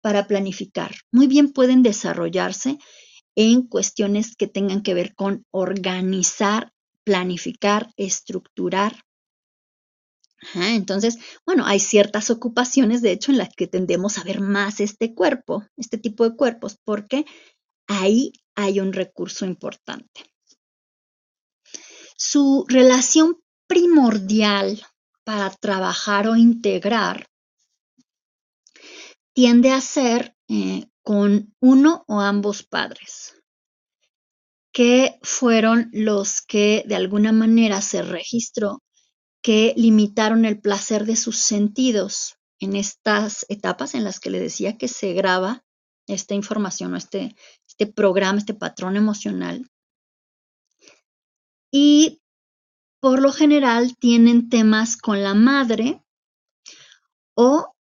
para 0.00 0.26
planificar. 0.26 0.94
Muy 1.12 1.26
bien 1.26 1.52
pueden 1.52 1.82
desarrollarse 1.82 2.78
en 3.36 3.66
cuestiones 3.66 4.36
que 4.36 4.46
tengan 4.46 4.82
que 4.82 4.94
ver 4.94 5.14
con 5.14 5.44
organizar, 5.50 6.72
planificar, 7.04 7.90
estructurar. 7.96 9.02
entonces, 10.54 11.18
bueno, 11.46 11.64
hay 11.66 11.80
ciertas 11.80 12.30
ocupaciones, 12.30 13.00
de 13.02 13.12
hecho, 13.12 13.32
en 13.32 13.38
las 13.38 13.48
que 13.54 13.66
tendemos 13.66 14.18
a 14.18 14.24
ver 14.24 14.40
más 14.40 14.80
este 14.80 15.14
cuerpo, 15.14 15.64
este 15.76 15.98
tipo 15.98 16.28
de 16.28 16.36
cuerpos, 16.36 16.78
porque 16.84 17.24
ahí 17.86 18.32
hay 18.54 18.80
un 18.80 18.92
recurso 18.92 19.46
importante. 19.46 20.22
Su 22.16 22.64
relación 22.68 23.42
primordial 23.66 24.84
para 25.24 25.50
trabajar 25.50 26.28
o 26.28 26.36
integrar 26.36 27.26
tiende 29.32 29.70
a 29.70 29.80
ser 29.80 30.36
eh, 30.48 30.86
con 31.04 31.54
uno 31.60 32.04
o 32.08 32.20
ambos 32.20 32.62
padres, 32.62 33.34
que 34.72 35.18
fueron 35.22 35.90
los 35.92 36.40
que 36.40 36.82
de 36.88 36.96
alguna 36.96 37.30
manera 37.30 37.80
se 37.80 38.02
registró 38.02 38.82
que 39.42 39.74
limitaron 39.76 40.46
el 40.46 40.58
placer 40.58 41.04
de 41.04 41.16
sus 41.16 41.36
sentidos 41.36 42.38
en 42.58 42.74
estas 42.74 43.44
etapas 43.50 43.94
en 43.94 44.02
las 44.02 44.18
que 44.18 44.30
le 44.30 44.40
decía 44.40 44.78
que 44.78 44.88
se 44.88 45.12
graba 45.12 45.62
esta 46.06 46.34
información 46.34 46.94
o 46.94 46.96
este, 46.96 47.36
este 47.68 47.86
programa, 47.86 48.38
este 48.38 48.54
patrón 48.54 48.96
emocional. 48.96 49.70
Y 51.70 52.22
por 53.00 53.20
lo 53.20 53.32
general 53.32 53.94
tienen 53.98 54.48
temas 54.48 54.96
con 54.96 55.22
la 55.22 55.34
madre 55.34 56.02
o 57.36 57.74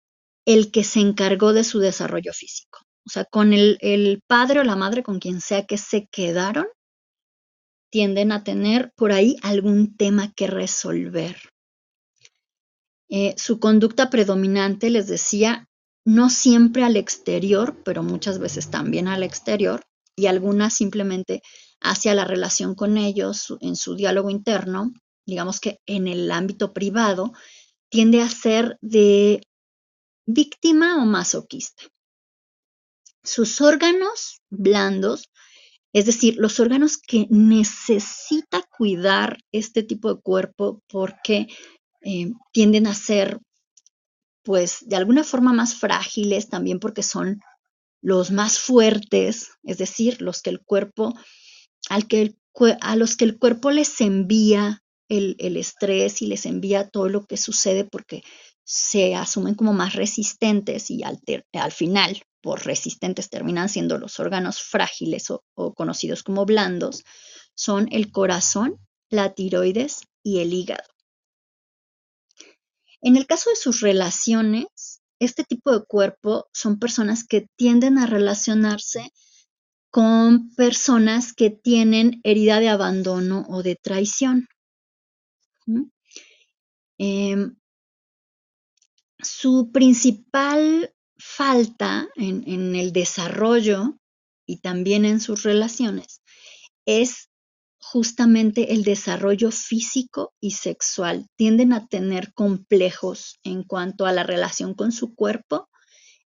el 0.44 0.72
que 0.72 0.82
se 0.82 0.98
encargó 0.98 1.52
de 1.52 1.62
su 1.62 1.78
desarrollo 1.78 2.32
físico. 2.32 2.80
O 3.06 3.10
sea, 3.10 3.24
con 3.24 3.52
el, 3.52 4.22
padre 4.26 4.60
o 4.60 4.64
la 4.64 4.76
madre, 4.76 5.02
con 5.02 5.18
quien 5.18 5.40
sea 5.40 5.66
que 5.66 5.76
se 5.76 6.06
quedaron, 6.06 6.66
tienden 7.90 8.32
a 8.32 8.44
tener 8.44 8.92
por 8.96 9.12
ahí 9.12 9.36
algún 9.42 9.96
tema 9.96 10.32
que 10.32 10.46
resolver. 10.46 11.36
Eh, 13.10 13.34
su 13.36 13.58
conducta 13.58 14.08
predominante, 14.08 14.88
les 14.88 15.06
decía, 15.06 15.68
no 16.04 16.30
siempre 16.30 16.84
al 16.84 16.96
exterior, 16.96 17.76
pero 17.84 18.02
muchas 18.02 18.38
veces 18.38 18.70
también 18.70 19.08
al 19.08 19.22
exterior, 19.22 19.82
y 20.16 20.26
algunas 20.26 20.74
simplemente 20.74 21.42
hacia 21.80 22.14
la 22.14 22.24
relación 22.24 22.74
con 22.74 22.96
ellos, 22.96 23.54
en 23.60 23.76
su 23.76 23.96
diálogo 23.96 24.30
interno, 24.30 24.92
digamos 25.26 25.60
que 25.60 25.80
en 25.86 26.08
el 26.08 26.30
ámbito 26.30 26.72
privado, 26.72 27.32
tiende 27.90 28.22
a 28.22 28.28
ser 28.28 28.78
de 28.80 29.42
víctima 30.24 31.02
o 31.02 31.04
masoquista 31.04 31.91
sus 33.22 33.60
órganos 33.60 34.40
blandos, 34.50 35.30
es 35.92 36.06
decir, 36.06 36.36
los 36.38 36.58
órganos 36.58 36.96
que 36.96 37.26
necesita 37.30 38.62
cuidar 38.76 39.38
este 39.52 39.82
tipo 39.82 40.14
de 40.14 40.20
cuerpo 40.20 40.82
porque 40.88 41.48
eh, 42.00 42.32
tienden 42.52 42.86
a 42.86 42.94
ser, 42.94 43.38
pues, 44.42 44.78
de 44.80 44.96
alguna 44.96 45.22
forma 45.22 45.52
más 45.52 45.74
frágiles, 45.74 46.48
también 46.48 46.80
porque 46.80 47.02
son 47.02 47.40
los 48.00 48.30
más 48.30 48.58
fuertes, 48.58 49.50
es 49.62 49.78
decir, 49.78 50.20
los 50.22 50.42
que 50.42 50.50
el 50.50 50.60
cuerpo, 50.60 51.14
al 51.88 52.08
que 52.08 52.34
a 52.80 52.96
los 52.96 53.16
que 53.16 53.24
el 53.24 53.38
cuerpo 53.38 53.70
les 53.70 54.00
envía 54.00 54.82
el, 55.08 55.36
el 55.38 55.56
estrés 55.56 56.20
y 56.20 56.26
les 56.26 56.44
envía 56.44 56.88
todo 56.88 57.08
lo 57.08 57.24
que 57.24 57.36
sucede 57.36 57.84
porque 57.84 58.22
se 58.64 59.14
asumen 59.14 59.54
como 59.54 59.72
más 59.72 59.94
resistentes 59.94 60.90
y 60.90 61.02
al, 61.02 61.72
final 61.72 62.22
por 62.40 62.64
resistentes 62.64 63.30
terminan 63.30 63.68
siendo 63.68 63.98
los 63.98 64.18
órganos 64.20 64.60
frágiles 64.60 65.30
o 65.30 65.74
conocidos 65.74 66.22
como 66.22 66.44
blandos, 66.44 67.04
son 67.54 67.88
el 67.92 68.10
corazón, 68.10 68.78
la 69.10 69.34
tiroides 69.34 70.02
y 70.22 70.40
el 70.40 70.52
hígado. 70.52 70.92
En 73.00 73.16
el 73.16 73.26
caso 73.26 73.50
de 73.50 73.56
sus 73.56 73.80
relaciones, 73.80 75.02
este 75.18 75.44
tipo 75.44 75.72
de 75.72 75.84
cuerpo 75.84 76.48
son 76.52 76.78
personas 76.78 77.24
que 77.24 77.46
tienden 77.56 77.98
a 77.98 78.06
relacionarse 78.06 79.12
con 79.90 80.54
personas 80.54 81.34
que 81.34 81.50
tienen 81.50 82.20
herida 82.24 82.60
de 82.60 82.68
abandono 82.68 83.44
o 83.48 83.62
de 83.62 83.76
traición. 83.76 84.48
Su 89.22 89.70
principal 89.72 90.92
falta 91.16 92.08
en, 92.16 92.74
el 92.74 92.92
desarrollo 92.92 93.98
y 94.46 94.58
también 94.58 95.04
en 95.04 95.20
sus 95.20 95.44
relaciones 95.44 96.22
es 96.84 97.30
justamente 97.78 98.72
el 98.72 98.84
desarrollo 98.84 99.50
físico 99.50 100.34
y 100.40 100.52
sexual. 100.52 101.26
Tienden 101.36 101.72
a 101.72 101.86
tener 101.86 102.32
complejos 102.34 103.38
en 103.44 103.62
cuanto 103.62 104.06
a 104.06 104.12
la 104.12 104.24
relación 104.24 104.74
con 104.74 104.92
su 104.92 105.14
cuerpo 105.14 105.68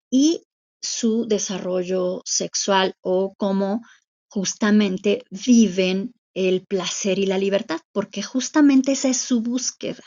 y 0.09 0.43
su 0.81 1.25
desarrollo 1.27 2.21
sexual 2.25 2.95
o 3.01 3.33
cómo 3.37 3.81
justamente 4.27 5.23
viven 5.29 6.13
el 6.33 6.65
placer 6.65 7.19
y 7.19 7.25
la 7.25 7.37
libertad, 7.37 7.79
porque 7.91 8.23
justamente 8.23 8.93
esa 8.93 9.09
es 9.09 9.17
su 9.17 9.41
búsqueda, 9.41 10.03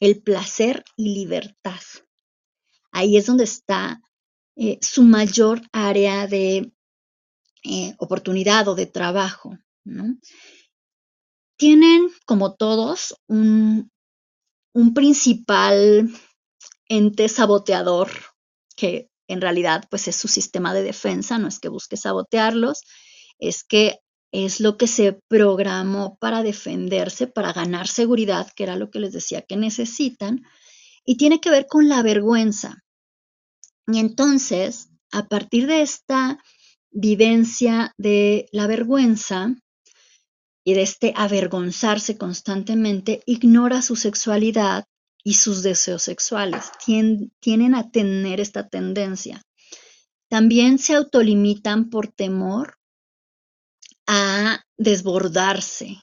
el 0.00 0.22
placer 0.22 0.84
y 0.96 1.14
libertad. 1.14 1.80
Ahí 2.96 3.18
es 3.18 3.26
donde 3.26 3.44
está 3.44 4.00
eh, 4.56 4.78
su 4.80 5.02
mayor 5.02 5.60
área 5.70 6.26
de 6.26 6.72
eh, 7.62 7.94
oportunidad 7.98 8.66
o 8.68 8.74
de 8.74 8.86
trabajo. 8.86 9.58
Tienen, 11.58 12.08
como 12.24 12.54
todos, 12.54 13.14
un, 13.26 13.90
un 14.72 14.94
principal 14.94 16.10
ente 16.88 17.28
saboteador 17.28 18.08
que 18.76 19.10
en 19.28 19.42
realidad 19.42 19.84
pues 19.90 20.08
es 20.08 20.16
su 20.16 20.28
sistema 20.28 20.72
de 20.72 20.82
defensa, 20.82 21.36
no 21.36 21.48
es 21.48 21.58
que 21.58 21.68
busque 21.68 21.98
sabotearlos, 21.98 22.80
es 23.38 23.62
que 23.62 23.98
es 24.32 24.60
lo 24.60 24.78
que 24.78 24.86
se 24.86 25.20
programó 25.28 26.16
para 26.18 26.42
defenderse, 26.42 27.26
para 27.26 27.52
ganar 27.52 27.88
seguridad, 27.88 28.50
que 28.56 28.62
era 28.62 28.76
lo 28.76 28.90
que 28.90 29.00
les 29.00 29.12
decía 29.12 29.42
que 29.42 29.58
necesitan, 29.58 30.46
y 31.04 31.18
tiene 31.18 31.42
que 31.42 31.50
ver 31.50 31.66
con 31.68 31.90
la 31.90 32.02
vergüenza. 32.02 32.85
Y 33.86 33.98
entonces, 34.00 34.88
a 35.12 35.28
partir 35.28 35.66
de 35.66 35.82
esta 35.82 36.38
vivencia 36.90 37.92
de 37.98 38.48
la 38.52 38.66
vergüenza 38.66 39.54
y 40.64 40.74
de 40.74 40.82
este 40.82 41.12
avergonzarse 41.16 42.18
constantemente, 42.18 43.22
ignora 43.26 43.82
su 43.82 43.96
sexualidad 43.96 44.84
y 45.22 45.34
sus 45.34 45.62
deseos 45.62 46.02
sexuales. 46.02 46.70
tienen 47.40 47.74
a 47.74 47.90
tener 47.90 48.40
esta 48.40 48.68
tendencia. 48.68 49.42
También 50.28 50.78
se 50.78 50.94
autolimitan 50.94 51.90
por 51.90 52.08
temor 52.08 52.78
a 54.06 54.64
desbordarse. 54.76 56.00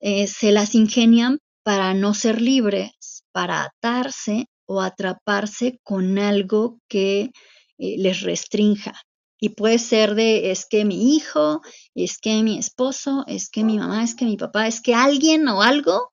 Eh, 0.00 0.26
se 0.26 0.50
las 0.50 0.74
ingenian 0.74 1.38
para 1.62 1.94
no 1.94 2.14
ser 2.14 2.40
libres, 2.40 3.24
para 3.32 3.64
atarse 3.64 4.46
o 4.72 4.80
atraparse 4.80 5.78
con 5.82 6.18
algo 6.18 6.78
que 6.88 7.30
eh, 7.78 7.96
les 7.98 8.22
restrinja. 8.22 8.94
Y 9.38 9.50
puede 9.50 9.78
ser 9.78 10.14
de, 10.14 10.50
es 10.50 10.66
que 10.66 10.84
mi 10.84 11.16
hijo, 11.16 11.60
es 11.94 12.18
que 12.18 12.42
mi 12.42 12.58
esposo, 12.58 13.24
es 13.26 13.50
que 13.50 13.64
mi 13.64 13.76
mamá, 13.76 14.02
es 14.04 14.14
que 14.14 14.24
mi 14.24 14.36
papá, 14.36 14.66
es 14.66 14.80
que 14.80 14.94
alguien 14.94 15.46
o 15.48 15.62
algo 15.62 16.12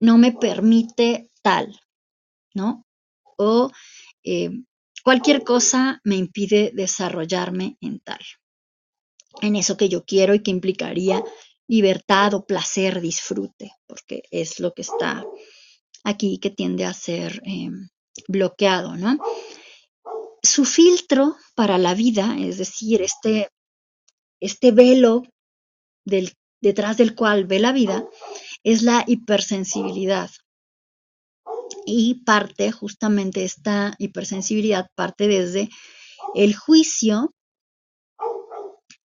no 0.00 0.18
me 0.18 0.32
permite 0.32 1.30
tal, 1.42 1.78
¿no? 2.54 2.86
O 3.36 3.70
eh, 4.24 4.50
cualquier 5.02 5.42
cosa 5.42 6.00
me 6.04 6.16
impide 6.16 6.70
desarrollarme 6.74 7.76
en 7.80 7.98
tal, 8.00 8.20
en 9.42 9.56
eso 9.56 9.76
que 9.76 9.88
yo 9.88 10.04
quiero 10.04 10.34
y 10.34 10.42
que 10.42 10.52
implicaría 10.52 11.22
libertad 11.66 12.34
o 12.34 12.46
placer, 12.46 13.00
disfrute, 13.00 13.72
porque 13.86 14.22
es 14.30 14.58
lo 14.58 14.72
que 14.72 14.82
está 14.82 15.24
aquí 16.04 16.38
que 16.38 16.50
tiende 16.50 16.84
a 16.84 16.94
ser 16.94 17.40
em, 17.44 17.88
bloqueado, 18.26 18.96
¿no? 18.96 19.18
Su 20.42 20.64
filtro 20.64 21.36
para 21.54 21.78
la 21.78 21.94
vida, 21.94 22.36
es 22.38 22.58
decir, 22.58 23.02
este, 23.02 23.48
este 24.40 24.70
velo 24.72 25.22
del, 26.04 26.32
detrás 26.60 26.96
del 26.96 27.14
cual 27.14 27.44
ve 27.44 27.58
la 27.58 27.72
vida, 27.72 28.06
es 28.62 28.82
la 28.82 29.04
hipersensibilidad. 29.06 30.30
Y 31.84 32.22
parte, 32.24 32.70
justamente 32.72 33.44
esta 33.44 33.94
hipersensibilidad 33.98 34.88
parte 34.94 35.28
desde 35.28 35.68
el 36.34 36.54
juicio 36.54 37.34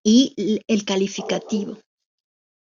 y 0.04 0.62
el 0.67 0.86
calificativo. 0.86 1.80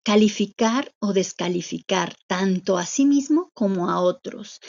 Calificar 0.03 0.93
o 0.99 1.13
descalificar 1.13 2.15
tanto 2.27 2.77
a 2.77 2.85
sí 2.85 3.05
mismo 3.05 3.51
como 3.53 3.89
a 3.89 4.01
otros. 4.01 4.59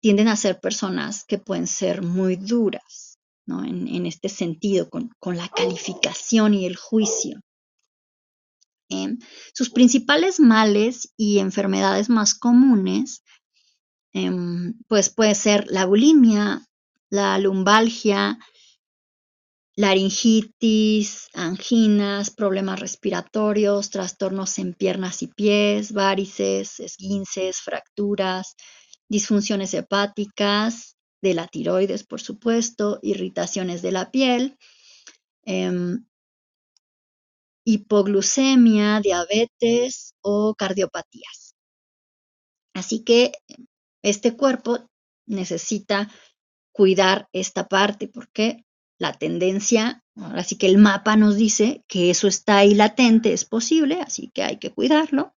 Tienden 0.00 0.28
a 0.28 0.36
ser 0.36 0.60
personas 0.60 1.24
que 1.24 1.38
pueden 1.38 1.66
ser 1.66 2.02
muy 2.02 2.36
duras, 2.36 3.18
¿no? 3.46 3.64
en, 3.64 4.06
este 4.06 4.28
sentido, 4.28 4.90
con, 4.90 5.10
con 5.18 5.36
la 5.36 5.48
calificación 5.48 6.54
y 6.54 6.66
el 6.66 6.76
juicio. 6.76 7.40
Em, 8.90 9.18
sus 9.54 9.70
principales 9.70 10.40
males 10.40 11.12
y 11.16 11.38
enfermedades 11.38 12.10
más 12.10 12.34
comunes, 12.34 13.22
em, 14.12 14.74
pues 14.88 15.10
puede 15.10 15.34
ser 15.34 15.66
la 15.68 15.86
bulimia, 15.86 16.66
la 17.10 17.38
lumbalgia, 17.38 18.38
laringitis, 19.76 21.28
anginas, 21.34 22.30
problemas 22.30 22.80
respiratorios, 22.80 23.90
trastornos 23.90 24.58
en 24.58 24.74
piernas 24.74 25.22
y 25.22 25.28
pies, 25.28 25.92
varices, 25.92 26.80
esguinces, 26.80 27.60
fracturas, 27.60 28.54
disfunciones 29.08 29.74
hepáticas, 29.74 30.94
de 31.24 31.34
la 31.34 31.48
tiroides, 31.48 32.04
por 32.04 32.20
supuesto, 32.20 32.98
irritaciones 33.02 33.80
de 33.80 33.92
la 33.92 34.10
piel, 34.10 34.58
em, 35.44 36.04
hipoglucemia, 37.64 39.00
diabetes 39.00 40.14
o 40.20 40.54
cardiopatías. 40.54 41.54
Así 42.74 43.04
que 43.04 43.32
este 44.02 44.36
cuerpo 44.36 44.90
necesita 45.26 46.10
cuidar 46.72 47.28
esta 47.32 47.68
parte 47.68 48.06
porque 48.06 48.63
la 48.98 49.12
tendencia, 49.12 50.02
ahora 50.16 50.44
sí 50.44 50.56
que 50.56 50.66
el 50.66 50.78
mapa 50.78 51.16
nos 51.16 51.36
dice 51.36 51.82
que 51.88 52.10
eso 52.10 52.28
está 52.28 52.58
ahí 52.58 52.74
latente, 52.74 53.32
es 53.32 53.44
posible, 53.44 54.00
así 54.00 54.30
que 54.32 54.42
hay 54.42 54.58
que 54.58 54.72
cuidarlo. 54.72 55.34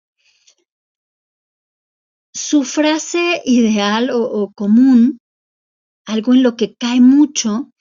Su 2.34 2.64
frase 2.64 3.42
ideal 3.46 4.10
o, 4.10 4.22
o 4.24 4.52
común, 4.54 5.20
algo 6.06 6.34
en 6.34 6.44
lo 6.44 6.56
que 6.58 6.76
cae 6.76 7.00
mucho, 7.00 7.72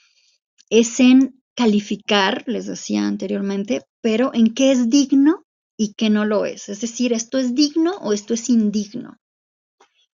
es 0.70 1.00
en 1.00 1.42
calificar, 1.56 2.44
les 2.46 2.66
decía 2.66 3.06
anteriormente, 3.06 3.82
pero 4.00 4.32
en 4.34 4.54
qué 4.54 4.72
es 4.72 4.88
digno 4.88 5.44
y 5.76 5.94
qué 5.94 6.10
no 6.10 6.24
lo 6.24 6.46
es. 6.46 6.68
Es 6.68 6.80
decir, 6.80 7.12
esto 7.12 7.38
es 7.38 7.54
digno 7.54 7.92
o 8.00 8.12
esto 8.12 8.34
es 8.34 8.48
indigno. 8.48 9.16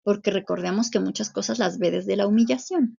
Porque 0.03 0.31
recordemos 0.31 0.89
que 0.89 0.99
muchas 0.99 1.29
cosas 1.29 1.59
las 1.59 1.77
ve 1.77 1.91
desde 1.91 2.15
la 2.15 2.27
humillación. 2.27 2.97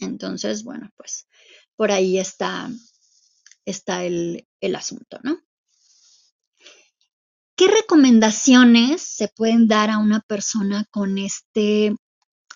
Entonces, 0.00 0.64
bueno, 0.64 0.90
pues 0.96 1.26
por 1.76 1.92
ahí 1.92 2.18
está, 2.18 2.70
está 3.64 4.04
el, 4.04 4.46
el 4.60 4.74
asunto, 4.74 5.18
¿no? 5.22 5.38
¿Qué 7.56 7.68
recomendaciones 7.68 9.02
se 9.02 9.28
pueden 9.28 9.68
dar 9.68 9.90
a 9.90 9.98
una 9.98 10.20
persona 10.20 10.86
con 10.90 11.18
este, 11.18 11.94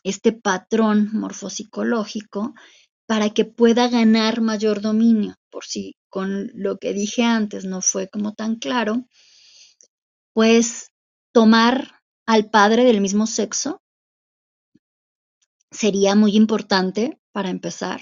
este 0.03 0.33
patrón 0.33 1.11
morfopsicológico 1.13 2.55
para 3.07 3.31
que 3.31 3.45
pueda 3.45 3.89
ganar 3.89 4.41
mayor 4.41 4.81
dominio, 4.81 5.37
por 5.51 5.65
si 5.65 5.97
con 6.09 6.51
lo 6.55 6.79
que 6.79 6.95
dije 6.95 7.23
antes 7.23 7.67
no 7.67 7.83
fue 7.83 8.09
como 8.09 8.33
tan 8.33 8.57
claro, 8.57 9.05
pues 10.33 10.91
tomar 11.33 12.01
al 12.27 12.49
padre 12.49 12.85
del 12.85 13.01
mismo 13.01 13.27
sexo 13.27 13.83
sería 15.71 16.15
muy 16.15 16.37
importante 16.37 17.21
para 17.35 17.51
empezar, 17.51 18.01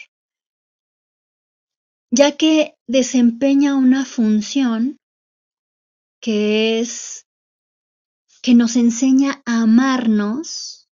ya 2.11 2.37
que 2.37 2.77
desempeña 2.87 3.75
una 3.75 4.05
función 4.05 4.99
que 6.21 6.81
es 6.81 7.27
que 8.43 8.55
nos 8.55 8.77
enseña 8.77 9.43
a 9.47 9.63
amarnos 9.63 10.91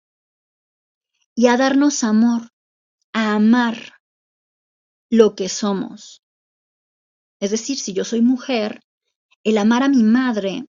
y 1.34 1.48
a 1.48 1.56
darnos 1.56 2.04
amor, 2.04 2.52
a 3.12 3.34
amar 3.34 3.94
lo 5.10 5.34
que 5.34 5.48
somos. 5.48 6.22
Es 7.40 7.50
decir, 7.50 7.76
si 7.76 7.92
yo 7.92 8.04
soy 8.04 8.22
mujer, 8.22 8.80
el 9.42 9.58
amar 9.58 9.82
a 9.82 9.88
mi 9.88 10.04
madre 10.04 10.66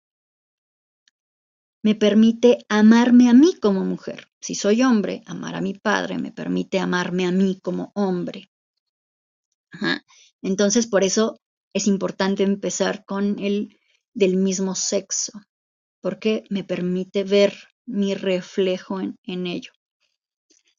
me 1.81 1.95
permite 1.95 2.65
amarme 2.69 3.29
a 3.29 3.33
mí 3.33 3.55
como 3.59 3.85
mujer. 3.85 4.27
Si 4.41 4.55
soy 4.55 4.83
hombre, 4.83 5.23
amar 5.25 5.55
a 5.55 5.61
mi 5.61 5.73
padre 5.73 6.17
me 6.17 6.31
permite 6.31 6.79
amarme 6.79 7.25
a 7.25 7.31
mí 7.31 7.59
como 7.61 7.91
hombre. 7.95 8.49
Entonces, 10.41 10.87
por 10.87 11.03
eso 11.03 11.39
es 11.73 11.87
importante 11.87 12.43
empezar 12.43 13.05
con 13.05 13.39
el 13.39 13.77
del 14.13 14.35
mismo 14.37 14.75
sexo, 14.75 15.33
porque 16.01 16.43
me 16.49 16.63
permite 16.63 17.23
ver 17.23 17.53
mi 17.85 18.13
reflejo 18.13 18.99
en, 18.99 19.47
ello. 19.47 19.71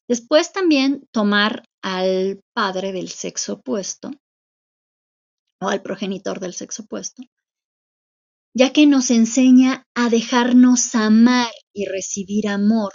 Después 0.07 0.51
también 0.51 1.07
tomar 1.11 1.63
al 1.81 2.41
padre 2.53 2.91
del 2.91 3.09
sexo 3.09 3.53
opuesto 3.53 4.11
o 5.59 5.69
al 5.69 5.81
progenitor 5.81 6.39
del 6.39 6.53
sexo 6.53 6.83
opuesto 6.83 7.23
ya 8.53 8.73
que 8.73 8.85
nos 8.85 9.11
enseña 9.11 9.85
a 9.95 10.09
dejarnos 10.09 10.95
amar 10.95 11.51
y 11.73 11.85
recibir 11.85 12.47
amor 12.47 12.91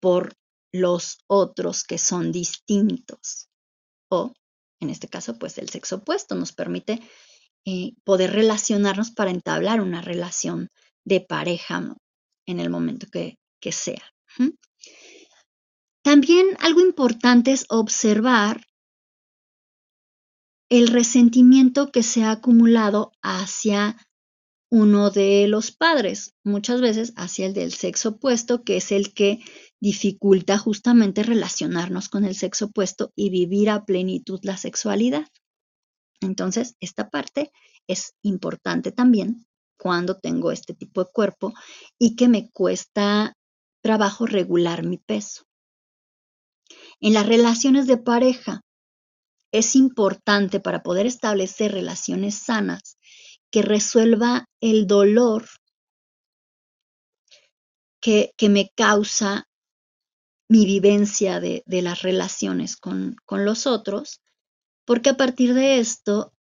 por 0.00 0.34
los 0.72 1.18
otros 1.26 1.84
que 1.84 1.98
son 1.98 2.32
distintos. 2.32 3.48
O, 4.10 4.32
en 4.80 4.90
este 4.90 5.08
caso, 5.08 5.38
pues 5.38 5.58
el 5.58 5.68
sexo 5.68 5.96
opuesto 5.96 6.34
nos 6.34 6.52
permite 6.52 7.00
eh, 7.64 7.94
poder 8.04 8.32
relacionarnos 8.32 9.10
para 9.10 9.30
entablar 9.30 9.80
una 9.80 10.02
relación 10.02 10.68
de 11.04 11.20
pareja 11.20 11.96
en 12.46 12.60
el 12.60 12.70
momento 12.70 13.06
que, 13.10 13.38
sea. 13.72 14.12
También 16.04 16.46
algo 16.60 16.80
importante 16.80 17.50
es 17.50 17.66
observar 17.68 18.62
el 20.68 20.86
resentimiento 20.86 21.90
que 21.90 22.04
se 22.04 22.22
ha 22.22 22.30
acumulado 22.30 23.10
hacia 23.22 23.96
uno 24.70 25.10
de 25.10 25.46
los 25.48 25.70
padres, 25.70 26.34
muchas 26.42 26.80
veces 26.80 27.12
hacia 27.16 27.46
el 27.46 27.54
del 27.54 27.72
sexo 27.72 28.10
opuesto, 28.10 28.64
que 28.64 28.78
es 28.78 28.92
el 28.92 29.14
que 29.14 29.38
dificulta 29.80 30.58
justamente 30.58 31.22
relacionarnos 31.22 32.08
con 32.08 32.24
el 32.24 32.34
sexo 32.34 32.66
opuesto 32.66 33.12
y 33.14 33.30
vivir 33.30 33.70
a 33.70 33.84
plenitud 33.84 34.40
la 34.42 34.56
sexualidad. 34.56 35.26
Entonces, 36.20 36.76
esta 36.80 37.10
parte 37.10 37.52
es 37.86 38.14
importante 38.22 38.90
también 38.90 39.46
cuando 39.78 40.18
tengo 40.18 40.50
este 40.50 40.74
tipo 40.74 41.04
de 41.04 41.10
cuerpo 41.12 41.52
y 41.98 42.16
que 42.16 42.28
me 42.28 42.50
cuesta 42.50 43.34
trabajo 43.82 44.26
regular 44.26 44.84
mi 44.84 44.98
peso. 44.98 45.44
En 47.00 47.12
las 47.12 47.26
relaciones 47.26 47.86
de 47.86 47.98
pareja, 47.98 48.62
es 49.52 49.76
importante 49.76 50.58
para 50.58 50.82
poder 50.82 51.06
establecer 51.06 51.72
relaciones 51.72 52.34
sanas 52.34 52.95
que 53.50 53.62
resuelva 53.62 54.46
el 54.60 54.86
dolor 54.86 55.46
que, 58.00 58.48
me 58.48 58.70
causa 58.76 59.48
mi 60.48 60.64
vivencia 60.64 61.40
de, 61.40 61.64
las 61.66 62.02
relaciones 62.02 62.76
con, 62.76 63.16
con 63.24 63.44
los 63.44 63.66
otros, 63.66 64.20
porque 64.84 65.10
a 65.10 65.16
partir 65.16 65.54
de 65.54 65.78
esto, 65.78 66.32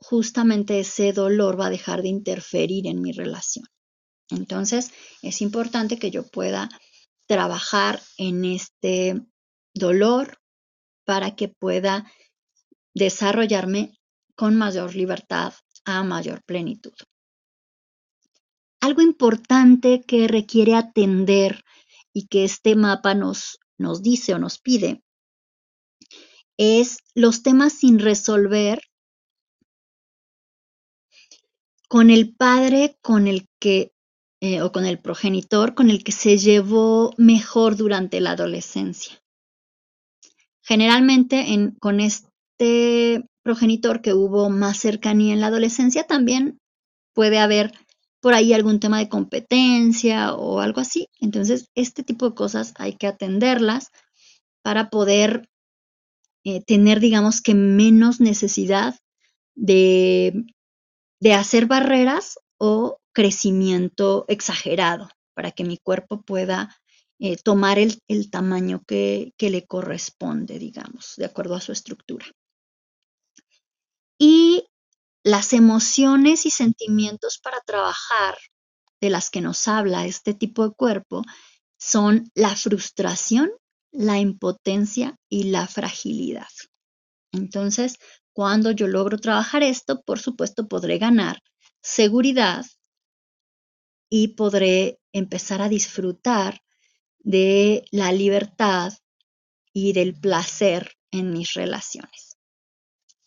justamente 0.00 0.80
ese 0.80 1.12
dolor 1.12 1.58
va 1.58 1.66
a 1.66 1.70
dejar 1.70 2.02
de 2.02 2.08
interferir 2.08 2.86
en 2.86 3.00
mi 3.00 3.12
relación. 3.12 3.66
Entonces, 4.30 4.90
es 5.22 5.40
importante 5.40 5.98
que 5.98 6.10
yo 6.10 6.26
pueda 6.26 6.68
trabajar 7.26 8.00
en 8.16 8.44
este 8.44 9.20
dolor 9.74 10.38
para 11.04 11.36
que 11.36 11.48
pueda 11.48 12.10
desarrollarme 12.94 13.92
con 14.34 14.56
mayor 14.56 14.94
libertad 14.94 15.54
a 15.88 16.04
mayor 16.04 16.42
plenitud. 16.42 16.92
Algo 18.80 19.00
importante 19.00 20.02
que 20.06 20.28
requiere 20.28 20.74
atender 20.74 21.64
y 22.12 22.26
que 22.26 22.44
este 22.44 22.76
mapa 22.76 23.14
nos, 23.14 23.58
nos 23.78 24.02
dice 24.02 24.34
o 24.34 24.38
nos 24.38 24.58
pide 24.58 25.02
es 26.58 26.98
los 27.14 27.42
temas 27.42 27.72
sin 27.72 28.00
resolver 28.00 28.82
con 31.88 32.10
el 32.10 32.34
padre 32.34 32.98
con 33.00 33.26
el 33.26 33.48
que 33.58 33.92
eh, 34.40 34.60
o 34.60 34.70
con 34.72 34.84
el 34.84 35.00
progenitor 35.00 35.74
con 35.74 35.88
el 35.88 36.04
que 36.04 36.12
se 36.12 36.36
llevó 36.36 37.14
mejor 37.16 37.76
durante 37.76 38.20
la 38.20 38.32
adolescencia. 38.32 39.22
Generalmente 40.62 41.54
en, 41.54 41.72
con 41.72 42.00
este 42.00 43.24
progenitor 43.48 44.02
que 44.02 44.12
hubo 44.12 44.50
más 44.50 44.76
cercanía 44.76 45.32
en 45.32 45.40
la 45.40 45.46
adolescencia, 45.46 46.04
también 46.04 46.60
puede 47.14 47.38
haber 47.38 47.72
por 48.20 48.34
ahí 48.34 48.52
algún 48.52 48.78
tema 48.78 48.98
de 48.98 49.08
competencia 49.08 50.34
o 50.34 50.60
algo 50.60 50.82
así. 50.82 51.08
Entonces, 51.18 51.70
este 51.74 52.02
tipo 52.02 52.28
de 52.28 52.34
cosas 52.34 52.74
hay 52.76 52.92
que 52.96 53.06
atenderlas 53.06 53.88
para 54.62 54.90
poder 54.90 55.48
eh, 56.44 56.60
tener, 56.60 57.00
digamos 57.00 57.40
que, 57.40 57.54
menos 57.54 58.20
necesidad 58.20 58.96
de, 59.54 60.44
de 61.18 61.32
hacer 61.32 61.64
barreras 61.64 62.38
o 62.58 62.98
crecimiento 63.14 64.26
exagerado 64.28 65.08
para 65.32 65.52
que 65.52 65.64
mi 65.64 65.78
cuerpo 65.78 66.20
pueda 66.20 66.76
eh, 67.18 67.38
tomar 67.42 67.78
el, 67.78 68.30
tamaño 68.30 68.82
que, 68.86 69.32
que, 69.38 69.48
le 69.48 69.66
corresponde, 69.66 70.58
digamos, 70.58 71.14
de 71.16 71.24
acuerdo 71.24 71.54
a 71.54 71.62
su 71.62 71.72
estructura. 71.72 72.26
Y 74.18 74.66
las 75.22 75.52
emociones 75.52 76.46
y 76.46 76.50
sentimientos 76.50 77.38
para 77.38 77.60
trabajar 77.60 78.36
de 79.00 79.10
las 79.10 79.30
que 79.30 79.40
nos 79.40 79.68
habla 79.68 80.06
este 80.06 80.34
tipo 80.34 80.68
de 80.68 80.74
cuerpo 80.74 81.22
son 81.78 82.30
la 82.34 82.56
frustración, 82.56 83.50
la 83.92 84.18
impotencia 84.18 85.16
y 85.28 85.44
la 85.44 85.66
fragilidad. 85.66 86.48
Entonces, 87.32 87.96
cuando 88.32 88.70
yo 88.70 88.88
logro 88.88 89.18
trabajar 89.18 89.62
esto, 89.62 90.02
por 90.02 90.18
supuesto, 90.18 90.68
podré 90.68 90.98
ganar 90.98 91.42
seguridad 91.82 92.64
y 94.10 94.28
podré 94.28 94.98
empezar 95.12 95.62
a 95.62 95.68
disfrutar 95.68 96.60
de 97.18 97.84
la 97.90 98.12
libertad 98.12 98.92
y 99.72 99.92
del 99.92 100.18
placer 100.18 100.92
en 101.10 101.32
mis 101.32 101.54
relaciones. 101.54 102.27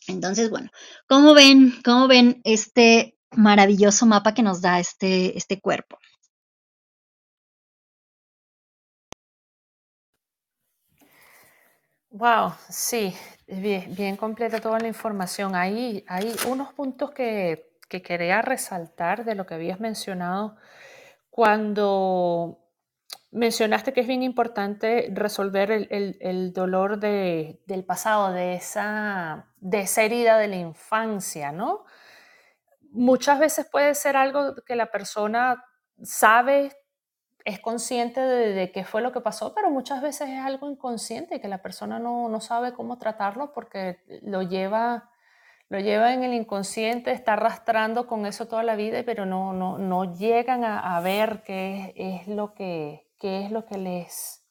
Entonces, 0.07 0.49
bueno, 0.49 0.69
¿cómo 1.07 1.33
ven, 1.33 1.73
cómo 1.83 2.07
ven 2.07 2.41
este 2.43 3.17
maravilloso 3.31 4.05
mapa 4.05 4.33
que 4.33 4.43
nos 4.43 4.61
da 4.61 4.79
este, 4.79 5.37
este 5.37 5.59
cuerpo? 5.61 5.97
Wow, 12.11 12.53
sí, 12.69 13.13
bien, 13.47 14.17
completa 14.17 14.59
toda 14.59 14.79
la 14.79 14.87
información. 14.87 15.55
Ahí 15.55 16.03
hay 16.07 16.33
unos 16.47 16.73
puntos 16.73 17.11
que, 17.11 17.71
que 17.89 18.01
quería 18.01 18.41
resaltar 18.41 19.23
de 19.23 19.35
lo 19.35 19.45
que 19.45 19.53
habías 19.55 19.79
mencionado 19.79 20.57
cuando 21.31 22.60
Mencionaste 23.31 23.93
que 23.93 24.01
es 24.01 24.07
bien 24.07 24.23
importante 24.23 25.09
resolver 25.13 25.71
el, 25.71 26.51
dolor 26.53 26.99
del 26.99 27.85
pasado, 27.87 28.33
de 28.33 28.55
esa, 28.55 29.47
de 29.61 29.81
esa 29.81 30.03
herida 30.03 30.37
de 30.37 30.49
la 30.49 30.57
infancia, 30.57 31.53
¿no? 31.53 31.85
Muchas 32.91 33.39
veces 33.39 33.65
puede 33.71 33.95
ser 33.95 34.17
algo 34.17 34.55
que 34.65 34.75
la 34.75 34.91
persona 34.91 35.63
sabe, 36.03 36.73
es 37.45 37.61
consciente 37.61 38.19
de, 38.19 38.71
qué 38.73 38.83
fue 38.83 39.01
lo 39.01 39.13
que 39.13 39.21
pasó, 39.21 39.53
pero 39.55 39.69
muchas 39.69 40.01
veces 40.01 40.29
es 40.29 40.39
algo 40.39 40.69
inconsciente 40.69 41.39
que 41.39 41.47
la 41.47 41.61
persona 41.61 41.99
no, 41.99 42.41
sabe 42.41 42.73
cómo 42.73 42.97
tratarlo 42.97 43.53
porque 43.53 44.01
lo 44.23 44.41
lleva, 44.41 45.09
lo 45.69 45.79
lleva 45.79 46.13
en 46.13 46.25
el 46.25 46.33
inconsciente, 46.33 47.11
está 47.11 47.33
arrastrando 47.33 48.07
con 48.07 48.25
eso 48.25 48.49
toda 48.49 48.63
la 48.63 48.75
vida, 48.75 49.03
pero 49.05 49.25
no, 49.25 49.53
no, 49.53 49.77
no 49.77 50.15
llegan 50.15 50.65
a, 50.65 50.99
ver 50.99 51.43
qué 51.43 51.93
es 51.95 52.27
lo 52.27 52.53
que 52.53 53.09
qué 53.21 53.45
es 53.45 53.51
lo 53.51 53.65
que 53.65 53.77
les 53.77 54.43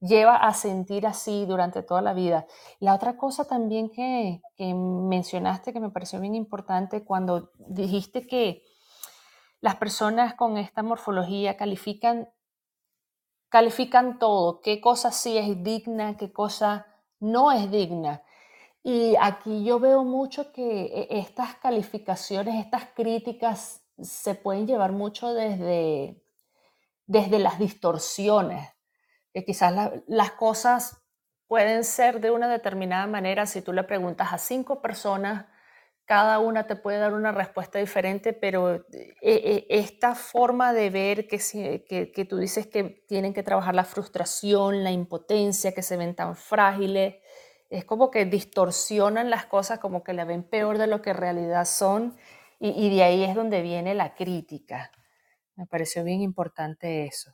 lleva 0.00 0.36
a 0.36 0.54
sentir 0.54 1.06
así 1.06 1.44
durante 1.44 1.82
toda 1.82 2.00
la 2.00 2.14
vida. 2.14 2.46
La 2.78 2.94
otra 2.94 3.16
cosa 3.16 3.46
también 3.46 3.90
que, 3.90 4.40
mencionaste 4.58 5.72
que 5.72 5.80
me 5.80 5.90
pareció 5.90 6.20
bien 6.20 6.34
importante 6.34 7.04
cuando 7.04 7.50
dijiste 7.58 8.26
que 8.26 8.62
las 9.60 9.76
personas 9.76 10.34
con 10.34 10.56
esta 10.56 10.82
morfología 10.82 11.56
califican, 11.56 12.28
califican 13.48 14.18
todo, 14.18 14.60
qué 14.60 14.80
cosa 14.80 15.10
sí 15.10 15.36
es 15.36 15.62
digna, 15.62 16.16
qué 16.16 16.32
cosa 16.32 16.86
no 17.20 17.52
es 17.52 17.70
digna. 17.70 18.22
Y 18.84 19.14
aquí 19.20 19.64
yo 19.64 19.78
veo 19.78 20.04
mucho 20.04 20.52
que 20.52 20.86
e, 20.86 21.18
estas 21.18 21.56
calificaciones, 21.56 22.64
estas 22.64 22.86
críticas 22.94 23.84
se 24.00 24.34
pueden 24.34 24.66
llevar 24.66 24.92
mucho 24.92 25.32
desde 25.32 26.21
desde 27.06 27.38
las 27.38 27.58
distorsiones, 27.58 28.68
que 29.32 29.44
quizás 29.44 29.92
las 30.06 30.32
cosas 30.32 31.02
pueden 31.46 31.84
ser 31.84 32.20
de 32.20 32.30
una 32.30 32.48
determinada 32.48 33.06
manera 33.06 33.46
si 33.46 33.62
tú 33.62 33.72
le 33.72 33.84
preguntas 33.84 34.32
a 34.32 34.38
cinco 34.38 34.80
personas 34.80 35.46
cada 36.04 36.40
una 36.40 36.66
te 36.66 36.76
puede 36.76 36.98
dar 36.98 37.14
una 37.14 37.32
respuesta 37.32 37.78
diferente, 37.78 38.32
pero 38.32 38.74
eh, 38.74 39.14
eh, 39.22 39.66
esta 39.70 40.14
forma 40.14 40.72
de 40.72 40.90
ver 40.90 41.28
que, 41.28 41.38
que, 41.88 42.24
tú 42.24 42.38
dices 42.38 42.66
que 42.66 42.84
tienen 43.08 43.32
que 43.32 43.42
trabajar 43.42 43.74
la 43.74 43.84
frustración, 43.84 44.82
la 44.82 44.90
impotencia, 44.90 45.72
que 45.72 45.82
se 45.82 45.96
ven 45.96 46.14
tan 46.14 46.36
frágiles, 46.36 47.16
es 47.70 47.84
como 47.84 48.10
que 48.10 48.26
distorsionan 48.26 49.30
las 49.30 49.46
cosas, 49.46 49.78
como 49.78 50.02
que 50.02 50.12
la 50.12 50.24
ven 50.24 50.42
peor 50.42 50.76
de 50.76 50.86
lo 50.86 51.00
que 51.00 51.10
en 51.10 51.16
realidad 51.16 51.64
son, 51.64 52.16
y 52.58 52.94
de 52.94 53.02
ahí 53.02 53.24
es 53.24 53.34
donde 53.34 53.60
viene 53.62 53.94
la 53.94 54.14
crítica. 54.14 54.92
Me 55.62 55.66
pareció 55.68 56.02
bien 56.02 56.20
importante 56.22 57.06
eso. 57.06 57.30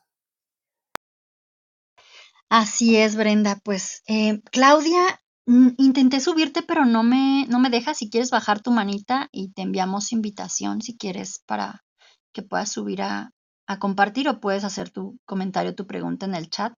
Así 2.49 2.97
es, 2.97 3.15
Brenda. 3.15 3.59
Pues 3.63 4.03
eh, 4.07 4.41
Claudia 4.51 5.19
Mm, 5.49 5.69
intenté 5.79 6.19
subirte, 6.19 6.61
pero 6.61 6.85
no 6.85 7.01
me, 7.01 7.47
no 7.49 7.59
me 7.59 7.71
deja. 7.71 7.95
Si 7.95 8.11
quieres 8.11 8.29
bajar 8.29 8.61
tu 8.61 8.69
manita 8.69 9.29
y 9.31 9.51
te 9.51 9.63
enviamos 9.63 10.11
invitación 10.11 10.83
si 10.83 10.95
quieres 10.95 11.41
para 11.47 11.83
que 12.33 12.43
puedas 12.43 12.71
subir 12.71 13.01
a, 13.01 13.31
compartir 13.79 14.29
o 14.29 14.39
puedes 14.39 14.63
hacer 14.63 14.91
tu 14.91 15.17
comentario, 15.25 15.73
tu 15.73 15.87
pregunta 15.87 16.27
en 16.27 16.35
el 16.35 16.49
chat 16.51 16.73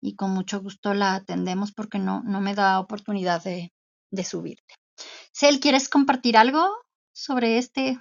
y 0.00 0.14
con 0.14 0.30
mucho 0.30 0.60
gusto 0.60 0.94
la 0.94 1.14
atendemos 1.16 1.72
porque 1.72 1.98
no, 1.98 2.22
no 2.24 2.40
me 2.40 2.54
da 2.54 2.78
oportunidad 2.78 3.42
de, 3.42 3.72
de 4.12 4.24
subirte. 4.24 4.74
Cel, 5.32 5.58
¿quieres 5.58 5.88
compartir 5.88 6.36
algo 6.36 6.68
sobre 7.12 7.58
este? 7.58 7.98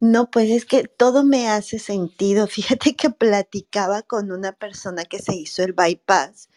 No, 0.00 0.30
pues 0.30 0.50
es 0.50 0.66
que 0.66 0.84
todo 0.84 1.24
me 1.24 1.48
hace 1.48 1.78
sentido. 1.78 2.46
Fíjate 2.48 2.94
que 2.96 3.10
platicaba 3.10 4.02
con 4.02 4.30
una 4.30 4.52
persona 4.52 5.04
que 5.04 5.18
se 5.20 5.34
hizo 5.34 5.62
el 5.62 5.72
bypass 5.72 6.48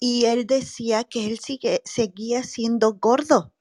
y 0.00 0.26
él 0.26 0.46
decía 0.46 1.04
que 1.04 1.26
él 1.26 1.38
sigue, 1.40 1.82
seguía 1.84 2.42
siendo 2.44 2.94
gordo, 2.94 3.52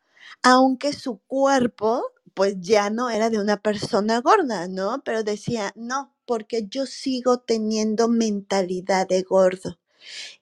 aunque 0.44 0.94
su 0.94 1.20
cuerpo 1.28 2.04
pues 2.36 2.56
ya 2.60 2.90
no 2.92 3.10
era 3.10 3.30
de 3.32 3.40
una 3.40 3.58
persona 3.58 4.22
gorda, 4.22 4.68
¿no? 4.68 5.02
Pero 5.06 5.24
decía, 5.24 5.74
no, 5.76 6.16
porque 6.26 6.68
yo 6.70 6.86
sigo 6.86 7.40
teniendo 7.40 8.10
mentalidad 8.10 9.08
de 9.08 9.24
gordo 9.24 9.80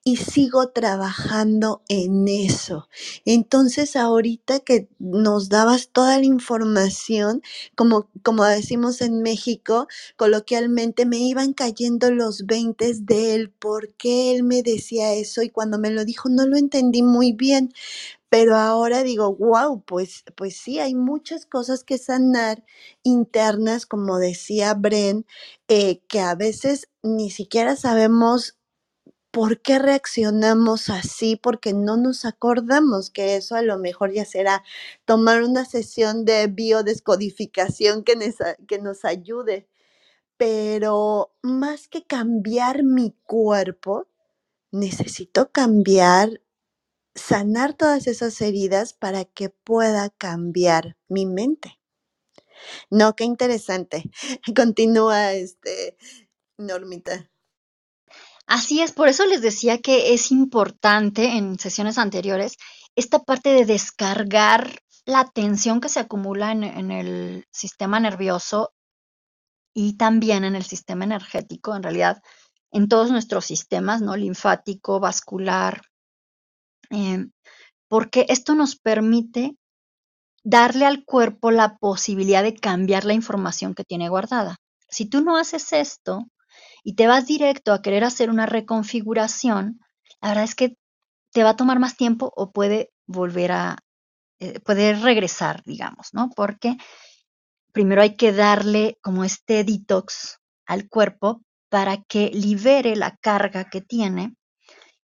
y 0.03 0.17
sigo 0.17 0.69
trabajando 0.69 1.81
en 1.89 2.27
eso. 2.27 2.87
Entonces, 3.25 3.95
ahorita 3.95 4.59
que 4.59 4.87
nos 4.99 5.49
dabas 5.49 5.89
toda 5.89 6.17
la 6.19 6.25
información, 6.25 7.41
como, 7.75 8.09
como 8.23 8.43
decimos 8.45 9.01
en 9.01 9.21
México, 9.21 9.87
coloquialmente 10.15 11.05
me 11.05 11.17
iban 11.17 11.53
cayendo 11.53 12.11
los 12.11 12.45
20 12.45 12.93
de 12.99 13.35
él, 13.35 13.51
por 13.51 13.93
qué 13.95 14.31
él 14.35 14.43
me 14.43 14.61
decía 14.63 15.13
eso 15.13 15.41
y 15.41 15.49
cuando 15.49 15.79
me 15.79 15.89
lo 15.91 16.05
dijo 16.05 16.29
no 16.29 16.45
lo 16.45 16.57
entendí 16.57 17.01
muy 17.01 17.33
bien. 17.33 17.71
Pero 18.29 18.55
ahora 18.57 19.03
digo, 19.03 19.35
wow, 19.35 19.83
pues, 19.85 20.23
pues 20.35 20.57
sí, 20.57 20.79
hay 20.79 20.95
muchas 20.95 21.45
cosas 21.45 21.83
que 21.83 21.97
sanar 21.97 22.63
internas, 23.03 23.85
como 23.85 24.17
decía 24.19 24.73
Bren, 24.73 25.25
eh, 25.67 26.01
que 26.07 26.19
a 26.19 26.35
veces 26.35 26.89
ni 27.03 27.29
siquiera 27.31 27.75
sabemos 27.75 28.57
¿por 29.35 29.61
qué 29.61 29.79
reaccionamos 29.79 30.89
así? 30.89 31.35
Porque 31.35 31.73
no 31.73 31.97
nos 31.97 32.23
acordamos 32.23 33.09
que 33.09 33.35
eso 33.35 33.55
a 33.55 33.61
lo 33.63 33.77
mejor 33.77 34.13
ya 34.13 34.23
será 34.23 34.63
tomar 35.03 35.43
una 35.43 35.65
sesión 35.65 36.23
de 36.23 36.47
biodescodificación 36.47 38.05
que 38.05 38.15
nos, 38.15 38.35
que 38.65 38.79
nos 38.79 39.03
ayude. 39.03 39.67
Pero 40.37 41.33
más 41.41 41.89
que 41.89 42.05
cambiar 42.05 42.83
mi 42.83 43.13
cuerpo, 43.25 44.07
necesito 44.71 45.51
cambiar, 45.51 46.41
sanar 47.13 47.73
todas 47.73 48.07
esas 48.07 48.39
heridas 48.39 48.93
para 48.93 49.25
que 49.25 49.49
pueda 49.49 50.11
cambiar 50.11 50.95
mi 51.09 51.25
mente. 51.25 51.77
No, 52.89 53.17
qué 53.17 53.25
interesante. 53.25 54.09
Continúa 54.55 55.33
este, 55.33 55.97
Normita. 56.57 57.29
Así 58.47 58.81
es, 58.81 58.91
por 58.91 59.07
eso 59.07 59.25
les 59.25 59.41
decía 59.41 59.79
que 59.79 60.13
es 60.13 60.31
importante 60.31 61.37
en 61.37 61.57
sesiones 61.57 61.97
anteriores 61.97 62.57
esta 62.95 63.19
parte 63.19 63.49
de 63.49 63.65
descargar 63.65 64.79
la 65.05 65.25
tensión 65.25 65.81
que 65.81 65.89
se 65.89 65.99
acumula 65.99 66.51
en, 66.51 66.91
el 66.91 67.45
sistema 67.51 67.99
nervioso 67.99 68.71
y 69.73 69.97
también 69.97 70.43
en 70.43 70.55
el 70.55 70.63
sistema 70.63 71.05
energético, 71.05 71.75
en 71.75 71.83
realidad 71.83 72.21
en 72.71 72.87
todos 72.87 73.11
nuestros 73.11 73.45
sistemas, 73.45 74.01
¿no? 74.01 74.15
Linfático, 74.15 74.99
vascular, 74.99 75.81
em, 76.89 77.31
porque 77.87 78.25
esto 78.29 78.55
nos 78.55 78.75
permite 78.75 79.57
darle 80.43 80.85
al 80.85 81.03
cuerpo 81.05 81.51
la 81.51 81.77
posibilidad 81.77 82.43
de 82.43 82.55
cambiar 82.55 83.05
la 83.05 83.13
información 83.13 83.73
que 83.73 83.83
tiene 83.83 84.09
guardada. 84.09 84.57
Si 84.89 85.07
tú 85.07 85.21
no 85.21 85.37
haces 85.37 85.73
esto, 85.73 86.25
y 86.85 86.93
te 86.93 87.07
vas 87.07 87.25
directo 87.25 87.73
a 87.73 87.81
querer 87.81 88.03
hacer 88.03 88.29
una 88.29 88.45
reconfiguración, 88.45 89.79
la 90.21 90.29
verdad 90.29 90.43
es 90.43 90.53
que 90.53 90.77
te 91.33 91.43
va 91.43 91.49
a 91.49 91.55
tomar 91.55 91.79
más 91.79 91.97
tiempo 91.97 92.31
o 92.35 92.51
puede 92.51 92.91
volver 93.07 93.51
a, 93.51 93.79
eh, 94.39 94.59
puede 94.59 94.93
regresar, 94.93 95.63
digamos, 95.65 96.13
¿no? 96.13 96.29
Porque 96.35 96.77
primero 97.73 98.03
hay 98.03 98.15
que 98.15 98.31
darle 98.31 98.99
como 99.01 99.23
este 99.23 99.63
detox 99.63 100.37
al 100.67 100.87
cuerpo 100.87 101.41
para 101.69 102.03
que 102.03 102.29
libere 102.31 102.95
la 102.95 103.17
carga 103.17 103.67
que 103.67 103.81
tiene 103.81 104.35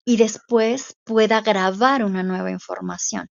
y 0.06 0.16
después 0.16 0.96
pueda 1.04 1.42
grabar 1.42 2.06
una 2.06 2.24
nueva 2.24 2.50
información. 2.50 3.28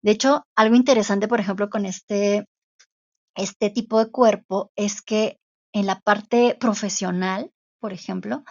De 0.00 0.12
hecho, 0.12 0.44
algo 0.54 0.76
interesante, 0.76 1.26
por 1.26 1.40
ejemplo, 1.40 1.68
con 1.68 1.86
este, 1.86 2.46
este 3.34 3.70
tipo 3.70 4.02
de 4.02 4.12
cuerpo 4.12 4.70
es 4.76 5.02
que 5.02 5.38
en 5.72 5.86
la 5.86 6.00
parte 6.00 6.56
profesional, 6.58 7.52
por 7.80 7.92
ejemplo, 7.92 8.44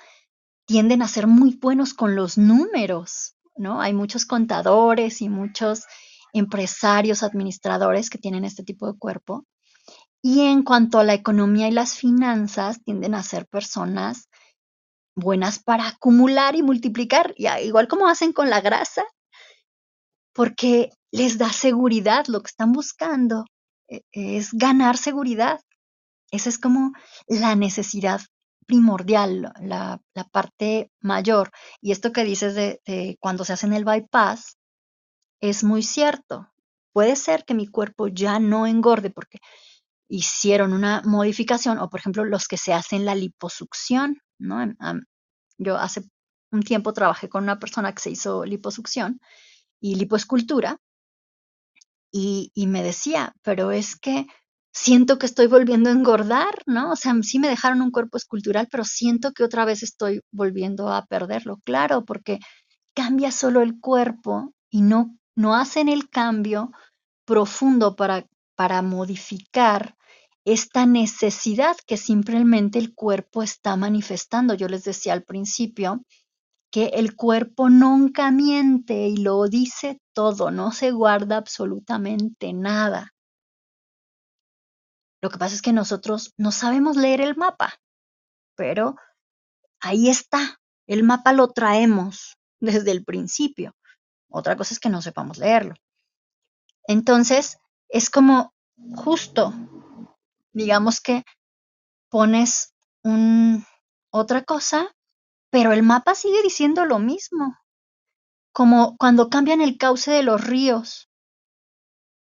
tienden 0.65 1.01
a 1.01 1.07
ser 1.07 1.28
muy 1.28 1.55
buenos 1.55 1.93
con 1.93 2.15
los 2.15 2.38
números, 2.38 3.36
¿no? 3.55 3.82
Hay 3.82 3.93
muchos 3.93 4.26
contadores 4.26 5.22
y 5.22 5.30
muchos 5.30 5.86
empresarios, 6.34 7.24
administradores 7.24 8.09
que 8.09 8.18
tienen 8.18 8.45
este 8.45 8.63
tipo 8.63 8.91
de 8.91 8.97
cuerpo. 8.97 9.45
Y 10.22 10.41
en 10.41 10.63
cuanto 10.63 10.99
a 10.99 11.03
la 11.03 11.13
economía 11.13 11.68
y 11.68 11.72
las 11.72 11.95
finanzas, 11.95 12.84
tienden 12.84 13.15
a 13.15 13.24
ser 13.24 13.47
personas 13.47 14.30
buenas 15.15 15.59
para 15.59 15.88
acumular 15.88 16.55
y 16.55 16.63
multiplicar, 16.63 17.34
igual 17.38 17.88
como 17.88 18.07
hacen 18.07 18.34
con 18.34 18.49
la 18.49 18.61
grasa, 18.61 19.03
porque 20.34 20.91
les 21.11 21.38
da 21.38 21.51
seguridad, 21.51 22.28
lo 22.28 22.41
que 22.41 22.49
están 22.49 22.72
buscando 22.72 23.45
eh, 23.88 24.01
es 24.11 24.53
ganar 24.53 24.97
seguridad. 24.97 25.59
Esa 26.32 26.50
es 26.50 26.60
como 26.60 26.92
la 27.28 27.56
necesidad 27.56 28.22
primordial, 28.66 29.54
la, 29.62 30.02
parte 30.32 30.92
mayor. 31.00 31.52
Y 31.82 31.92
esto 31.92 32.12
que 32.12 32.24
dices 32.24 32.54
de, 32.54 33.18
cuando 33.20 33.46
se 33.46 33.54
hacen 33.54 33.74
el 33.74 33.86
bypass 33.86 34.58
es 35.40 35.64
muy 35.64 35.84
cierto. 35.84 36.50
Puede 36.94 37.16
ser 37.16 37.46
que 37.46 37.54
mi 37.54 37.68
cuerpo 37.68 38.08
ya 38.08 38.40
no 38.40 38.68
engorde 38.68 39.10
porque 39.10 39.40
hicieron 40.10 40.74
una 40.74 41.02
modificación 41.06 41.80
o 41.80 41.90
por 41.90 42.00
ejemplo 42.00 42.26
los 42.26 42.48
que 42.48 42.58
se 42.58 42.74
hacen 42.74 43.06
la 43.06 43.16
liposucción, 43.16 44.18
¿no? 44.40 44.58
Yo 45.58 45.78
hace 45.78 46.04
un 46.52 46.64
tiempo 46.64 46.94
trabajé 46.94 47.30
con 47.30 47.44
una 47.44 47.60
persona 47.60 47.94
que 47.94 48.02
se 48.02 48.12
hizo 48.12 48.46
liposucción 48.46 49.20
y 49.80 49.96
lipoescultura 49.96 50.78
y 52.12 52.68
me 52.68 52.82
decía, 52.82 53.36
pero 53.44 53.72
es 53.72 53.96
que 53.96 54.26
siento 54.82 55.18
que 55.18 55.26
estoy 55.26 55.48
volviendo 55.48 55.90
a 55.90 55.94
engordar, 55.94 56.62
¿no? 56.66 56.92
O 56.92 56.96
sea, 56.96 57.14
sí 57.22 57.40
me 57.40 57.50
dejaron 57.50 57.82
un 57.82 57.92
cuerpo 57.92 58.18
escultural, 58.18 58.68
pero 58.72 58.84
siento 58.84 59.34
que 59.34 59.44
otra 59.44 59.66
vez 59.66 59.84
estoy 59.84 60.22
volviendo 60.32 60.90
a 60.90 61.06
perderlo. 61.06 61.60
Claro, 61.66 62.06
porque 62.06 62.40
cambia 62.94 63.32
solo 63.32 63.62
el 63.62 63.80
cuerpo 63.80 64.54
y 64.70 64.82
no, 64.82 65.18
no 65.36 65.56
hacen 65.56 65.90
el 65.90 66.10
cambio 66.10 66.72
profundo 67.26 67.96
para, 67.96 68.26
para 68.56 68.82
modificar 68.82 69.96
esta 70.46 70.86
necesidad 70.86 71.76
que 71.86 71.98
simplemente 71.98 72.80
el 72.80 72.94
cuerpo 72.94 73.44
está 73.44 73.76
manifestando. 73.76 74.54
Yo 74.54 74.68
les 74.68 74.84
decía 74.84 75.14
al 75.14 75.24
principio 75.24 76.04
que 76.72 76.86
el 76.94 77.16
cuerpo 77.16 77.70
nunca 77.70 78.32
miente 78.32 79.08
y 79.08 79.18
lo 79.18 79.48
dice 79.48 80.00
todo, 80.14 80.52
no 80.52 80.72
se 80.72 80.92
guarda 80.92 81.38
absolutamente 81.38 82.54
nada. 82.54 83.14
Lo 85.22 85.30
que 85.30 85.38
pasa 85.38 85.55
es 85.55 85.61
que 85.61 85.74
nosotros 85.74 86.34
no 86.38 86.51
sabemos 86.51 86.97
leer 86.97 87.22
el 87.22 87.36
mapa, 87.36 87.74
pero 88.55 88.95
ahí 89.80 90.09
está. 90.09 90.59
El 90.86 91.03
mapa 91.03 91.34
lo 91.34 91.49
traemos 91.49 92.38
desde 92.59 92.91
el 92.91 93.03
principio. 93.03 93.76
Otra 94.30 94.55
cosa 94.55 94.74
es 94.74 94.80
que 94.80 94.89
no 94.89 95.01
sepamos 95.01 95.38
leerlo. 95.38 95.76
Entonces, 96.88 97.57
es 97.89 98.09
como 98.09 98.53
justo, 98.95 99.53
digamos 100.53 101.01
que 101.01 101.24
pones 102.09 102.74
un, 103.03 103.65
otra 104.11 104.43
cosa 104.43 104.95
pero 105.49 105.72
el 105.72 105.84
mapa 105.84 106.15
sigue 106.15 106.41
diciendo 106.43 106.86
lo 106.86 106.99
mismo, 106.99 107.57
como 108.51 108.97
cuando 108.97 109.30
cambian 109.30 109.61
el 109.61 109.78
cauce 109.78 110.11
de 110.11 110.24
los 110.24 110.43
ríos. 110.45 111.09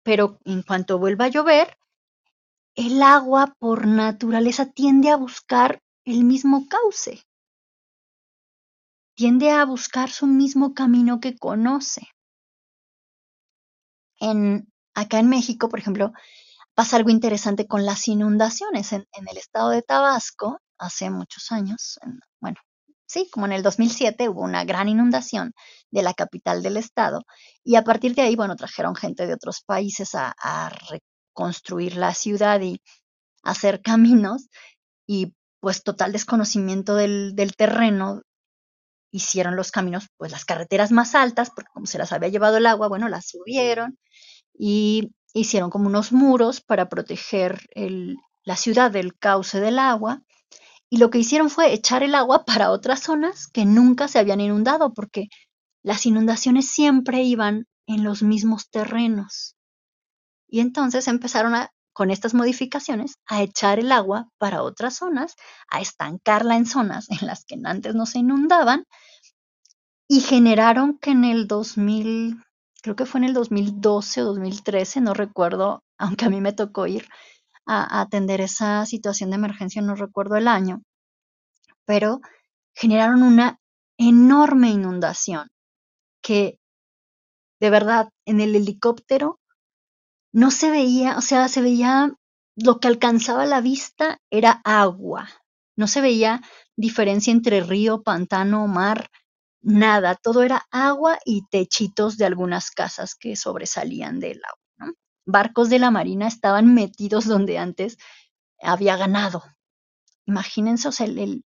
Pero 0.03 0.39
en 0.45 0.63
cuanto 0.63 0.99
vuelva 0.99 1.27
a 1.27 1.29
llover, 1.29 1.77
el 2.79 3.03
agua 3.03 3.57
por 3.59 3.89
naturaleza 3.89 4.67
tiende 4.67 5.11
a 5.11 5.17
buscar 5.17 5.83
el 6.05 6.23
mismo 6.23 6.69
cauce, 6.69 7.25
tiende 9.17 9.51
a 9.51 9.65
buscar 9.65 10.11
su 10.11 10.29
mismo 10.29 10.75
camino 10.75 11.19
que 11.19 11.37
conoce. 11.37 12.03
En, 14.21 14.73
acá 14.95 15.19
en 15.19 15.29
México, 15.29 15.69
por 15.69 15.81
ejemplo, 15.81 16.13
pasa 16.73 16.97
algo 16.97 17.11
interesante 17.11 17.67
con 17.67 17.85
las 17.85 18.07
inundaciones. 18.07 18.93
En, 18.93 19.05
el 19.13 19.37
estado 19.37 19.71
de 19.71 19.83
Tabasco, 19.83 20.61
hace 20.79 21.11
muchos 21.11 21.51
años, 21.51 21.99
bueno, 22.41 22.59
sí, 23.07 23.29
como 23.33 23.47
en 23.47 23.55
el 23.55 23.65
2007 23.65 24.29
hubo 24.29 24.43
una 24.43 24.65
gran 24.65 24.89
inundación 24.89 25.53
de 25.91 26.03
la 26.03 26.15
capital 26.15 26.63
del 26.63 26.77
estado 26.77 27.23
y 27.65 27.75
a 27.75 27.83
partir 27.83 28.15
de 28.15 28.23
ahí, 28.23 28.37
bueno, 28.37 28.55
trajeron 28.55 28.95
gente 28.95 29.27
de 29.27 29.35
otros 29.35 29.63
países 29.67 30.15
a, 30.15 30.33
reconstruir 31.39 31.97
la 31.97 32.15
ciudad 32.15 32.61
y 32.61 32.81
hacer 33.45 33.81
caminos 33.81 34.49
y 35.07 35.35
pues 35.61 35.83
total 35.85 36.13
desconocimiento 36.13 36.97
del, 36.97 37.35
del 37.37 37.55
terreno 37.55 38.23
hicieron 39.13 39.57
los 39.57 39.71
caminos, 39.71 40.09
pues 40.17 40.33
las 40.33 40.45
carreteras 40.45 40.91
más 40.91 41.15
altas, 41.15 41.51
porque 41.51 41.71
como 41.73 41.87
se 41.87 41.99
las 41.99 42.13
había 42.13 42.29
llevado 42.29 42.57
el 42.59 42.67
agua, 42.67 42.89
bueno, 42.89 43.09
las 43.09 43.29
subieron 43.29 43.99
y 44.53 45.13
hicieron 45.33 45.71
como 45.71 45.87
unos 45.87 46.13
muros 46.13 46.61
para 46.61 46.89
proteger 46.89 47.61
la 48.45 48.57
ciudad 48.57 48.91
del 48.91 49.17
cauce 49.17 49.61
del 49.61 49.79
agua. 49.79 50.23
Y 50.91 50.99
lo 50.99 51.11
que 51.11 51.19
hicieron 51.19 51.51
fue 51.51 51.73
echar 51.73 52.03
el 52.03 52.15
agua 52.15 52.45
para 52.45 52.71
otras 52.71 53.01
zonas 53.01 53.47
que 53.47 53.65
nunca 53.65 54.09
se 54.09 54.19
habían 54.19 54.41
inundado, 54.41 54.93
porque 54.93 55.29
las 55.83 56.05
inundaciones 56.05 56.69
siempre 56.69 57.23
iban 57.23 57.67
en 57.87 58.05
los 58.05 58.23
mismos 58.23 58.69
terrenos. 58.71 59.58
Y 60.49 60.61
entonces 60.61 61.07
empezaron 61.09 61.55
a, 61.55 61.71
con 61.93 62.11
estas 62.11 62.35
modificaciones 62.35 63.17
a 63.27 63.43
echar 63.43 63.79
el 63.79 63.93
agua 63.93 64.29
para 64.39 64.63
otras 64.63 64.97
zonas, 64.97 65.37
a 65.71 65.81
estancarla 65.81 66.57
en 66.57 66.67
zonas 66.67 67.07
en 67.21 67.27
las 67.27 67.45
que 67.45 67.57
antes 67.65 67.95
no 67.95 68.07
se 68.07 68.19
inundaban, 68.21 68.85
y 70.09 70.21
generaron 70.21 70.99
que 70.99 71.11
en 71.11 71.25
el 71.25 71.47
2000, 71.47 72.43
creo 72.83 72.97
que 72.97 73.05
fue 73.05 73.21
en 73.21 73.25
el 73.25 73.35
2012 73.35 74.23
o 74.23 74.25
2013, 74.25 75.03
no 75.03 75.13
recuerdo, 75.13 75.83
aunque 75.99 76.25
a 76.25 76.31
mí 76.31 76.41
me 76.41 76.53
tocó 76.55 76.87
ir 76.87 77.07
a, 77.67 78.01
atender 78.01 78.41
esa 78.41 78.87
situación 78.87 79.31
de 79.31 79.37
emergencia, 79.37 79.83
no 79.83 79.95
recuerdo 79.95 80.37
el 80.37 80.49
año, 80.49 80.83
pero 81.85 82.21
generaron 82.75 83.23
una 83.23 83.59
enorme 83.99 84.71
inundación 84.71 85.49
que 86.23 86.59
de 87.61 87.71
verdad 87.71 88.09
en 88.25 88.41
el 88.41 88.55
helicóptero 88.55 89.41
no 90.33 90.51
se 90.51 90.71
veía, 90.71 91.17
o 91.17 91.21
sea, 91.21 91.49
se 91.49 91.63
veía 91.63 92.13
lo 92.57 92.81
que 92.81 92.89
alcanzaba 92.89 93.47
la 93.47 93.61
vista 93.61 94.21
era 94.31 94.61
agua, 94.65 95.29
no 95.77 95.87
se 95.87 96.01
veía 96.01 96.43
diferencia 96.77 97.33
entre 97.33 97.61
río, 97.61 98.03
pantano, 98.03 98.67
mar, 98.67 99.11
nada, 99.61 100.17
todo 100.17 100.43
era 100.43 100.67
agua 100.71 101.19
y 101.25 101.47
techitos 101.51 102.17
de 102.17 102.25
algunas 102.25 102.71
casas 102.71 103.15
que 103.15 103.37
sobresalían 103.37 104.21
del 104.21 104.41
agua. 104.45 104.95
Barcos 105.25 105.69
de 105.69 105.79
la 105.79 105.91
Marina 105.91 106.27
estaban 106.27 106.75
metidos 106.75 107.27
donde 107.27 107.59
antes 107.59 107.99
había 108.61 108.97
ganado. 108.97 109.45
Imagínense 110.27 110.89
el, 111.05 111.45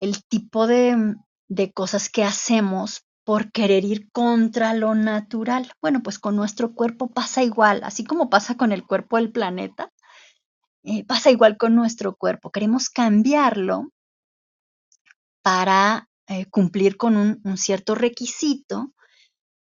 el, 0.00 0.24
tipo 0.24 0.66
de, 0.66 1.14
de 1.48 1.72
cosas 1.72 2.08
que 2.08 2.24
hacemos 2.24 3.04
por 3.24 3.52
querer 3.52 3.84
ir 3.84 4.10
contra 4.10 4.74
lo 4.74 4.94
natural. 4.94 5.70
Bueno, 5.80 6.02
pues 6.02 6.18
con 6.18 6.36
nuestro 6.36 6.74
cuerpo 6.74 7.10
pasa 7.10 7.42
igual, 7.42 7.82
así 7.84 8.04
como 8.04 8.30
pasa 8.30 8.56
con 8.56 8.72
el 8.72 8.84
cuerpo 8.84 9.16
del 9.16 9.32
planeta, 9.32 9.92
eh, 10.84 11.04
pasa 11.04 11.30
igual 11.30 11.56
con 11.56 11.74
nuestro 11.74 12.16
cuerpo. 12.16 12.50
Queremos 12.50 12.90
cambiarlo 12.90 13.92
para 15.42 16.08
eh, 16.28 16.46
cumplir 16.46 16.96
con 16.96 17.16
un, 17.16 17.56
cierto 17.56 17.94
requisito 17.94 18.92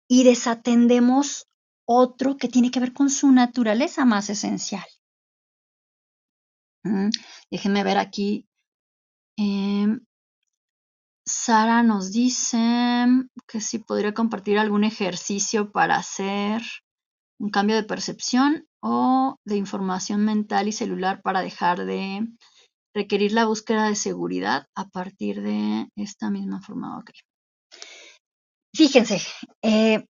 y 0.07 0.23
desatendemos 0.23 1.47
otro 1.85 2.37
que 2.37 2.47
tiene 2.47 2.71
que 2.71 2.79
ver 2.79 2.93
con 2.93 3.09
su 3.09 3.31
naturaleza 3.31 4.05
más 4.05 4.29
esencial. 4.29 4.85
Mm, 6.83 7.09
déjenme 7.49 7.83
ver 7.83 7.97
aquí. 7.97 8.47
Em, 9.37 9.99
Sara 11.25 11.83
nos 11.83 12.11
dice 12.11 12.57
que 13.47 13.61
si 13.61 13.79
podría 13.79 14.13
compartir 14.13 14.59
algún 14.59 14.83
ejercicio 14.83 15.71
para 15.71 15.95
hacer 15.95 16.61
un 17.39 17.49
cambio 17.49 17.75
de 17.75 17.83
percepción 17.83 18.67
o 18.81 19.37
de 19.45 19.55
información 19.55 20.25
mental 20.25 20.67
y 20.67 20.71
celular 20.73 21.21
para 21.21 21.41
dejar 21.41 21.85
de 21.85 22.27
requerir 22.93 23.31
la 23.31 23.45
búsqueda 23.45 23.87
de 23.87 23.95
seguridad 23.95 24.67
a 24.75 24.89
partir 24.89 25.41
de 25.41 25.89
esta 25.95 26.29
misma 26.29 26.61
forma. 26.61 27.03
Fíjense, 28.75 29.21
eh, 29.61 30.05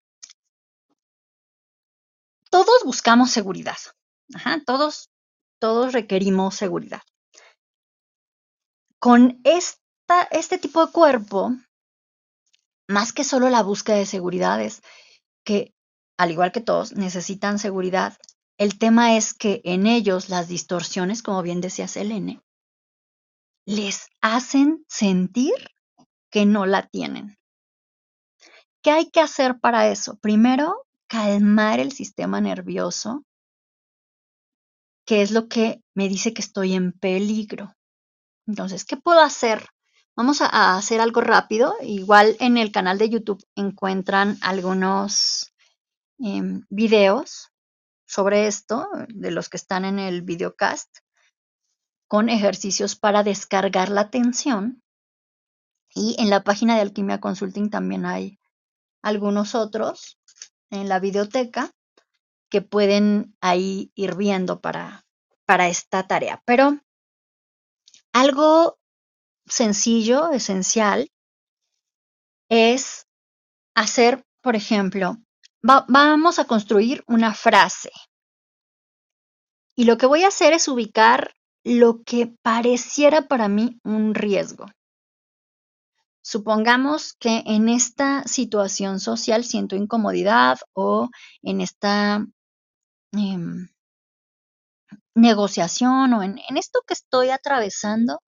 todos 2.49 2.83
buscamos 2.85 3.29
seguridad. 3.31 3.77
todos, 4.65 5.09
todos 5.59 5.93
requerimos 5.93 6.55
seguridad. 6.55 7.01
Con 8.99 9.41
esta, 9.43 9.82
este 10.31 10.57
tipo 10.57 10.85
de 10.85 10.91
cuerpo, 10.91 11.51
más 12.87 13.13
que 13.13 13.23
solo 13.23 13.49
la 13.49 13.63
búsqueda 13.63 13.97
de 13.97 14.05
seguridad, 14.05 14.61
es 14.61 14.81
que, 15.43 15.73
al 16.17 16.31
igual 16.31 16.51
que 16.51 16.61
todos, 16.61 16.93
necesitan 16.93 17.59
seguridad. 17.59 18.17
El 18.57 18.77
tema 18.77 19.17
es 19.17 19.33
que 19.33 19.61
en 19.63 19.87
ellos 19.87 20.29
las 20.29 20.47
distorsiones, 20.47 21.23
como 21.23 21.41
bien 21.41 21.61
decía 21.61 21.87
Selene, 21.87 22.41
les 23.65 24.09
hacen 24.21 24.85
sentir 24.87 25.53
que 26.29 26.45
no 26.45 26.65
la 26.65 26.87
tienen. 26.87 27.37
¿Qué 28.81 28.91
hay 28.91 29.09
que 29.09 29.21
hacer 29.21 29.59
para 29.59 29.87
eso? 29.87 30.17
Primero, 30.17 30.85
calmar 31.07 31.79
el 31.79 31.91
sistema 31.91 32.41
nervioso, 32.41 33.23
que 35.05 35.21
es 35.21 35.31
lo 35.31 35.47
que 35.47 35.81
me 35.95 36.09
dice 36.09 36.33
que 36.33 36.41
estoy 36.41 36.73
en 36.73 36.91
peligro. 36.91 37.73
Entonces, 38.45 38.83
¿qué 38.83 38.97
puedo 38.97 39.21
hacer? 39.21 39.65
Vamos 40.15 40.41
a, 40.41 40.77
hacer 40.77 41.01
algo 41.01 41.21
rápido. 41.21 41.75
Igual 41.81 42.35
en 42.39 42.57
el 42.57 42.71
canal 42.71 42.99
de 42.99 43.09
YouTube 43.09 43.43
encuentran 43.55 44.37
algunos 44.41 45.51
em, 46.19 46.65
videos 46.69 47.51
sobre 48.05 48.45
esto, 48.45 48.87
de 49.07 49.31
los 49.31 49.49
que 49.49 49.57
están 49.57 49.85
en 49.85 49.97
el 49.97 50.21
videocast 50.21 50.99
con 52.07 52.29
ejercicios 52.29 52.95
para 52.95 53.23
descargar 53.23 53.89
la 53.89 54.11
tensión. 54.11 54.83
Y 55.95 56.15
en 56.19 56.29
la 56.29 56.43
página 56.43 56.75
de 56.75 56.81
Alquimia 56.81 57.19
Consulting 57.19 57.71
también 57.71 58.05
hay 58.05 58.39
algunos 59.01 59.55
otros 59.55 60.19
en 60.69 60.89
la 60.89 60.99
biblioteca 60.99 61.71
que 62.51 62.61
pueden 62.61 63.35
ahí 63.41 63.91
ir 63.95 64.15
viendo 64.15 64.61
para, 64.61 65.07
para 65.45 65.69
esta 65.69 66.05
tarea. 66.05 66.43
Pero 66.45 66.79
algo 68.11 68.77
sencillo, 69.45 70.31
esencial, 70.31 71.09
es 72.49 73.07
hacer, 73.75 74.23
por 74.41 74.55
ejemplo, 74.55 75.17
vamos 75.61 76.39
a 76.39 76.45
construir 76.45 77.03
una 77.07 77.33
frase. 77.33 77.91
Y 79.75 79.85
lo 79.85 79.97
que 79.97 80.05
voy 80.05 80.23
a 80.23 80.27
hacer 80.27 80.53
es 80.53 80.67
ubicar 80.67 81.33
lo 81.63 82.03
que 82.03 82.35
pareciera 82.41 83.27
para 83.27 83.47
mí 83.47 83.79
un 83.83 84.13
riesgo. 84.13 84.65
Supongamos 86.21 87.13
que 87.13 87.43
en 87.45 87.67
esta 87.67 88.23
situación 88.23 88.99
social 88.99 89.43
siento 89.43 89.75
incomodidad 89.75 90.59
o 90.73 91.09
en 91.41 91.59
esta 91.59 92.25
em, 93.11 93.67
negociación 95.15 96.13
o 96.13 96.23
en, 96.23 96.39
esto 96.55 96.81
que 96.87 96.93
estoy 96.93 97.29
atravesando, 97.29 98.21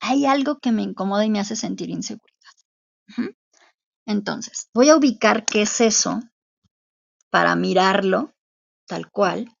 hay 0.00 0.26
algo 0.26 0.58
que 0.58 0.72
me 0.72 0.82
incomoda 0.82 1.24
y 1.24 1.30
me 1.30 1.40
hace 1.40 1.56
sentir 1.56 1.90
inseguridad. 1.90 2.36
Entonces, 4.06 4.68
voy 4.72 4.90
a 4.90 4.96
ubicar 4.96 5.44
qué 5.44 5.62
es 5.62 5.80
eso 5.80 6.20
para 7.30 7.56
mirarlo 7.56 8.34
tal 8.86 9.10
cual 9.10 9.56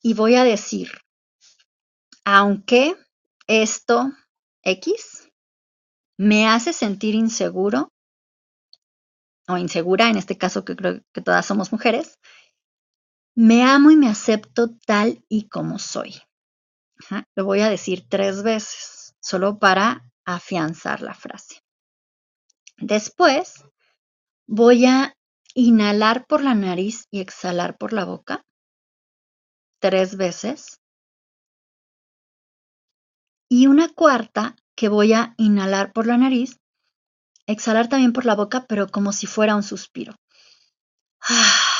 y 0.00 0.14
voy 0.14 0.36
a 0.36 0.44
decir, 0.44 0.90
aunque 2.24 2.96
esto 3.46 4.12
X 4.62 5.28
me 6.16 6.46
hace 6.46 6.72
sentir 6.72 7.14
inseguro 7.14 7.90
o 9.48 9.58
insegura, 9.58 10.08
en 10.08 10.16
este 10.16 10.38
caso 10.38 10.64
que 10.64 10.76
creo 10.76 11.02
que 11.12 11.20
todas 11.20 11.44
somos 11.44 11.72
mujeres, 11.72 12.18
me 13.34 13.64
amo 13.64 13.90
y 13.90 13.96
me 13.96 14.08
acepto 14.08 14.76
tal 14.86 15.24
y 15.28 15.48
como 15.48 15.78
soy. 15.78 16.14
lo 17.34 17.44
voy 17.44 17.60
a 17.60 17.68
decir 17.68 18.06
tres 18.08 18.42
veces, 18.42 19.03
solo 19.24 19.58
para 19.58 20.04
afianzar 20.26 21.00
la 21.00 21.14
frase. 21.14 21.62
Después 22.76 23.64
voy 24.46 24.84
a 24.84 25.16
inhalar 25.54 26.26
por 26.26 26.42
la 26.42 26.54
nariz 26.54 27.06
y 27.10 27.20
exhalar 27.20 27.78
por 27.78 27.94
la 27.94 28.04
boca 28.04 28.44
tres 29.80 30.18
veces. 30.18 30.78
Y 33.48 33.66
una 33.66 33.88
cuarta 33.88 34.56
que 34.76 34.88
voy 34.88 35.14
a 35.14 35.34
inhalar 35.38 35.92
por 35.94 36.06
la 36.06 36.18
nariz, 36.18 36.58
exhalar 37.46 37.88
también 37.88 38.12
por 38.12 38.26
la 38.26 38.34
boca, 38.34 38.66
pero 38.68 38.88
como 38.88 39.12
si 39.12 39.26
fuera 39.26 39.56
un 39.56 39.62
suspiro. 39.62 40.14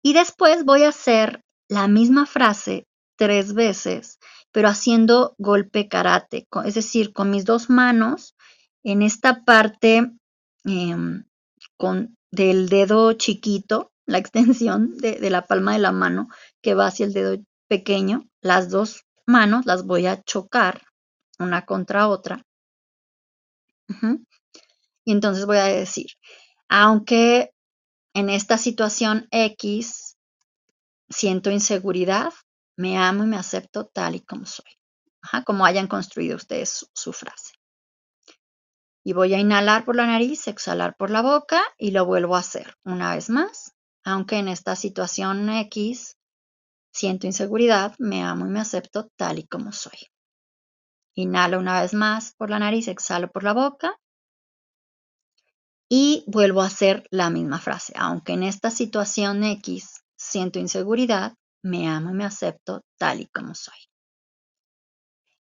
Y 0.00 0.14
después 0.14 0.64
voy 0.64 0.84
a 0.84 0.88
hacer 0.88 1.42
la 1.68 1.86
misma 1.86 2.24
frase 2.24 2.87
tres 3.18 3.52
veces, 3.52 4.18
pero 4.52 4.68
haciendo 4.68 5.34
golpe 5.38 5.88
karate, 5.88 6.46
es 6.64 6.74
decir, 6.74 7.12
con 7.12 7.30
mis 7.30 7.44
dos 7.44 7.68
manos 7.68 8.36
en 8.82 9.02
esta 9.02 9.44
parte 9.44 10.12
em, 10.64 11.24
con, 11.76 12.16
del 12.30 12.68
dedo 12.68 13.12
chiquito, 13.14 13.92
la 14.06 14.18
extensión 14.24 14.96
de, 14.96 15.18
la 15.28 15.46
palma 15.46 15.74
de 15.74 15.80
la 15.80 15.92
mano 15.92 16.28
que 16.62 16.74
va 16.74 16.86
hacia 16.86 17.04
el 17.04 17.12
dedo 17.12 17.36
pequeño, 17.66 18.24
las 18.40 18.70
dos 18.70 19.04
manos 19.26 19.66
las 19.66 19.84
voy 19.84 20.06
a 20.06 20.22
chocar 20.22 20.82
una 21.38 21.66
contra 21.66 22.08
otra. 22.08 22.42
Y 25.04 25.12
entonces 25.12 25.44
voy 25.44 25.56
a 25.56 25.64
decir, 25.64 26.06
aunque 26.68 27.50
en 28.14 28.30
esta 28.30 28.58
situación 28.58 29.26
X 29.30 30.16
siento 31.08 31.50
inseguridad, 31.50 32.32
me 32.78 32.96
amo 32.96 33.24
y 33.24 33.26
me 33.26 33.36
acepto 33.36 33.86
tal 33.86 34.14
y 34.14 34.20
como 34.20 34.46
soy. 34.46 34.78
como 35.44 35.66
hayan 35.66 35.88
construido 35.88 36.36
ustedes 36.36 36.86
su, 36.94 37.12
frase. 37.12 37.54
Y 39.02 39.14
voy 39.14 39.34
a 39.34 39.38
inhalar 39.38 39.84
por 39.84 39.96
la 39.96 40.06
nariz, 40.06 40.46
exhalar 40.46 40.94
por 40.96 41.10
la 41.10 41.20
boca 41.20 41.60
y 41.76 41.90
lo 41.90 42.06
vuelvo 42.06 42.36
a 42.36 42.40
hacer 42.40 42.76
una 42.84 43.16
vez 43.16 43.30
más. 43.30 43.72
Aunque 44.04 44.36
en 44.36 44.46
esta 44.46 44.76
situación 44.76 45.50
X 45.50 46.16
siento 46.92 47.26
inseguridad, 47.26 47.96
me 47.98 48.22
amo 48.22 48.46
y 48.46 48.50
me 48.50 48.60
acepto 48.60 49.10
tal 49.16 49.40
y 49.40 49.46
como 49.48 49.72
soy. 49.72 49.98
Inhalo 51.14 51.58
una 51.58 51.80
vez 51.80 51.94
más 51.94 52.32
por 52.36 52.48
la 52.48 52.60
nariz, 52.60 52.86
exhalo 52.86 53.28
por 53.28 53.42
la 53.42 53.54
boca 53.54 53.98
y 55.88 56.22
vuelvo 56.28 56.62
a 56.62 56.66
hacer 56.66 57.08
la 57.10 57.28
misma 57.28 57.58
frase. 57.58 57.92
Aunque 57.96 58.34
en 58.34 58.44
esta 58.44 58.70
situación 58.70 59.42
X 59.42 60.04
siento 60.16 60.60
inseguridad, 60.60 61.34
me 61.62 61.88
amo 61.88 62.10
y 62.10 62.14
me 62.14 62.24
acepto 62.24 62.82
tal 62.98 63.20
y 63.20 63.26
como 63.26 63.54
soy. 63.54 63.78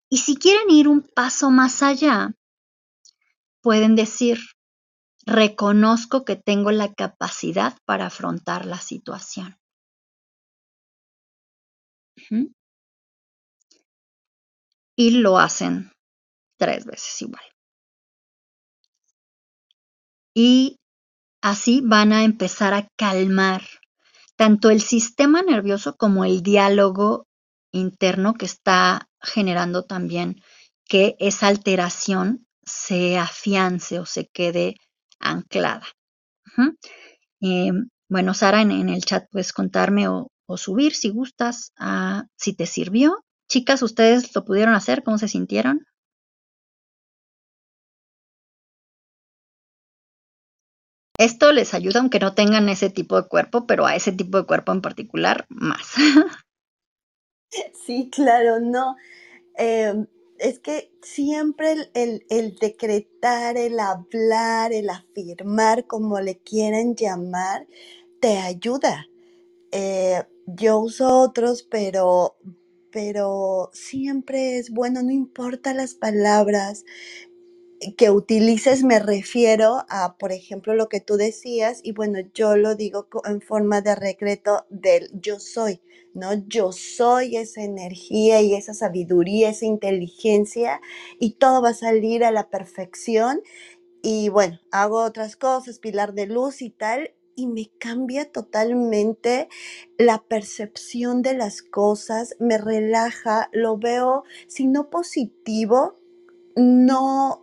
Y 0.09 0.19
si 0.19 0.37
quieren 0.37 0.71
ir 0.71 0.89
un 0.89 1.03
paso 1.03 1.51
más 1.51 1.83
allá, 1.83 2.33
pueden 3.61 3.97
decir, 3.97 4.39
reconozco 5.27 6.25
que 6.25 6.37
tengo 6.37 6.71
la 6.71 6.95
capacidad 6.95 7.77
para 7.85 8.07
afrontar 8.07 8.67
la 8.67 8.79
situación. 8.79 9.59
Y 14.97 15.11
lo 15.19 15.39
hacen 15.39 15.93
tres 16.59 16.87
veces 16.87 17.23
igual. 17.23 17.45
Y 20.35 20.79
así 21.43 21.81
van 21.83 22.13
a 22.13 22.23
empezar 22.23 22.75
a 22.75 22.89
calmar 22.97 23.63
tanto 24.37 24.71
el 24.71 24.81
sistema 24.81 25.43
nervioso 25.43 25.97
como 25.97 26.25
el 26.25 26.43
diálogo 26.43 27.27
interno 27.73 28.35
que 28.35 28.47
está 28.47 29.09
generando 29.21 29.85
también 29.85 30.41
que 30.85 31.17
esa 31.19 31.49
alteración 31.49 32.47
se 32.63 33.19
afiance 33.19 33.99
o 33.99 34.07
se 34.07 34.29
quede 34.29 34.77
anclada. 35.19 35.87
Eh, 37.41 37.73
bueno, 38.09 38.35
Sara, 38.35 38.63
en, 38.63 38.89
el 38.89 39.05
chat 39.05 39.27
puedes 39.31 39.53
contarme 39.53 40.09
o, 40.09 40.31
subir 40.57 40.95
si 40.95 41.11
gustas 41.11 41.73
si 42.37 42.55
te 42.55 42.67
sirvió. 42.67 43.19
Chicas, 43.49 43.83
¿ustedes 43.83 44.35
lo 44.35 44.45
pudieron 44.45 44.75
hacer? 44.75 45.03
¿Cómo 45.03 45.19
se 45.19 45.29
sintieron? 45.29 45.85
Esto 51.19 51.53
les 51.53 51.75
ayuda 51.75 52.01
aunque 52.01 52.19
no 52.19 52.35
tengan 52.35 52.69
ese 52.69 52.91
tipo 52.91 53.21
de 53.21 53.29
cuerpo, 53.29 53.67
pero 53.67 53.87
a 53.87 53.97
ese 53.97 54.13
tipo 54.13 54.39
de 54.39 54.47
cuerpo 54.47 54.73
en 54.73 54.83
particular 54.83 55.47
más. 55.49 55.93
Sí, 57.87 58.11
claro, 58.11 58.61
no. 58.61 58.97
Em, 59.57 60.07
es 60.39 60.59
que 60.59 60.93
siempre 61.03 61.91
el, 61.95 62.57
decretar, 62.61 63.57
el 63.57 63.81
hablar, 63.81 64.73
el 64.73 64.91
afirmar, 64.91 65.87
como 65.87 66.21
le 66.21 66.39
quieran 66.39 66.95
llamar, 66.95 67.67
te 68.21 68.39
ayuda. 68.39 69.07
Eh, 69.73 70.23
yo 70.47 70.79
uso 70.81 71.21
otros, 71.21 71.63
pero, 71.71 72.37
pero 72.93 73.71
siempre 73.73 74.59
es 74.59 74.71
bueno, 74.71 75.03
no 75.03 75.11
importa 75.11 75.75
las 75.75 75.95
palabras, 75.95 76.85
que 77.97 78.11
utilices 78.11 78.83
me 78.85 78.99
refiero 78.99 79.85
a, 79.89 80.17
por 80.19 80.33
ejemplo, 80.33 80.75
lo 80.75 80.89
que 80.89 81.01
tú 81.01 81.17
decías, 81.17 81.81
y 81.83 81.93
bueno, 81.93 82.21
yo 82.35 82.57
lo 82.57 82.75
digo 82.75 83.09
en 83.25 83.41
forma 83.41 83.81
de 83.81 83.95
recreto 83.95 84.67
del 84.71 85.11
yo 85.13 85.39
soy, 85.41 85.81
¿no? 86.15 86.33
Yo 86.47 86.73
soy 86.73 87.37
esa 87.37 87.63
energía 87.63 88.41
y 88.41 88.55
esa 88.55 88.75
sabiduría, 88.75 89.51
esa 89.51 89.67
inteligencia, 89.67 90.81
y 91.21 91.33
todo 91.33 91.63
va 91.63 91.71
a 91.71 91.75
salir 91.75 92.25
a 92.25 92.31
la 92.31 92.49
perfección. 92.49 93.43
Y 94.03 94.29
bueno, 94.29 94.61
hago 94.71 95.03
otras 95.03 95.37
cosas, 95.37 95.79
pilar 95.79 96.15
de 96.15 96.27
luz 96.27 96.63
y 96.63 96.71
tal, 96.71 97.13
y 97.35 97.47
me 97.47 97.71
cambia 97.79 98.31
totalmente 98.33 99.49
la 99.99 100.25
percepción 100.27 101.21
de 101.21 101.35
las 101.35 101.61
cosas, 101.61 102.35
me 102.41 102.57
relaja, 102.57 103.51
lo 103.53 103.77
veo, 103.77 104.25
si 104.49 104.67
no 104.67 104.89
positivo, 104.89 105.97
no 106.57 107.43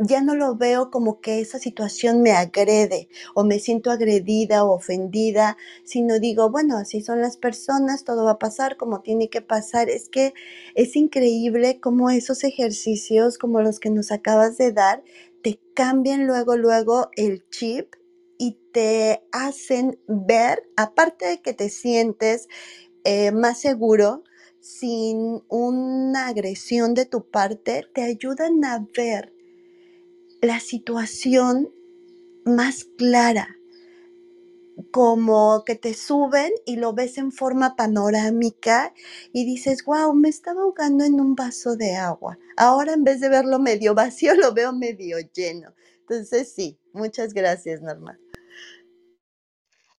ya 0.00 0.22
no 0.22 0.34
lo 0.34 0.56
veo 0.56 0.90
como 0.90 1.20
que 1.20 1.40
esa 1.40 1.58
situación 1.58 2.22
me 2.22 2.32
agrede 2.32 3.08
o 3.34 3.44
me 3.44 3.58
siento 3.58 3.90
agredida 3.90 4.64
o 4.64 4.72
ofendida, 4.72 5.58
sino 5.84 6.18
digo, 6.18 6.50
bueno, 6.50 6.78
así 6.78 7.02
son 7.02 7.20
las 7.20 7.36
personas, 7.36 8.04
todo 8.04 8.24
va 8.24 8.32
a 8.32 8.38
pasar 8.38 8.76
como 8.76 9.02
tiene 9.02 9.28
que 9.28 9.42
pasar. 9.42 9.90
Es 9.90 10.08
que 10.08 10.32
es 10.74 10.96
increíble 10.96 11.80
cómo 11.80 12.10
esos 12.10 12.44
ejercicios 12.44 13.36
como 13.36 13.60
los 13.60 13.78
que 13.78 13.90
nos 13.90 14.10
acabas 14.10 14.56
de 14.56 14.72
dar 14.72 15.04
te 15.42 15.60
cambian 15.74 16.26
luego, 16.26 16.56
luego 16.56 17.10
el 17.16 17.46
chip 17.50 17.94
y 18.38 18.58
te 18.72 19.22
hacen 19.32 19.98
ver, 20.06 20.62
aparte 20.76 21.26
de 21.26 21.42
que 21.42 21.52
te 21.52 21.68
sientes 21.68 22.48
eh, 23.04 23.32
más 23.32 23.60
seguro, 23.60 24.24
sin 24.60 25.42
una 25.48 26.28
agresión 26.28 26.94
de 26.94 27.06
tu 27.06 27.28
parte, 27.28 27.86
te 27.94 28.02
ayudan 28.02 28.64
a 28.64 28.86
ver 28.96 29.39
la 30.42 30.60
situación 30.60 31.72
más 32.44 32.84
clara, 32.96 33.56
como 34.92 35.62
que 35.64 35.74
te 35.74 35.94
suben 35.94 36.52
y 36.64 36.76
lo 36.76 36.94
ves 36.94 37.18
en 37.18 37.32
forma 37.32 37.76
panorámica 37.76 38.94
y 39.32 39.44
dices, 39.44 39.84
wow, 39.84 40.14
me 40.14 40.28
estaba 40.28 40.62
ahogando 40.62 41.04
en 41.04 41.20
un 41.20 41.34
vaso 41.34 41.76
de 41.76 41.96
agua. 41.96 42.38
Ahora 42.56 42.94
en 42.94 43.04
vez 43.04 43.20
de 43.20 43.28
verlo 43.28 43.58
medio 43.58 43.94
vacío, 43.94 44.34
lo 44.34 44.54
veo 44.54 44.72
medio 44.72 45.18
lleno. 45.34 45.74
Entonces 46.00 46.52
sí, 46.54 46.78
muchas 46.92 47.34
gracias, 47.34 47.82
Norma. 47.82 48.18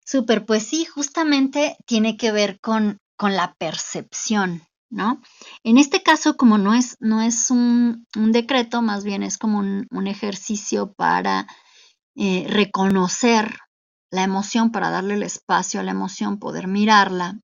Súper, 0.04 0.46
pues 0.46 0.64
sí, 0.64 0.84
justamente 0.86 1.78
tiene 1.86 2.18
que 2.18 2.32
ver 2.32 2.60
con, 2.60 3.00
con 3.16 3.36
la 3.36 3.56
percepción, 3.58 4.64
¿no? 4.92 5.22
En 5.64 5.78
este 5.78 6.04
caso, 6.04 6.38
como 6.38 6.58
no 6.58 6.76
es, 6.76 6.98
no 7.00 7.22
es 7.22 7.50
un, 7.50 8.06
decreto, 8.14 8.82
más 8.82 9.04
bien 9.04 9.24
es 9.24 9.38
como 9.38 9.60
un, 9.60 10.08
ejercicio 10.08 10.94
para 10.94 11.48
eh, 12.16 12.46
reconocer 12.48 13.58
la 14.12 14.24
emoción, 14.24 14.72
para 14.72 14.92
darle 14.92 15.16
el 15.16 15.24
espacio 15.24 15.80
a 15.80 15.84
la 15.84 15.92
emoción, 15.92 16.38
poder 16.38 16.68
mirarla 16.68 17.40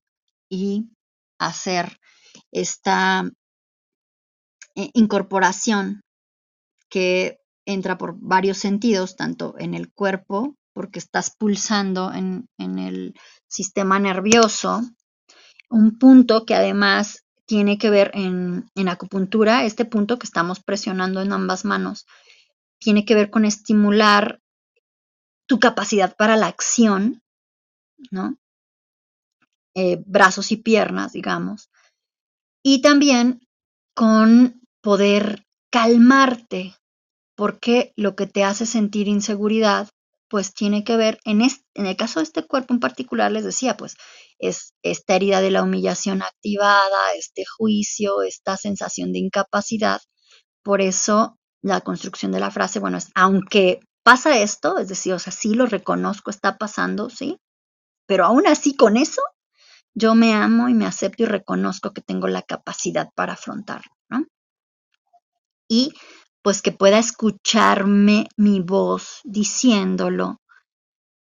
y 0.50 0.90
hacer 1.38 1.98
esta 2.52 3.24
eh, 4.74 4.90
incorporación 4.92 6.02
que 6.90 7.38
entra 7.66 7.96
por 7.96 8.16
varios 8.20 8.58
sentidos, 8.58 9.16
tanto 9.16 9.54
en 9.58 9.74
el 9.74 9.90
cuerpo, 9.92 10.54
porque 10.74 10.98
estás 10.98 11.34
pulsando 11.36 12.12
en, 12.12 12.46
en 12.58 12.78
el 12.78 13.14
sistema 13.48 13.98
nervioso, 13.98 14.82
un 15.70 15.98
punto 15.98 16.44
que 16.44 16.54
además 16.54 17.24
tiene 17.48 17.78
que 17.78 17.88
ver 17.88 18.10
en, 18.12 18.70
acupuntura, 18.88 19.64
este 19.64 19.86
punto 19.86 20.18
que 20.18 20.26
estamos 20.26 20.60
presionando 20.60 21.22
en 21.22 21.32
ambas 21.32 21.64
manos, 21.64 22.06
tiene 22.78 23.06
que 23.06 23.14
ver 23.14 23.30
con 23.30 23.46
estimular 23.46 24.40
tu 25.46 25.58
capacidad 25.58 26.14
para 26.14 26.36
la 26.36 26.46
acción, 26.46 27.22
¿no? 28.10 28.36
Eh, 29.74 30.02
brazos 30.06 30.52
y 30.52 30.58
piernas, 30.58 31.14
digamos. 31.14 31.70
Y 32.62 32.82
también 32.82 33.40
con 33.94 34.60
poder 34.82 35.46
calmarte, 35.70 36.74
porque 37.34 37.94
lo 37.96 38.14
que 38.14 38.26
te 38.26 38.44
hace 38.44 38.66
sentir 38.66 39.08
inseguridad, 39.08 39.88
pues 40.28 40.52
tiene 40.52 40.84
que 40.84 40.98
ver, 40.98 41.18
en, 41.24 41.40
en 41.40 41.86
el 41.86 41.96
caso 41.96 42.20
de 42.20 42.24
este 42.24 42.46
cuerpo 42.46 42.74
en 42.74 42.80
particular, 42.80 43.32
les 43.32 43.44
decía, 43.44 43.78
pues 43.78 43.96
es 44.38 44.74
esta 44.82 45.16
herida 45.16 45.40
de 45.40 45.50
la 45.50 45.62
humillación 45.62 46.22
activada, 46.22 47.12
este 47.16 47.44
juicio, 47.44 48.22
esta 48.22 48.56
sensación 48.56 49.12
de 49.12 49.18
incapacidad. 49.20 50.00
Por 50.62 50.80
eso 50.80 51.38
la 51.62 51.80
construcción 51.80 52.32
de 52.32 52.40
la 52.40 52.50
frase, 52.50 52.78
bueno, 52.78 52.98
es, 52.98 53.10
aunque 53.14 53.80
pasa 54.02 54.38
esto, 54.38 54.78
es 54.78 54.88
decir, 54.88 55.12
o 55.12 55.18
sea, 55.18 55.32
sí 55.32 55.54
lo 55.54 55.66
reconozco, 55.66 56.30
está 56.30 56.56
pasando, 56.56 57.10
sí, 57.10 57.38
pero 58.06 58.24
aún 58.24 58.46
así 58.46 58.74
con 58.74 58.96
eso, 58.96 59.22
yo 59.94 60.14
me 60.14 60.34
amo 60.34 60.68
y 60.68 60.74
me 60.74 60.86
acepto 60.86 61.24
y 61.24 61.26
reconozco 61.26 61.92
que 61.92 62.02
tengo 62.02 62.28
la 62.28 62.42
capacidad 62.42 63.10
para 63.14 63.34
afrontarlo, 63.34 63.92
¿no? 64.08 64.24
Y 65.68 65.92
pues 66.42 66.62
que 66.62 66.72
pueda 66.72 66.98
escucharme 66.98 68.28
mi 68.36 68.60
voz 68.60 69.20
diciéndolo 69.24 70.40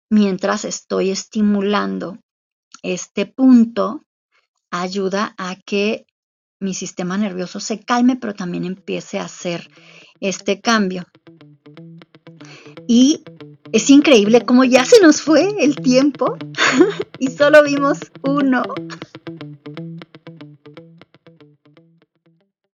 mientras 0.09 0.65
estoy 0.65 1.09
estimulando 1.09 2.19
este 2.83 3.25
punto, 3.25 4.03
ayuda 4.71 5.33
a 5.37 5.55
que 5.55 6.05
mi 6.59 6.73
sistema 6.73 7.17
nervioso 7.17 7.59
se 7.59 7.79
calme, 7.79 8.15
pero 8.15 8.33
también 8.33 8.65
empiece 8.65 9.19
a 9.19 9.25
hacer 9.25 9.69
este 10.19 10.61
cambio. 10.61 11.05
Y 12.87 13.23
es 13.71 13.89
increíble 13.89 14.45
cómo 14.45 14.63
ya 14.63 14.85
se 14.85 15.01
nos 15.01 15.21
fue 15.21 15.49
el 15.59 15.75
tiempo 15.75 16.37
y 17.19 17.27
solo 17.27 17.63
vimos 17.63 17.99
uno 18.23 18.63